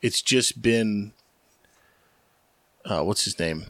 it's 0.01 0.21
just 0.21 0.61
been 0.61 1.13
uh 2.85 3.03
what's 3.03 3.25
his 3.25 3.39
name? 3.39 3.65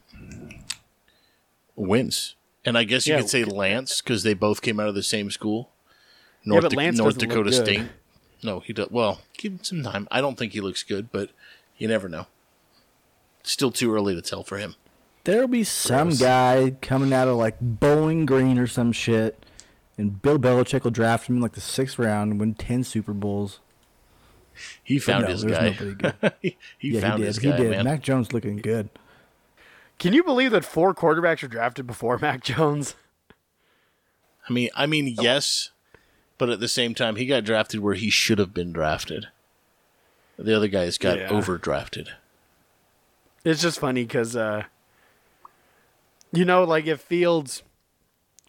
Wentz. 1.76 2.36
And 2.64 2.78
I 2.78 2.84
guess 2.84 3.06
you 3.08 3.14
Yeah. 3.14 3.22
could 3.22 3.30
say 3.30 3.44
Lance 3.44 4.02
because 4.02 4.24
they 4.24 4.34
both 4.34 4.62
came 4.62 4.80
out 4.80 4.88
of 4.90 4.96
the 4.96 5.04
same 5.04 5.30
school. 5.30 5.70
Yeah, 6.44 6.54
North, 6.54 6.64
Dak- 6.70 6.74
Lance 6.78 6.98
North 6.98 7.18
Dakota. 7.18 7.52
State. 7.54 7.86
No, 8.44 8.60
he 8.60 8.74
does. 8.74 8.90
Well, 8.92 9.22
give 9.38 9.54
him 9.54 9.64
some 9.64 9.84
time. 9.84 10.08
I 10.12 10.22
don't 10.22 10.38
think 10.38 10.54
he 10.54 10.62
looks 10.62 10.84
good, 10.84 11.12
but 11.12 11.30
you 11.78 11.88
never 11.88 12.08
know. 12.10 12.28
Still 13.44 13.72
too 13.72 13.94
early 13.94 14.16
to 14.16 14.22
tell 14.22 14.44
for 14.44 14.58
him. 14.58 14.76
There'll 15.26 15.48
be 15.48 15.64
some 15.64 16.10
Gross. 16.10 16.20
guy 16.22 16.76
coming 16.82 17.12
out 17.14 17.28
of 17.28 17.36
like 17.38 17.58
Bowling 17.60 18.26
Green 18.26 18.58
or 18.58 18.68
some 18.68 18.92
shit, 18.92 19.44
and 19.98 20.22
Bill 20.22 20.40
Belichick 20.40 20.84
will 20.84 20.92
draft 20.92 21.28
him 21.28 21.36
in 21.38 21.42
like 21.42 21.54
the 21.54 21.62
sixth 21.62 22.00
round 22.00 22.32
and 22.32 22.40
win 22.40 22.54
ten 22.54 22.84
Super 22.84 23.14
Bowls. 23.14 23.60
He 24.84 25.00
found 25.00 25.24
no, 25.26 25.32
his 25.32 25.44
guy. 25.44 25.70
nobody 25.72 25.94
good. 25.96 26.34
he 26.42 26.58
he 26.78 26.90
yeah, 26.92 27.02
found 27.02 27.20
he 27.20 27.26
his 27.26 27.38
did. 27.38 27.52
guy, 27.52 27.58
he 27.58 27.64
did. 27.64 27.72
man. 27.72 27.84
Mac 27.86 28.02
Jones 28.02 28.32
looking 28.32 28.58
good. 28.58 28.90
Can 30.00 30.14
you 30.14 30.24
believe 30.24 30.52
that 30.52 30.64
four 30.66 30.94
quarterbacks 30.94 31.42
were 31.42 31.48
drafted 31.50 31.86
before 31.88 32.18
Mac 32.22 32.44
Jones? 32.44 32.96
I 34.50 34.54
mean, 34.54 34.70
I 34.76 34.86
mean, 34.86 35.16
yes, 35.20 35.72
but 36.38 36.50
at 36.50 36.60
the 36.60 36.68
same 36.68 36.94
time, 36.94 37.16
he 37.16 37.26
got 37.26 37.44
drafted 37.44 37.80
where 37.80 37.96
he 37.96 38.10
should 38.10 38.38
have 38.40 38.54
been 38.54 38.72
drafted. 38.72 39.28
The 40.38 40.56
other 40.56 40.68
guys 40.68 40.98
got 41.00 41.18
Yeah. 41.18 41.30
overdrafted. 41.30 42.10
It's 43.44 43.62
just 43.62 43.80
funny 43.80 44.04
because, 44.04 44.36
uh, 44.36 44.64
you 46.36 46.46
know, 46.46 46.64
like 46.64 46.86
if 46.86 47.02
Fields, 47.02 47.64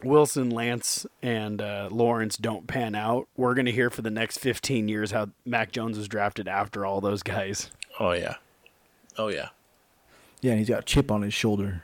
Wilson, 0.04 0.50
Lance, 0.50 1.06
and 1.22 1.62
uh, 1.62 1.88
Lawrence 1.90 2.36
don't 2.36 2.66
pan 2.66 2.94
out, 2.94 3.28
we're 3.36 3.54
going 3.54 3.66
to 3.66 3.72
hear 3.72 3.90
for 3.90 4.02
the 4.02 4.10
next 4.10 4.38
15 4.38 4.88
years 4.88 5.10
how 5.12 5.30
Mac 5.44 5.72
Jones 5.72 5.96
was 5.96 6.08
drafted 6.08 6.48
after 6.48 6.84
all 6.84 7.00
those 7.00 7.22
guys. 7.22 7.70
Oh 7.98 8.12
yeah, 8.12 8.34
oh 9.16 9.28
yeah. 9.28 9.48
Yeah, 10.42 10.52
and 10.52 10.58
he's 10.58 10.68
got 10.68 10.80
a 10.80 10.84
chip 10.84 11.10
on 11.10 11.22
his 11.22 11.32
shoulder. 11.34 11.82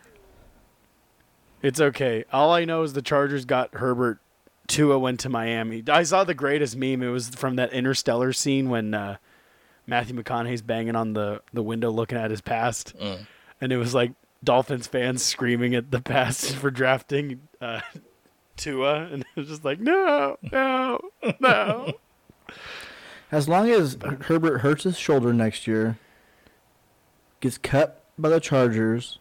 It's 1.63 1.81
okay. 1.81 2.25
All 2.33 2.53
I 2.53 2.65
know 2.65 2.83
is 2.83 2.93
the 2.93 3.03
Chargers 3.03 3.45
got 3.45 3.75
Herbert. 3.75 4.19
Tua 4.67 4.99
went 4.99 5.21
to 5.21 5.29
Miami. 5.29 5.83
I 5.89 6.03
saw 6.03 6.25
the 6.25 6.35
greatest 6.35 6.77
meme. 6.77 7.03
It 7.03 7.09
was 7.09 7.31
from 7.31 7.57
that 7.57 7.73
Interstellar 7.73 8.33
scene 8.33 8.69
when 8.69 8.95
uh, 8.95 9.17
Matthew 9.87 10.17
McConaughey's 10.17 10.63
banging 10.63 10.97
on 10.97 11.13
the, 11.13 11.43
the 11.53 11.63
window 11.63 11.91
looking 11.91 12.19
at 12.19 12.31
his 12.31 12.41
past. 12.41 12.95
Mm. 12.99 13.27
And 13.61 13.73
it 13.73 13.77
was 13.77 13.95
like 13.95 14.13
Dolphins 14.45 14.87
fans 14.87 15.23
screaming 15.23 15.75
at 15.75 15.91
the 15.91 16.01
pass 16.01 16.51
for 16.53 16.71
drafting 16.71 17.41
uh, 17.61 17.81
Tua. 18.57 19.05
And 19.05 19.23
it 19.23 19.41
was 19.41 19.49
just 19.49 19.65
like, 19.65 19.81
no, 19.81 20.37
no, 20.51 21.01
no. 21.41 21.93
As 23.31 23.49
long 23.49 23.71
as 23.71 23.97
Herbert 24.23 24.59
hurts 24.59 24.85
his 24.85 24.99
shoulder 24.99 25.33
next 25.33 25.67
year, 25.67 25.99
gets 27.41 27.57
cut 27.57 28.05
by 28.19 28.29
the 28.29 28.41
Chargers, 28.41 29.19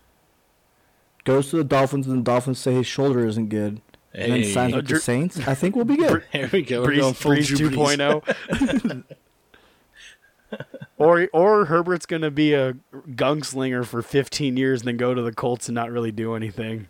goes 1.23 1.49
to 1.51 1.57
the 1.57 1.63
Dolphins, 1.63 2.07
and 2.07 2.19
the 2.19 2.23
Dolphins 2.23 2.59
say 2.59 2.73
his 2.73 2.87
shoulder 2.87 3.25
isn't 3.25 3.47
good, 3.47 3.81
and 4.13 4.33
then 4.33 4.43
signs 4.43 4.75
with 4.75 4.87
the 4.87 4.99
Saints, 4.99 5.39
I 5.47 5.55
think 5.55 5.75
we'll 5.75 5.85
be 5.85 5.95
good. 5.95 6.23
Here 6.31 6.49
we 6.51 6.61
go. 6.61 6.81
We're 6.81 6.97
going 6.97 7.13
Brees, 7.13 7.49
full 7.49 7.69
Brees 7.69 7.97
2.0. 7.97 9.03
or 11.01 11.27
or 11.33 11.65
Herbert's 11.65 12.05
going 12.05 12.21
to 12.21 12.31
be 12.31 12.53
a 12.53 12.73
gunslinger 13.11 13.85
for 13.85 14.01
15 14.01 14.57
years 14.57 14.81
and 14.81 14.87
then 14.87 14.97
go 14.97 15.13
to 15.13 15.21
the 15.21 15.31
Colts 15.33 15.67
and 15.67 15.75
not 15.75 15.91
really 15.91 16.11
do 16.11 16.35
anything. 16.35 16.87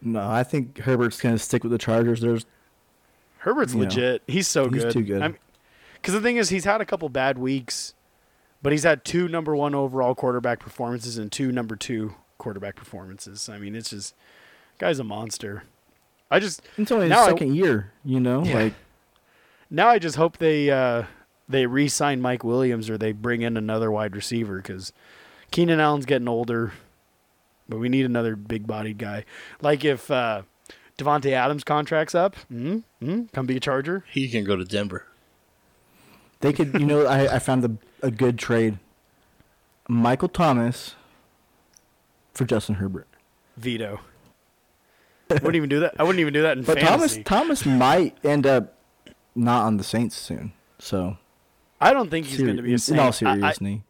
No, 0.00 0.28
I 0.28 0.42
think 0.44 0.78
Herbert's 0.78 1.20
going 1.20 1.34
to 1.34 1.38
stick 1.38 1.62
with 1.62 1.72
the 1.72 1.78
Chargers. 1.78 2.20
There's 2.20 2.46
Herbert's 3.38 3.72
You 3.72 3.80
know, 3.80 3.84
legit. 3.86 4.22
he's 4.26 4.46
so 4.48 4.68
he's 4.68 4.84
good. 4.84 4.92
too 4.92 5.02
good. 5.02 5.36
Because 5.94 6.14
the 6.14 6.20
thing 6.20 6.36
is, 6.36 6.48
he's 6.50 6.64
had 6.64 6.80
a 6.80 6.84
couple 6.84 7.08
bad 7.08 7.38
weeks, 7.38 7.94
but 8.62 8.72
he's 8.72 8.84
had 8.84 9.04
two 9.04 9.26
number 9.28 9.56
one 9.56 9.74
overall 9.74 10.14
quarterback 10.14 10.60
performances 10.60 11.18
and 11.18 11.30
two 11.32 11.50
number 11.50 11.74
two 11.74 12.14
quarterback 12.38 12.76
performances. 12.76 13.48
I 13.48 13.58
mean, 13.58 13.74
it's 13.74 13.90
just 13.90 14.14
guy's 14.78 14.98
a 15.00 15.04
monster. 15.04 15.64
I 16.30 16.38
just 16.38 16.62
it's 16.76 16.92
only 16.92 17.06
his 17.06 17.10
Now 17.10 17.22
I- 17.24 17.28
second 17.30 17.54
year, 17.56 17.92
you 18.04 18.20
know. 18.20 18.44
Yeah. 18.44 18.54
Like 18.54 18.74
now 19.70 19.88
I 19.88 19.98
just 19.98 20.14
hope 20.16 20.36
they 20.38 20.70
uh, 20.70 21.04
they 21.48 21.66
re-sign 21.66 22.20
Mike 22.20 22.44
Williams 22.44 22.90
or 22.90 22.98
they 22.98 23.12
bring 23.12 23.42
in 23.42 23.56
another 23.56 23.90
wide 23.90 24.14
receiver 24.14 24.58
because 24.58 24.92
Keenan 25.50 25.80
Allen's 25.80 26.06
getting 26.06 26.28
older, 26.28 26.72
but 27.68 27.78
we 27.78 27.88
need 27.88 28.04
another 28.04 28.36
big-bodied 28.36 28.98
guy. 28.98 29.24
Like 29.60 29.84
if 29.84 30.10
uh, 30.10 30.42
Davante 30.98 31.32
Adams' 31.32 31.64
contract's 31.64 32.14
up, 32.14 32.36
mm 32.52 32.82
mm 33.02 33.32
come 33.32 33.46
be 33.46 33.56
a 33.56 33.60
Charger. 33.60 34.04
He 34.10 34.28
can 34.28 34.44
go 34.44 34.56
to 34.56 34.64
Denver. 34.64 35.06
they 36.40 36.52
could, 36.52 36.74
you 36.74 36.86
know, 36.86 37.06
I, 37.06 37.36
I 37.36 37.38
found 37.38 37.64
a, 37.64 38.06
a 38.06 38.10
good 38.10 38.38
trade. 38.38 38.78
Michael 39.88 40.28
Thomas 40.28 40.96
for 42.34 42.44
Justin 42.44 42.76
Herbert. 42.76 43.08
Veto. 43.56 44.00
wouldn't 45.30 45.56
even 45.56 45.68
do 45.68 45.80
that. 45.80 45.94
I 45.98 46.02
wouldn't 46.04 46.20
even 46.20 46.32
do 46.32 46.42
that 46.42 46.58
in 46.58 46.64
But 46.64 46.78
fantasy. 46.78 47.22
Thomas 47.22 47.62
Thomas 47.62 47.66
might 47.66 48.16
end 48.24 48.46
up 48.46 48.74
not 49.34 49.64
on 49.64 49.76
the 49.76 49.84
Saints 49.84 50.16
soon. 50.16 50.52
So 50.78 51.16
I 51.80 51.92
don't 51.92 52.10
think 52.10 52.26
he's 52.26 52.36
seri- 52.38 52.46
going 52.48 52.56
to 52.56 52.62
be 52.62 52.70
a 52.70 52.72
in 52.72 52.78
Saint. 52.78 53.00
all 53.00 53.08
I- 53.08 53.10
seriousness. 53.10 53.80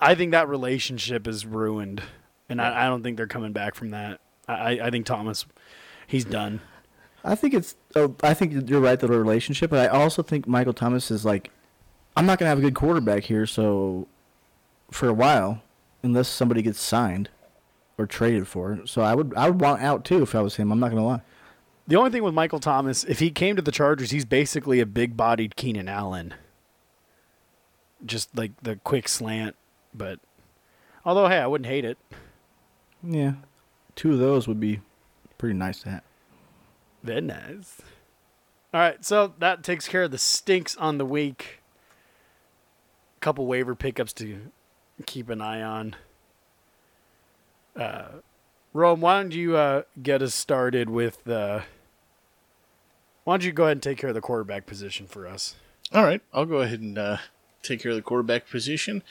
I, 0.00 0.10
I 0.10 0.14
think 0.16 0.32
that 0.32 0.48
relationship 0.48 1.28
is 1.28 1.46
ruined, 1.46 2.02
and 2.48 2.60
I, 2.60 2.86
I 2.86 2.88
don't 2.88 3.02
think 3.02 3.16
they're 3.16 3.26
coming 3.28 3.52
back 3.52 3.74
from 3.74 3.90
that. 3.90 4.20
I, 4.48 4.80
I- 4.80 4.90
think 4.90 5.06
Thomas, 5.06 5.46
he's 6.06 6.24
done. 6.24 6.60
I 7.24 7.34
think 7.34 7.54
it's. 7.54 7.76
Oh, 7.96 8.14
I 8.22 8.32
think 8.34 8.68
you're 8.68 8.80
right. 8.80 8.98
That 8.98 9.08
the 9.08 9.18
relationship, 9.18 9.70
but 9.70 9.80
I 9.80 9.86
also 9.88 10.22
think 10.22 10.46
Michael 10.46 10.72
Thomas 10.72 11.10
is 11.10 11.24
like, 11.24 11.50
I'm 12.16 12.26
not 12.26 12.38
gonna 12.38 12.48
have 12.48 12.58
a 12.58 12.62
good 12.62 12.74
quarterback 12.74 13.24
here, 13.24 13.44
so 13.44 14.06
for 14.90 15.08
a 15.08 15.12
while, 15.12 15.62
unless 16.02 16.28
somebody 16.28 16.62
gets 16.62 16.80
signed 16.80 17.28
or 17.98 18.06
traded 18.06 18.46
for 18.48 18.72
it. 18.72 18.88
So 18.88 19.02
I 19.02 19.14
would, 19.14 19.34
I 19.36 19.50
would 19.50 19.60
want 19.60 19.82
out 19.82 20.04
too 20.04 20.22
if 20.22 20.34
I 20.34 20.40
was 20.40 20.56
him. 20.56 20.70
I'm 20.72 20.78
not 20.80 20.90
gonna 20.90 21.04
lie. 21.04 21.20
The 21.88 21.96
only 21.96 22.10
thing 22.10 22.22
with 22.22 22.34
Michael 22.34 22.60
Thomas, 22.60 23.02
if 23.04 23.18
he 23.18 23.30
came 23.30 23.56
to 23.56 23.62
the 23.62 23.72
Chargers, 23.72 24.10
he's 24.12 24.24
basically 24.24 24.78
a 24.78 24.86
big-bodied 24.86 25.56
Keenan 25.56 25.88
Allen. 25.88 26.34
Just 28.04 28.36
like 28.36 28.52
the 28.62 28.76
quick 28.76 29.08
slant, 29.08 29.56
but 29.92 30.20
although 31.04 31.28
hey, 31.28 31.38
I 31.38 31.46
wouldn't 31.46 31.66
hate 31.66 31.84
it. 31.84 31.98
Yeah, 33.02 33.34
two 33.96 34.12
of 34.12 34.18
those 34.18 34.46
would 34.46 34.60
be 34.60 34.80
pretty 35.36 35.54
nice 35.54 35.82
to 35.82 35.90
have. 35.90 36.02
Very 37.02 37.20
nice. 37.20 37.80
All 38.72 38.80
right, 38.80 39.04
so 39.04 39.34
that 39.38 39.62
takes 39.64 39.88
care 39.88 40.02
of 40.04 40.10
the 40.10 40.18
stinks 40.18 40.76
on 40.76 40.98
the 40.98 41.06
week. 41.06 41.60
Couple 43.20 43.46
waiver 43.46 43.74
pickups 43.74 44.12
to 44.14 44.52
keep 45.06 45.28
an 45.28 45.40
eye 45.40 45.62
on. 45.62 45.96
Uh, 47.74 48.08
Rome, 48.72 49.00
why 49.00 49.22
don't 49.22 49.32
you 49.32 49.56
uh, 49.56 49.82
get 50.02 50.22
us 50.22 50.34
started 50.34 50.90
with? 50.90 51.26
Uh, 51.26 51.60
why 53.24 53.34
don't 53.34 53.44
you 53.44 53.52
go 53.52 53.64
ahead 53.64 53.72
and 53.72 53.82
take 53.82 53.98
care 53.98 54.08
of 54.08 54.14
the 54.14 54.20
quarterback 54.20 54.66
position 54.66 55.06
for 55.06 55.26
us? 55.26 55.56
All 55.92 56.04
right, 56.04 56.20
I'll 56.32 56.44
go 56.44 56.58
ahead 56.58 56.80
and 56.80 56.98
uh, 56.98 57.16
take 57.62 57.82
care 57.82 57.90
of 57.90 57.96
the 57.96 58.02
quarterback 58.02 58.48
position. 58.48 59.02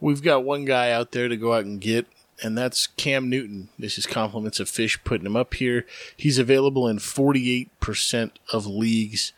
We've 0.00 0.22
got 0.22 0.44
one 0.44 0.64
guy 0.64 0.90
out 0.90 1.12
there 1.12 1.28
to 1.28 1.36
go 1.36 1.54
out 1.54 1.64
and 1.64 1.80
get, 1.80 2.06
and 2.42 2.56
that's 2.56 2.86
Cam 2.86 3.30
Newton. 3.30 3.68
This 3.78 3.98
is 3.98 4.06
compliments 4.06 4.60
of 4.60 4.68
Fish 4.68 5.02
putting 5.04 5.26
him 5.26 5.36
up 5.36 5.54
here. 5.54 5.86
He's 6.16 6.38
available 6.38 6.86
in 6.88 6.98
48% 6.98 8.30
of 8.52 8.66
leagues 8.66 9.32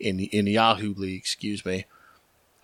in 0.00 0.20
in 0.20 0.46
Yahoo 0.46 0.94
League, 0.94 1.20
excuse 1.20 1.64
me. 1.64 1.86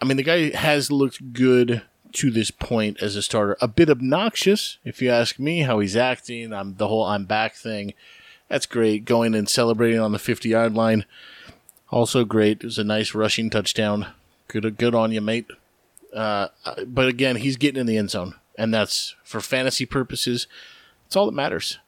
I 0.00 0.04
mean, 0.04 0.16
the 0.16 0.22
guy 0.22 0.50
has 0.56 0.90
looked 0.90 1.32
good 1.32 1.82
to 2.12 2.30
this 2.30 2.50
point 2.50 3.02
as 3.02 3.16
a 3.16 3.22
starter. 3.22 3.56
A 3.60 3.68
bit 3.68 3.90
obnoxious, 3.90 4.78
if 4.84 5.02
you 5.02 5.10
ask 5.10 5.38
me, 5.38 5.60
how 5.60 5.78
he's 5.80 5.96
acting. 5.96 6.52
I'm 6.52 6.76
the 6.76 6.88
whole 6.88 7.04
I'm 7.04 7.24
back 7.24 7.54
thing. 7.54 7.94
That's 8.48 8.66
great. 8.66 9.04
Going 9.04 9.34
and 9.34 9.48
celebrating 9.48 10.00
on 10.00 10.12
the 10.12 10.18
50 10.18 10.48
yard 10.48 10.74
line. 10.74 11.04
Also 11.90 12.24
great. 12.24 12.58
It 12.58 12.64
was 12.64 12.78
a 12.78 12.84
nice 12.84 13.14
rushing 13.14 13.50
touchdown. 13.50 14.06
Good, 14.48 14.76
good 14.78 14.94
on 14.94 15.12
you, 15.12 15.20
mate. 15.20 15.46
Uh, 16.14 16.48
but 16.86 17.06
again, 17.08 17.36
he's 17.36 17.56
getting 17.56 17.80
in 17.80 17.86
the 17.86 17.96
end 17.98 18.10
zone, 18.10 18.34
and 18.56 18.72
that's 18.72 19.14
for 19.22 19.40
fantasy 19.40 19.84
purposes. 19.86 20.46
It's 21.06 21.16
all 21.16 21.26
that 21.26 21.32
matters. 21.32 21.78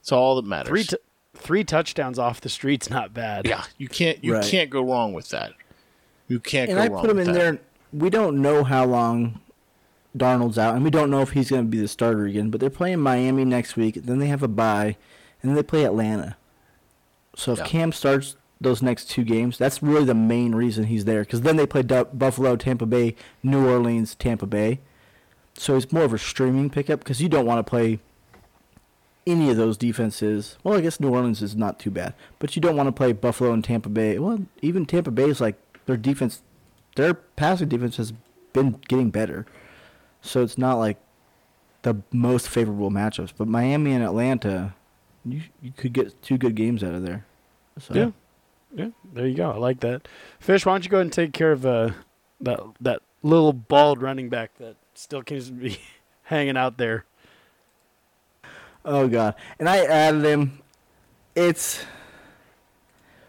It's 0.00 0.12
all 0.12 0.36
that 0.36 0.44
matters. 0.44 0.68
Three 0.68 0.84
t- 0.84 0.96
three 1.34 1.64
touchdowns 1.64 2.18
off 2.18 2.40
the 2.40 2.48
street's 2.48 2.90
not 2.90 3.14
bad. 3.14 3.46
yeah, 3.46 3.64
you 3.78 3.88
can't 3.88 4.22
you 4.22 4.34
Right. 4.34 4.44
can't 4.44 4.68
go 4.70 4.82
wrong 4.82 5.12
with 5.14 5.30
that. 5.30 5.52
You 6.28 6.38
can't 6.38 6.68
and 6.70 6.76
go 6.78 6.82
I 6.84 6.88
wrong. 6.88 7.00
put 7.00 7.10
him 7.10 7.18
in 7.18 7.26
that. 7.28 7.32
there. 7.34 7.58
We 7.92 8.10
don't 8.10 8.40
know 8.42 8.64
how 8.64 8.84
long 8.84 9.40
Darnold's 10.16 10.58
out, 10.58 10.74
and 10.74 10.84
we 10.84 10.90
don't 10.90 11.10
know 11.10 11.22
if 11.22 11.30
he's 11.32 11.48
going 11.50 11.62
to 11.64 11.68
be 11.68 11.78
the 11.78 11.88
starter 11.88 12.26
again. 12.26 12.50
But 12.50 12.60
they're 12.60 12.70
playing 12.70 13.00
Miami 13.00 13.44
next 13.46 13.76
week. 13.76 13.94
Then 14.04 14.18
they 14.18 14.26
have 14.28 14.42
a 14.42 14.48
bye, 14.48 14.96
and 15.42 15.48
then 15.50 15.54
they 15.54 15.62
play 15.62 15.84
Atlanta. 15.84 16.36
So 17.36 17.52
if 17.52 17.58
Yeah. 17.60 17.66
Cam 17.66 17.92
starts 17.92 18.36
those 18.62 18.82
next 18.82 19.10
two 19.10 19.24
games, 19.24 19.58
that's 19.58 19.82
really 19.82 20.04
the 20.04 20.14
main 20.14 20.54
reason 20.54 20.84
he's 20.84 21.04
there. 21.04 21.20
Because 21.20 21.42
then 21.42 21.56
they 21.56 21.66
play 21.66 21.82
Du- 21.82 22.06
Buffalo, 22.06 22.56
Tampa 22.56 22.86
Bay, 22.86 23.14
New 23.42 23.68
Orleans, 23.68 24.14
Tampa 24.14 24.46
Bay. 24.46 24.80
So 25.54 25.76
it's 25.76 25.92
more 25.92 26.04
of 26.04 26.14
a 26.14 26.18
streaming 26.18 26.70
pickup 26.70 27.00
because 27.00 27.20
you 27.20 27.28
don't 27.28 27.46
want 27.46 27.64
to 27.64 27.68
play 27.68 28.00
any 29.26 29.50
of 29.50 29.56
those 29.56 29.76
defenses. 29.76 30.56
Well, 30.64 30.76
I 30.76 30.80
guess 30.80 30.98
New 30.98 31.10
Orleans 31.10 31.42
is 31.42 31.54
not 31.54 31.78
too 31.78 31.90
bad, 31.90 32.14
but 32.38 32.56
you 32.56 32.62
don't 32.62 32.76
want 32.76 32.88
to 32.88 32.92
play 32.92 33.12
Buffalo 33.12 33.52
and 33.52 33.62
Tampa 33.62 33.88
Bay. 33.88 34.18
Well, 34.18 34.46
even 34.60 34.86
Tampa 34.86 35.10
Bay 35.10 35.28
is 35.28 35.40
like 35.40 35.56
their 35.86 35.96
defense, 35.96 36.42
their 36.96 37.14
passing 37.14 37.68
defense 37.68 37.96
has 37.96 38.12
been 38.52 38.80
getting 38.88 39.10
better, 39.10 39.46
so 40.20 40.42
it's 40.42 40.58
not 40.58 40.74
like 40.74 40.98
the 41.82 41.96
most 42.12 42.48
favorable 42.48 42.90
matchups. 42.90 43.32
But 43.36 43.48
Miami 43.48 43.92
and 43.92 44.02
Atlanta, 44.04 44.74
you 45.24 45.42
you 45.60 45.72
could 45.76 45.92
get 45.92 46.20
two 46.22 46.38
good 46.38 46.54
games 46.54 46.82
out 46.82 46.94
of 46.94 47.02
there. 47.02 47.24
So. 47.78 47.94
Yeah. 47.94 48.10
Yeah, 48.74 48.88
there 49.12 49.26
you 49.26 49.36
go. 49.36 49.50
I 49.50 49.56
like 49.56 49.80
that. 49.80 50.08
Fish, 50.38 50.64
why 50.64 50.72
don't 50.72 50.84
you 50.84 50.90
go 50.90 50.98
ahead 50.98 51.06
and 51.06 51.12
take 51.12 51.32
care 51.32 51.52
of 51.52 51.66
uh, 51.66 51.90
that 52.40 52.60
that 52.80 53.02
little 53.22 53.52
bald 53.52 54.00
running 54.02 54.28
back 54.28 54.56
that 54.58 54.76
still 54.94 55.22
seems 55.28 55.48
to 55.48 55.52
be 55.52 55.78
hanging 56.24 56.56
out 56.56 56.78
there. 56.78 57.04
Oh 58.84 59.08
god. 59.08 59.34
And 59.58 59.68
I 59.68 59.84
added 59.84 60.24
him. 60.24 60.60
It's 61.34 61.84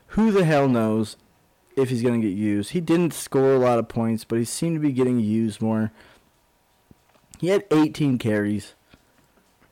who 0.07 0.31
the 0.31 0.45
hell 0.45 0.67
knows 0.67 1.17
if 1.75 1.89
he's 1.89 2.01
going 2.01 2.21
to 2.21 2.27
get 2.27 2.35
used. 2.35 2.71
He 2.71 2.81
didn't 2.81 3.13
score 3.13 3.53
a 3.53 3.59
lot 3.59 3.79
of 3.79 3.87
points, 3.87 4.23
but 4.23 4.39
he 4.39 4.45
seemed 4.45 4.75
to 4.75 4.79
be 4.79 4.91
getting 4.91 5.19
used 5.19 5.61
more. 5.61 5.91
He 7.39 7.47
had 7.47 7.65
18 7.71 8.17
carries. 8.17 8.75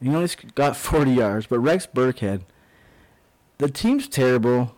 He 0.02 0.10
only 0.10 0.30
got 0.56 0.76
40 0.76 1.12
yards, 1.12 1.46
but 1.48 1.60
Rex 1.60 1.88
Burkhead 1.88 2.42
the 3.62 3.70
team's 3.70 4.08
terrible. 4.08 4.76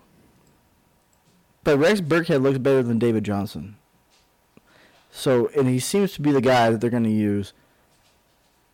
But 1.64 1.78
Rex 1.78 2.02
Burkhead 2.02 2.42
looks 2.42 2.58
better 2.58 2.84
than 2.84 3.00
David 3.00 3.24
Johnson. 3.24 3.78
So, 5.12 5.50
and 5.56 5.68
he 5.68 5.80
seems 5.80 6.14
to 6.14 6.22
be 6.22 6.32
the 6.32 6.42
guy 6.42 6.70
that 6.70 6.82
they're 6.82 6.90
going 6.90 7.04
to 7.04 7.10
use. 7.10 7.54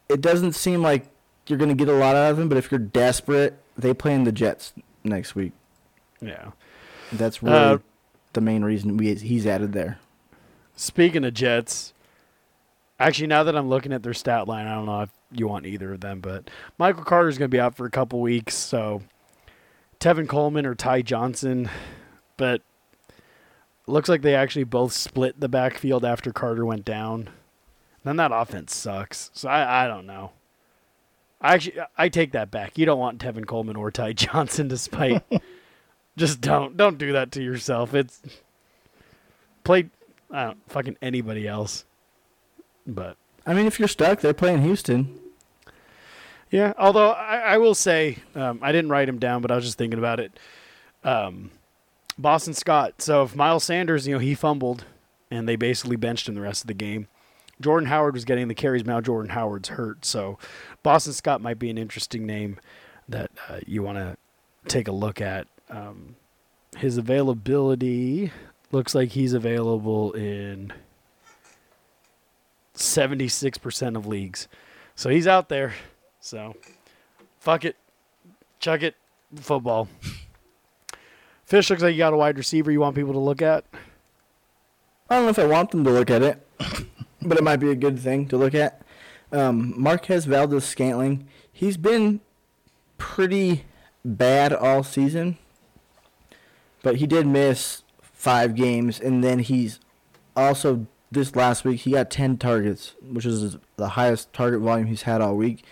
It 0.07 0.21
doesn't 0.21 0.53
seem 0.53 0.81
like 0.81 1.07
you're 1.47 1.57
going 1.59 1.69
to 1.69 1.75
get 1.75 1.89
a 1.93 1.97
lot 1.97 2.15
out 2.15 2.31
of 2.31 2.39
him, 2.39 2.49
but 2.49 2.57
if 2.57 2.71
you're 2.71 2.79
desperate, 2.79 3.59
they 3.77 3.93
play 3.93 4.13
in 4.13 4.23
the 4.23 4.31
Jets 4.31 4.73
next 5.03 5.35
week. 5.35 5.51
Yeah. 6.21 6.51
That's 7.11 7.43
really 7.43 7.55
Uh, 7.57 7.77
the 8.33 8.41
main 8.41 8.63
reason 8.63 8.97
we 8.97 9.13
he's 9.15 9.45
added 9.45 9.73
there. 9.73 9.99
Speaking 10.75 11.25
of 11.25 11.33
Jets, 11.33 11.93
actually, 12.99 13.27
now 13.27 13.43
that 13.43 13.55
I'm 13.55 13.67
looking 13.67 13.91
at 13.91 14.03
their 14.03 14.13
stat 14.13 14.47
line, 14.47 14.65
I 14.67 14.75
don't 14.75 14.85
know 14.85 15.01
if 15.01 15.09
you 15.31 15.47
want 15.47 15.65
either 15.65 15.93
of 15.93 16.01
them, 16.01 16.21
but 16.21 16.49
Michael 16.77 17.03
Carter's 17.03 17.37
going 17.37 17.49
to 17.51 17.55
be 17.55 17.59
out 17.59 17.75
for 17.75 17.85
a 17.85 17.91
couple 17.91 18.21
weeks, 18.21 18.55
so 18.55 19.01
Tevin 19.99 20.27
Coleman 20.27 20.65
or 20.65 20.75
Ty 20.75 21.01
Johnson, 21.01 21.69
but 22.37 22.61
looks 23.89 24.09
like 24.09 24.21
they 24.21 24.35
actually 24.35 24.63
both 24.63 24.93
split 24.93 25.39
the 25.39 25.49
backfield 25.49 26.05
after 26.05 26.31
Carter 26.31 26.65
went 26.65 26.85
down. 26.85 27.29
Then 28.03 28.15
that 28.17 28.31
offense 28.33 28.75
sucks, 28.75 29.29
so 29.33 29.49
I, 29.49 29.85
I 29.85 29.87
don't 29.87 30.05
know. 30.05 30.31
I 31.41 31.53
actually 31.53 31.75
I 31.97 32.09
take 32.09 32.31
that 32.33 32.51
back. 32.51 32.77
You 32.77 32.85
don't 32.85 32.99
want 32.99 33.19
Tevin 33.19 33.45
Coleman 33.45 33.75
or 33.75 33.91
Ty 33.91 34.13
Johnson 34.13 34.67
despite 34.67 35.23
just 36.17 36.41
don't 36.41 36.75
don't 36.77 36.97
do 36.97 37.13
that 37.13 37.31
to 37.33 37.43
yourself. 37.43 37.93
It's 37.93 38.21
play 39.63 39.89
I 40.31 40.45
don't 40.45 40.69
fucking 40.69 40.97
anybody 41.01 41.47
else. 41.47 41.85
But 42.85 43.17
I 43.45 43.53
mean, 43.53 43.65
if 43.67 43.79
you're 43.79 43.87
stuck, 43.87 44.21
they're 44.21 44.33
playing 44.33 44.61
Houston. 44.63 45.17
yeah, 46.51 46.73
although 46.77 47.11
I, 47.11 47.37
I 47.37 47.57
will 47.57 47.75
say 47.75 48.17
um, 48.35 48.59
I 48.61 48.71
didn't 48.71 48.89
write 48.89 49.09
him 49.09 49.19
down, 49.19 49.41
but 49.41 49.51
I 49.51 49.55
was 49.55 49.65
just 49.65 49.77
thinking 49.77 49.99
about 49.99 50.19
it. 50.19 50.37
Um, 51.03 51.51
Boston 52.19 52.53
Scott. 52.53 53.01
So 53.01 53.23
if 53.23 53.35
Miles 53.35 53.63
Sanders, 53.63 54.07
you 54.07 54.13
know, 54.13 54.19
he 54.19 54.35
fumbled, 54.35 54.85
and 55.31 55.47
they 55.47 55.55
basically 55.55 55.95
benched 55.95 56.27
him 56.27 56.35
the 56.35 56.41
rest 56.41 56.61
of 56.63 56.67
the 56.67 56.73
game. 56.73 57.07
Jordan 57.61 57.89
Howard 57.89 58.13
was 58.13 58.25
getting 58.25 58.47
the 58.47 58.55
carries. 58.55 58.85
Now 58.85 59.01
Jordan 59.01 59.31
Howard's 59.31 59.69
hurt, 59.69 60.05
so 60.05 60.37
Boston 60.81 61.13
Scott 61.13 61.41
might 61.41 61.59
be 61.59 61.69
an 61.69 61.77
interesting 61.77 62.25
name 62.25 62.57
that 63.07 63.31
uh, 63.49 63.59
you 63.67 63.83
want 63.83 63.97
to 63.97 64.17
take 64.67 64.87
a 64.87 64.93
look 64.93 65.19
at. 65.19 65.47
Um, 65.69 66.15
his 66.77 66.97
availability 66.97 68.31
looks 68.71 68.95
like 68.95 69.09
he's 69.09 69.33
available 69.33 70.13
in 70.13 70.71
seventy-six 72.75 73.57
percent 73.57 73.97
of 73.97 74.07
leagues, 74.07 74.47
so 74.95 75.09
he's 75.09 75.27
out 75.27 75.49
there. 75.49 75.73
So, 76.21 76.55
fuck 77.39 77.65
it, 77.65 77.75
chuck 78.59 78.83
it, 78.83 78.95
football. 79.35 79.89
Fish 81.49 81.71
looks 81.71 81.81
like 81.81 81.93
you 81.93 81.97
got 81.97 82.13
a 82.13 82.15
wide 82.15 82.37
receiver 82.37 82.71
you 82.71 82.79
want 82.79 82.95
people 82.95 83.13
to 83.13 83.19
look 83.19 83.41
at. 83.41 83.65
I 85.09 85.15
don't 85.15 85.23
know 85.23 85.29
if 85.29 85.39
I 85.39 85.47
want 85.47 85.71
them 85.71 85.83
to 85.83 85.89
look 85.89 86.11
at 86.11 86.21
it, 86.21 86.47
but 87.23 87.39
it 87.39 87.43
might 87.43 87.55
be 87.55 87.71
a 87.71 87.75
good 87.75 87.97
thing 87.97 88.27
to 88.27 88.37
look 88.37 88.53
at. 88.53 88.83
Um, 89.31 89.73
Marquez 89.75 90.25
Valdes-Scantling, 90.25 91.27
he's 91.51 91.75
been 91.75 92.19
pretty 92.99 93.65
bad 94.05 94.53
all 94.53 94.83
season, 94.83 95.39
but 96.83 96.97
he 96.97 97.07
did 97.07 97.25
miss 97.25 97.81
five 97.99 98.53
games, 98.53 98.99
and 98.99 99.23
then 99.23 99.39
he's 99.39 99.79
also 100.35 100.85
this 101.11 101.35
last 101.35 101.65
week 101.65 101.79
he 101.79 101.91
got 101.93 102.11
ten 102.11 102.37
targets, 102.37 102.93
which 103.01 103.25
is 103.25 103.57
the 103.75 103.89
highest 103.89 104.31
target 104.33 104.59
volume 104.59 104.85
he's 104.85 105.01
had 105.01 105.19
all 105.19 105.35
week. 105.35 105.65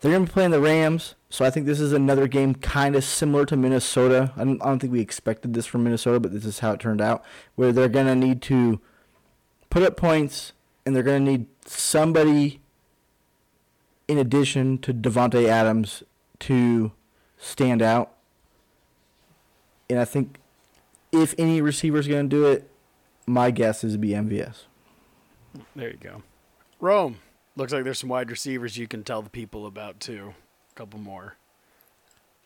They're 0.00 0.12
gonna 0.12 0.26
be 0.26 0.30
playing 0.32 0.52
the 0.52 0.60
Rams, 0.60 1.16
so 1.28 1.44
I 1.44 1.50
think 1.50 1.66
this 1.66 1.80
is 1.80 1.92
another 1.92 2.28
game 2.28 2.54
kind 2.54 2.94
of 2.94 3.02
similar 3.02 3.44
to 3.46 3.56
Minnesota. 3.56 4.32
I 4.36 4.44
don't, 4.44 4.62
I 4.62 4.66
don't 4.66 4.78
think 4.78 4.92
we 4.92 5.00
expected 5.00 5.54
this 5.54 5.66
from 5.66 5.82
Minnesota, 5.84 6.20
but 6.20 6.32
this 6.32 6.44
is 6.44 6.60
how 6.60 6.72
it 6.72 6.80
turned 6.80 7.00
out, 7.00 7.24
where 7.56 7.72
they're 7.72 7.88
gonna 7.88 8.14
need 8.14 8.40
to 8.42 8.80
put 9.70 9.82
up 9.82 9.96
points, 9.96 10.52
and 10.86 10.94
they're 10.94 11.02
gonna 11.02 11.20
need 11.20 11.46
somebody 11.66 12.60
in 14.06 14.18
addition 14.18 14.78
to 14.78 14.94
Davante 14.94 15.46
Adams 15.46 16.04
to 16.40 16.92
stand 17.36 17.82
out. 17.82 18.14
And 19.90 19.98
I 19.98 20.04
think 20.04 20.38
if 21.10 21.34
any 21.38 21.60
receiver's 21.60 22.06
gonna 22.06 22.24
do 22.24 22.46
it, 22.46 22.70
my 23.26 23.50
guess 23.50 23.82
is 23.82 23.94
to 23.94 23.98
be 23.98 24.10
MVS. 24.10 24.66
There 25.74 25.90
you 25.90 25.98
go. 26.00 26.22
Rome. 26.80 27.16
Looks 27.58 27.72
like 27.72 27.82
there's 27.82 27.98
some 27.98 28.08
wide 28.08 28.30
receivers 28.30 28.78
you 28.78 28.86
can 28.86 29.02
tell 29.02 29.20
the 29.20 29.28
people 29.28 29.66
about 29.66 29.98
too. 29.98 30.32
A 30.70 30.74
couple 30.76 31.00
more. 31.00 31.34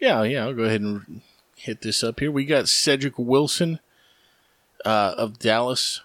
Yeah, 0.00 0.22
yeah. 0.22 0.44
I'll 0.44 0.54
go 0.54 0.62
ahead 0.62 0.80
and 0.80 1.20
hit 1.54 1.82
this 1.82 2.02
up 2.02 2.20
here. 2.20 2.32
We 2.32 2.46
got 2.46 2.66
Cedric 2.66 3.18
Wilson 3.18 3.78
uh, 4.86 5.14
of 5.18 5.38
Dallas. 5.38 6.00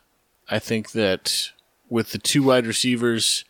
I 0.50 0.60
think 0.60 0.92
that 0.92 1.52
with 1.90 2.12
the 2.12 2.18
two 2.18 2.44
wide 2.44 2.68
receivers, 2.68 3.46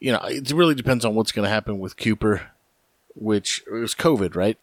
you 0.00 0.10
know, 0.10 0.18
it 0.24 0.50
really 0.50 0.74
depends 0.74 1.04
on 1.04 1.14
what's 1.14 1.30
going 1.30 1.44
to 1.44 1.50
happen 1.50 1.78
with 1.78 1.96
Cooper, 1.96 2.50
which 3.14 3.62
it 3.68 3.72
was 3.74 3.94
COVID, 3.94 4.34
right? 4.34 4.58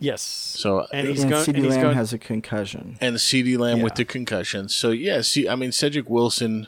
Yes. 0.00 0.20
So 0.20 0.88
and 0.92 1.06
he's 1.06 1.22
and 1.22 1.30
going. 1.30 1.44
CeeDee 1.44 1.54
And 1.54 1.64
he's 1.64 1.74
Lamb 1.74 1.82
going. 1.82 1.94
has 1.94 2.12
a 2.12 2.18
concussion. 2.18 2.98
and 3.00 3.16
CeeDee 3.18 3.56
Lamb 3.56 3.82
with 3.82 3.94
the 3.94 4.04
concussion. 4.04 4.68
So 4.68 4.90
yeah, 4.90 5.20
see, 5.20 5.48
I 5.48 5.54
mean, 5.54 5.70
Cedric 5.70 6.10
Wilson 6.10 6.66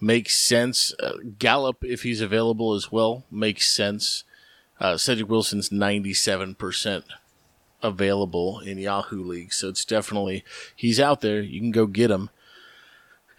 makes 0.00 0.36
sense. 0.36 0.94
Uh, 1.00 1.14
Gallup, 1.38 1.84
if 1.84 2.02
he's 2.02 2.20
available 2.20 2.74
as 2.74 2.92
well, 2.92 3.24
makes 3.30 3.72
sense. 3.72 4.24
Uh, 4.78 4.96
Cedric 4.96 5.28
Wilson's 5.28 5.72
ninety-seven 5.72 6.54
percent 6.54 7.04
available 7.82 8.60
in 8.60 8.78
Yahoo 8.78 9.22
League, 9.22 9.52
so 9.52 9.68
it's 9.68 9.84
definitely 9.84 10.44
he's 10.74 11.00
out 11.00 11.20
there. 11.20 11.40
You 11.40 11.60
can 11.60 11.70
go 11.70 11.86
get 11.86 12.10
him. 12.10 12.30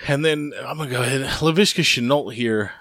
And 0.08 0.24
then 0.24 0.54
I'm 0.58 0.78
gonna 0.78 0.90
go 0.90 1.02
ahead. 1.02 1.22
Laviska 1.22 1.84
Shenault 1.84 2.34
here. 2.34 2.72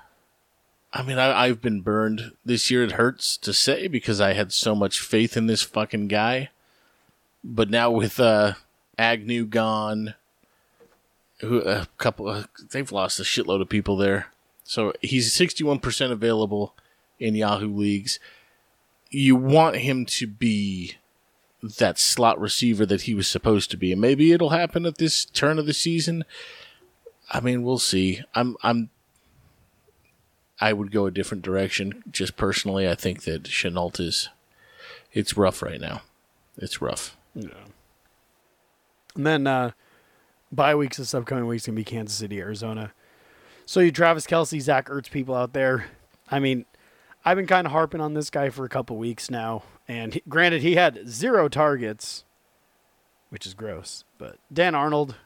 I 0.92 1.02
mean, 1.02 1.18
I, 1.18 1.44
I've 1.44 1.60
been 1.60 1.82
burned 1.82 2.32
this 2.44 2.70
year. 2.70 2.82
It 2.82 2.92
hurts 2.92 3.36
to 3.38 3.52
say 3.52 3.86
because 3.86 4.20
I 4.20 4.32
had 4.32 4.52
so 4.52 4.74
much 4.74 5.00
faith 5.00 5.36
in 5.36 5.46
this 5.46 5.62
fucking 5.62 6.08
guy. 6.08 6.50
But 7.44 7.68
now 7.68 7.90
with 7.90 8.18
uh, 8.18 8.54
Agnew 8.96 9.44
gone, 9.44 10.14
who 11.40 11.60
a 11.60 11.86
couple, 11.98 12.28
uh, 12.28 12.44
they've 12.70 12.92
lost 12.92 13.20
a 13.20 13.22
shitload 13.22 13.60
of 13.60 13.68
people 13.68 13.96
there. 13.96 14.28
So 14.64 14.92
he's 15.00 15.32
61% 15.32 16.10
available 16.10 16.74
in 17.18 17.34
Yahoo 17.34 17.72
leagues. 17.72 18.18
You 19.10 19.36
want 19.36 19.76
him 19.76 20.06
to 20.06 20.26
be 20.26 20.96
that 21.78 21.98
slot 21.98 22.40
receiver 22.40 22.84
that 22.86 23.02
he 23.02 23.14
was 23.14 23.26
supposed 23.26 23.70
to 23.70 23.76
be. 23.76 23.92
And 23.92 24.00
maybe 24.00 24.32
it'll 24.32 24.50
happen 24.50 24.86
at 24.86 24.98
this 24.98 25.24
turn 25.24 25.58
of 25.58 25.66
the 25.66 25.74
season. 25.74 26.24
I 27.30 27.40
mean, 27.40 27.62
we'll 27.62 27.78
see. 27.78 28.22
I'm 28.34 28.56
I'm 28.62 28.90
I 30.60 30.72
would 30.72 30.90
go 30.90 31.06
a 31.06 31.10
different 31.10 31.42
direction. 31.42 32.02
Just 32.10 32.36
personally, 32.36 32.88
I 32.88 32.94
think 32.94 33.24
that 33.24 33.44
Shenault 33.44 34.00
is 34.00 34.28
it's 35.12 35.36
rough 35.36 35.62
right 35.62 35.80
now. 35.80 36.02
It's 36.56 36.80
rough. 36.80 37.16
Yeah. 37.34 37.48
And 39.14 39.26
then 39.26 39.46
uh 39.46 39.72
bye 40.52 40.74
weeks 40.74 40.96
this 40.96 41.14
upcoming 41.14 41.46
week's 41.46 41.66
gonna 41.66 41.76
be 41.76 41.84
Kansas 41.84 42.16
City, 42.16 42.40
Arizona. 42.40 42.92
So 43.64 43.80
you 43.80 43.90
Travis 43.90 44.26
Kelce, 44.26 44.60
Zach 44.60 44.88
Ertz 44.88 45.10
people 45.10 45.34
out 45.34 45.52
there. 45.52 45.86
I 46.30 46.38
mean, 46.38 46.64
I've 47.24 47.36
been 47.36 47.46
kind 47.46 47.66
of 47.66 47.72
harping 47.72 48.00
on 48.00 48.14
this 48.14 48.30
guy 48.30 48.50
for 48.50 48.64
a 48.64 48.68
couple 48.68 48.96
weeks 48.96 49.30
now, 49.30 49.64
and 49.88 50.14
he, 50.14 50.22
granted 50.28 50.62
he 50.62 50.76
had 50.76 51.08
zero 51.08 51.48
targets, 51.48 52.24
which 53.30 53.46
is 53.46 53.54
gross. 53.54 54.04
But 54.18 54.38
Dan 54.52 54.74
Arnold, 54.76 55.16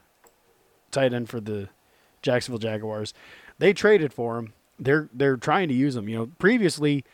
tight 0.90 1.12
end 1.12 1.28
for 1.28 1.40
the 1.40 1.68
Jacksonville 2.22 2.58
Jaguars, 2.58 3.12
they 3.58 3.74
traded 3.74 4.12
for 4.14 4.38
him. 4.38 4.54
They're 4.78 5.10
they're 5.12 5.36
trying 5.36 5.68
to 5.68 5.74
use 5.74 5.94
him. 5.94 6.08
You 6.08 6.16
know, 6.16 6.26
previously, 6.38 7.04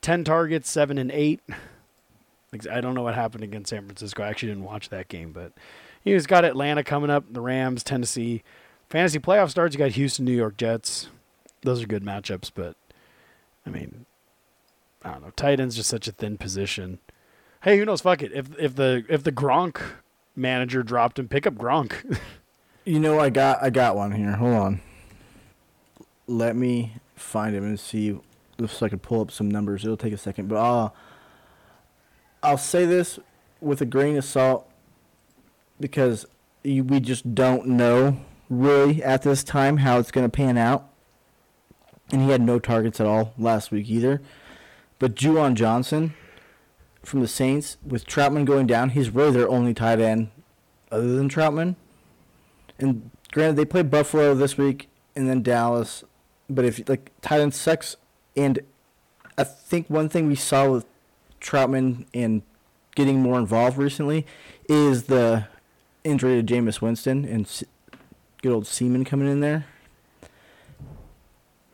ten 0.00 0.22
targets, 0.22 0.70
seven 0.70 0.98
and 0.98 1.10
eight. 1.10 1.40
I 2.70 2.80
don't 2.80 2.94
know 2.94 3.02
what 3.02 3.14
happened 3.16 3.44
against 3.44 3.70
San 3.70 3.84
Francisco. 3.84 4.22
I 4.22 4.28
actually 4.28 4.50
didn't 4.50 4.64
watch 4.64 4.88
that 4.88 5.08
game, 5.08 5.32
but 5.32 5.52
he's 6.02 6.26
got 6.26 6.44
Atlanta 6.44 6.84
coming 6.84 7.10
up, 7.10 7.24
the 7.32 7.40
Rams, 7.40 7.82
Tennessee. 7.82 8.42
Fantasy 8.88 9.18
playoff 9.18 9.50
starts. 9.50 9.74
You 9.74 9.78
got 9.78 9.92
Houston, 9.92 10.24
New 10.24 10.36
York 10.36 10.56
Jets. 10.56 11.08
Those 11.62 11.82
are 11.82 11.86
good 11.86 12.04
matchups, 12.04 12.50
but 12.54 12.76
I 13.66 13.70
mean, 13.70 14.06
I 15.04 15.12
don't 15.12 15.22
know. 15.22 15.30
Tight 15.30 15.60
end's 15.60 15.76
just 15.76 15.90
such 15.90 16.08
a 16.08 16.12
thin 16.12 16.38
position. 16.38 16.98
Hey, 17.62 17.78
who 17.78 17.84
knows? 17.84 18.00
Fuck 18.00 18.22
it. 18.22 18.32
If 18.32 18.58
if 18.58 18.74
the 18.74 19.04
if 19.08 19.22
the 19.22 19.32
Gronk 19.32 19.80
manager 20.34 20.82
dropped 20.82 21.18
him, 21.18 21.28
pick 21.28 21.46
up 21.46 21.54
Gronk. 21.54 22.18
You 22.86 22.98
know, 22.98 23.20
I 23.20 23.28
got 23.28 23.62
I 23.62 23.68
got 23.68 23.94
one 23.94 24.12
here. 24.12 24.32
Hold 24.32 24.54
on. 24.54 24.80
Let 26.26 26.56
me 26.56 26.94
find 27.14 27.54
him 27.54 27.62
and 27.62 27.78
see 27.78 28.18
if 28.58 28.82
I 28.82 28.88
can 28.88 28.98
pull 28.98 29.20
up 29.20 29.30
some 29.30 29.50
numbers. 29.50 29.84
It'll 29.84 29.98
take 29.98 30.14
a 30.14 30.18
second, 30.18 30.48
but 30.48 30.56
I'll 30.56 30.94
I'll 32.42 32.58
say 32.58 32.86
this 32.86 33.18
with 33.60 33.82
a 33.82 33.84
grain 33.84 34.16
of 34.16 34.24
salt 34.24 34.66
because 35.80 36.26
we 36.62 37.00
just 37.00 37.34
don't 37.34 37.66
know 37.66 38.18
really 38.48 39.02
at 39.02 39.22
this 39.22 39.42
time 39.42 39.78
how 39.78 39.98
it's 39.98 40.10
going 40.10 40.26
to 40.26 40.30
pan 40.30 40.58
out. 40.58 40.86
And 42.12 42.22
he 42.22 42.30
had 42.30 42.42
no 42.42 42.58
targets 42.58 43.00
at 43.00 43.06
all 43.06 43.32
last 43.38 43.70
week 43.70 43.88
either. 43.88 44.20
But 44.98 45.14
Juwan 45.14 45.54
Johnson 45.54 46.14
from 47.02 47.20
the 47.20 47.28
Saints, 47.28 47.78
with 47.86 48.04
Trautman 48.06 48.44
going 48.44 48.66
down, 48.66 48.90
he's 48.90 49.10
really 49.10 49.32
their 49.32 49.48
only 49.48 49.72
tight 49.72 50.00
end 50.00 50.30
other 50.90 51.14
than 51.14 51.28
Trautman. 51.28 51.76
And 52.78 53.10
granted, 53.32 53.56
they 53.56 53.64
play 53.64 53.82
Buffalo 53.82 54.34
this 54.34 54.58
week 54.58 54.88
and 55.14 55.28
then 55.28 55.42
Dallas. 55.42 56.04
But 56.48 56.64
if 56.64 56.88
like 56.88 57.12
tight 57.22 57.40
end 57.40 57.54
sucks, 57.54 57.96
and 58.36 58.58
I 59.38 59.44
think 59.44 59.88
one 59.88 60.08
thing 60.08 60.26
we 60.26 60.34
saw 60.34 60.68
with 60.68 60.84
Trautman 61.40 62.06
and 62.12 62.42
getting 62.96 63.22
more 63.22 63.38
involved 63.38 63.78
recently 63.78 64.26
is 64.68 65.04
the 65.04 65.46
injury 66.04 66.42
to 66.42 66.54
Jameis 66.54 66.80
Winston 66.80 67.24
and 67.24 67.46
S- 67.46 67.64
good 68.42 68.52
old 68.52 68.66
Siemian 68.66 69.04
coming 69.04 69.28
in 69.28 69.40
there. 69.40 69.66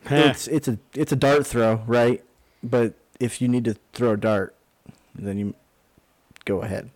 It's 0.09 0.47
it's 0.47 0.67
a 0.67 0.77
it's 0.93 1.11
a 1.11 1.15
dart 1.17 1.45
throw, 1.45 1.83
right? 1.85 2.23
But 2.63 2.93
if 3.19 3.41
you 3.41 3.47
need 3.47 3.65
to 3.65 3.75
throw 3.93 4.13
a 4.13 4.17
dart, 4.17 4.55
then 5.13 5.37
you 5.37 5.53
go 6.45 6.61
ahead. 6.61 6.89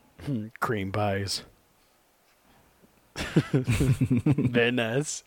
Cream 0.60 0.92
pies. 0.92 1.42
Very 3.16 4.70
nice. 4.70 5.24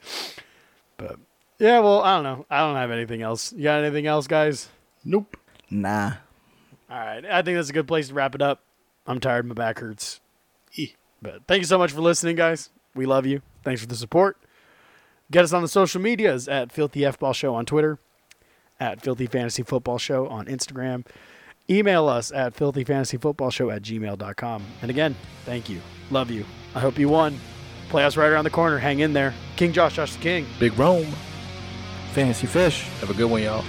But 0.98 1.18
yeah, 1.60 1.80
well, 1.80 2.02
I 2.02 2.16
don't 2.16 2.24
know. 2.24 2.46
I 2.50 2.60
don't 2.60 2.76
have 2.78 2.92
anything 2.92 3.22
else. 3.22 3.52
You 3.54 3.64
got 3.64 3.84
anything 3.84 4.08
else, 4.08 4.28
guys? 4.28 4.70
Nope. 5.04 5.38
Nah. 5.70 6.14
All 6.90 6.98
right. 6.98 7.26
I 7.26 7.42
think 7.42 7.58
that's 7.58 7.70
a 7.70 7.74
good 7.74 7.88
place 7.88 8.08
to 8.10 8.14
wrap 8.14 8.34
it 8.36 8.42
up. 8.42 8.62
I'm 9.06 9.20
tired. 9.20 9.46
My 9.46 9.54
back 9.54 9.80
hurts. 9.80 10.20
But 11.26 11.48
thank 11.48 11.60
you 11.62 11.66
so 11.66 11.78
much 11.78 11.92
for 11.92 12.02
listening, 12.02 12.36
guys. 12.36 12.70
We 12.94 13.06
love 13.06 13.26
you. 13.26 13.42
Thanks 13.64 13.82
for 13.82 13.88
the 13.88 13.96
support. 13.96 14.38
Get 15.32 15.44
us 15.44 15.54
on 15.54 15.64
the 15.64 15.68
social 15.68 16.00
medias 16.00 16.48
at 16.48 16.72
Filthy 16.72 17.04
F 17.04 17.18
Ball 17.18 17.34
Show 17.34 17.56
on 17.56 17.66
Twitter, 17.66 17.98
at 18.80 19.02
Filthy 19.02 19.26
Fantasy 19.26 19.64
Football 19.64 19.98
Show 19.98 20.28
on 20.28 20.46
Instagram. 20.46 21.06
Email 21.68 22.08
us 22.08 22.32
at 22.32 22.54
filthyfantasyfootballshow 22.56 23.76
at 23.76 23.82
gmail.com. 23.82 24.64
And 24.84 24.92
again, 24.92 25.16
thank 25.46 25.68
you. 25.68 25.82
Love 26.12 26.30
you. 26.30 26.46
I 26.76 26.80
hope 26.80 27.00
you 27.00 27.10
won. 27.10 27.40
Playoffs 27.90 28.18
right 28.18 28.28
around 28.28 28.44
the 28.44 28.52
corner. 28.52 28.78
Hang 28.78 29.00
in 29.00 29.14
there. 29.14 29.34
King 29.56 29.74
Josh, 29.74 29.96
Josh 29.96 30.14
the 30.14 30.22
King. 30.22 30.46
Big 30.60 30.78
Rome. 30.78 31.08
Fantasy 32.14 32.46
fish. 32.46 32.84
Have 33.00 33.10
a 33.10 33.16
good 33.16 33.32
one, 33.32 33.42
y'all. 33.42 33.66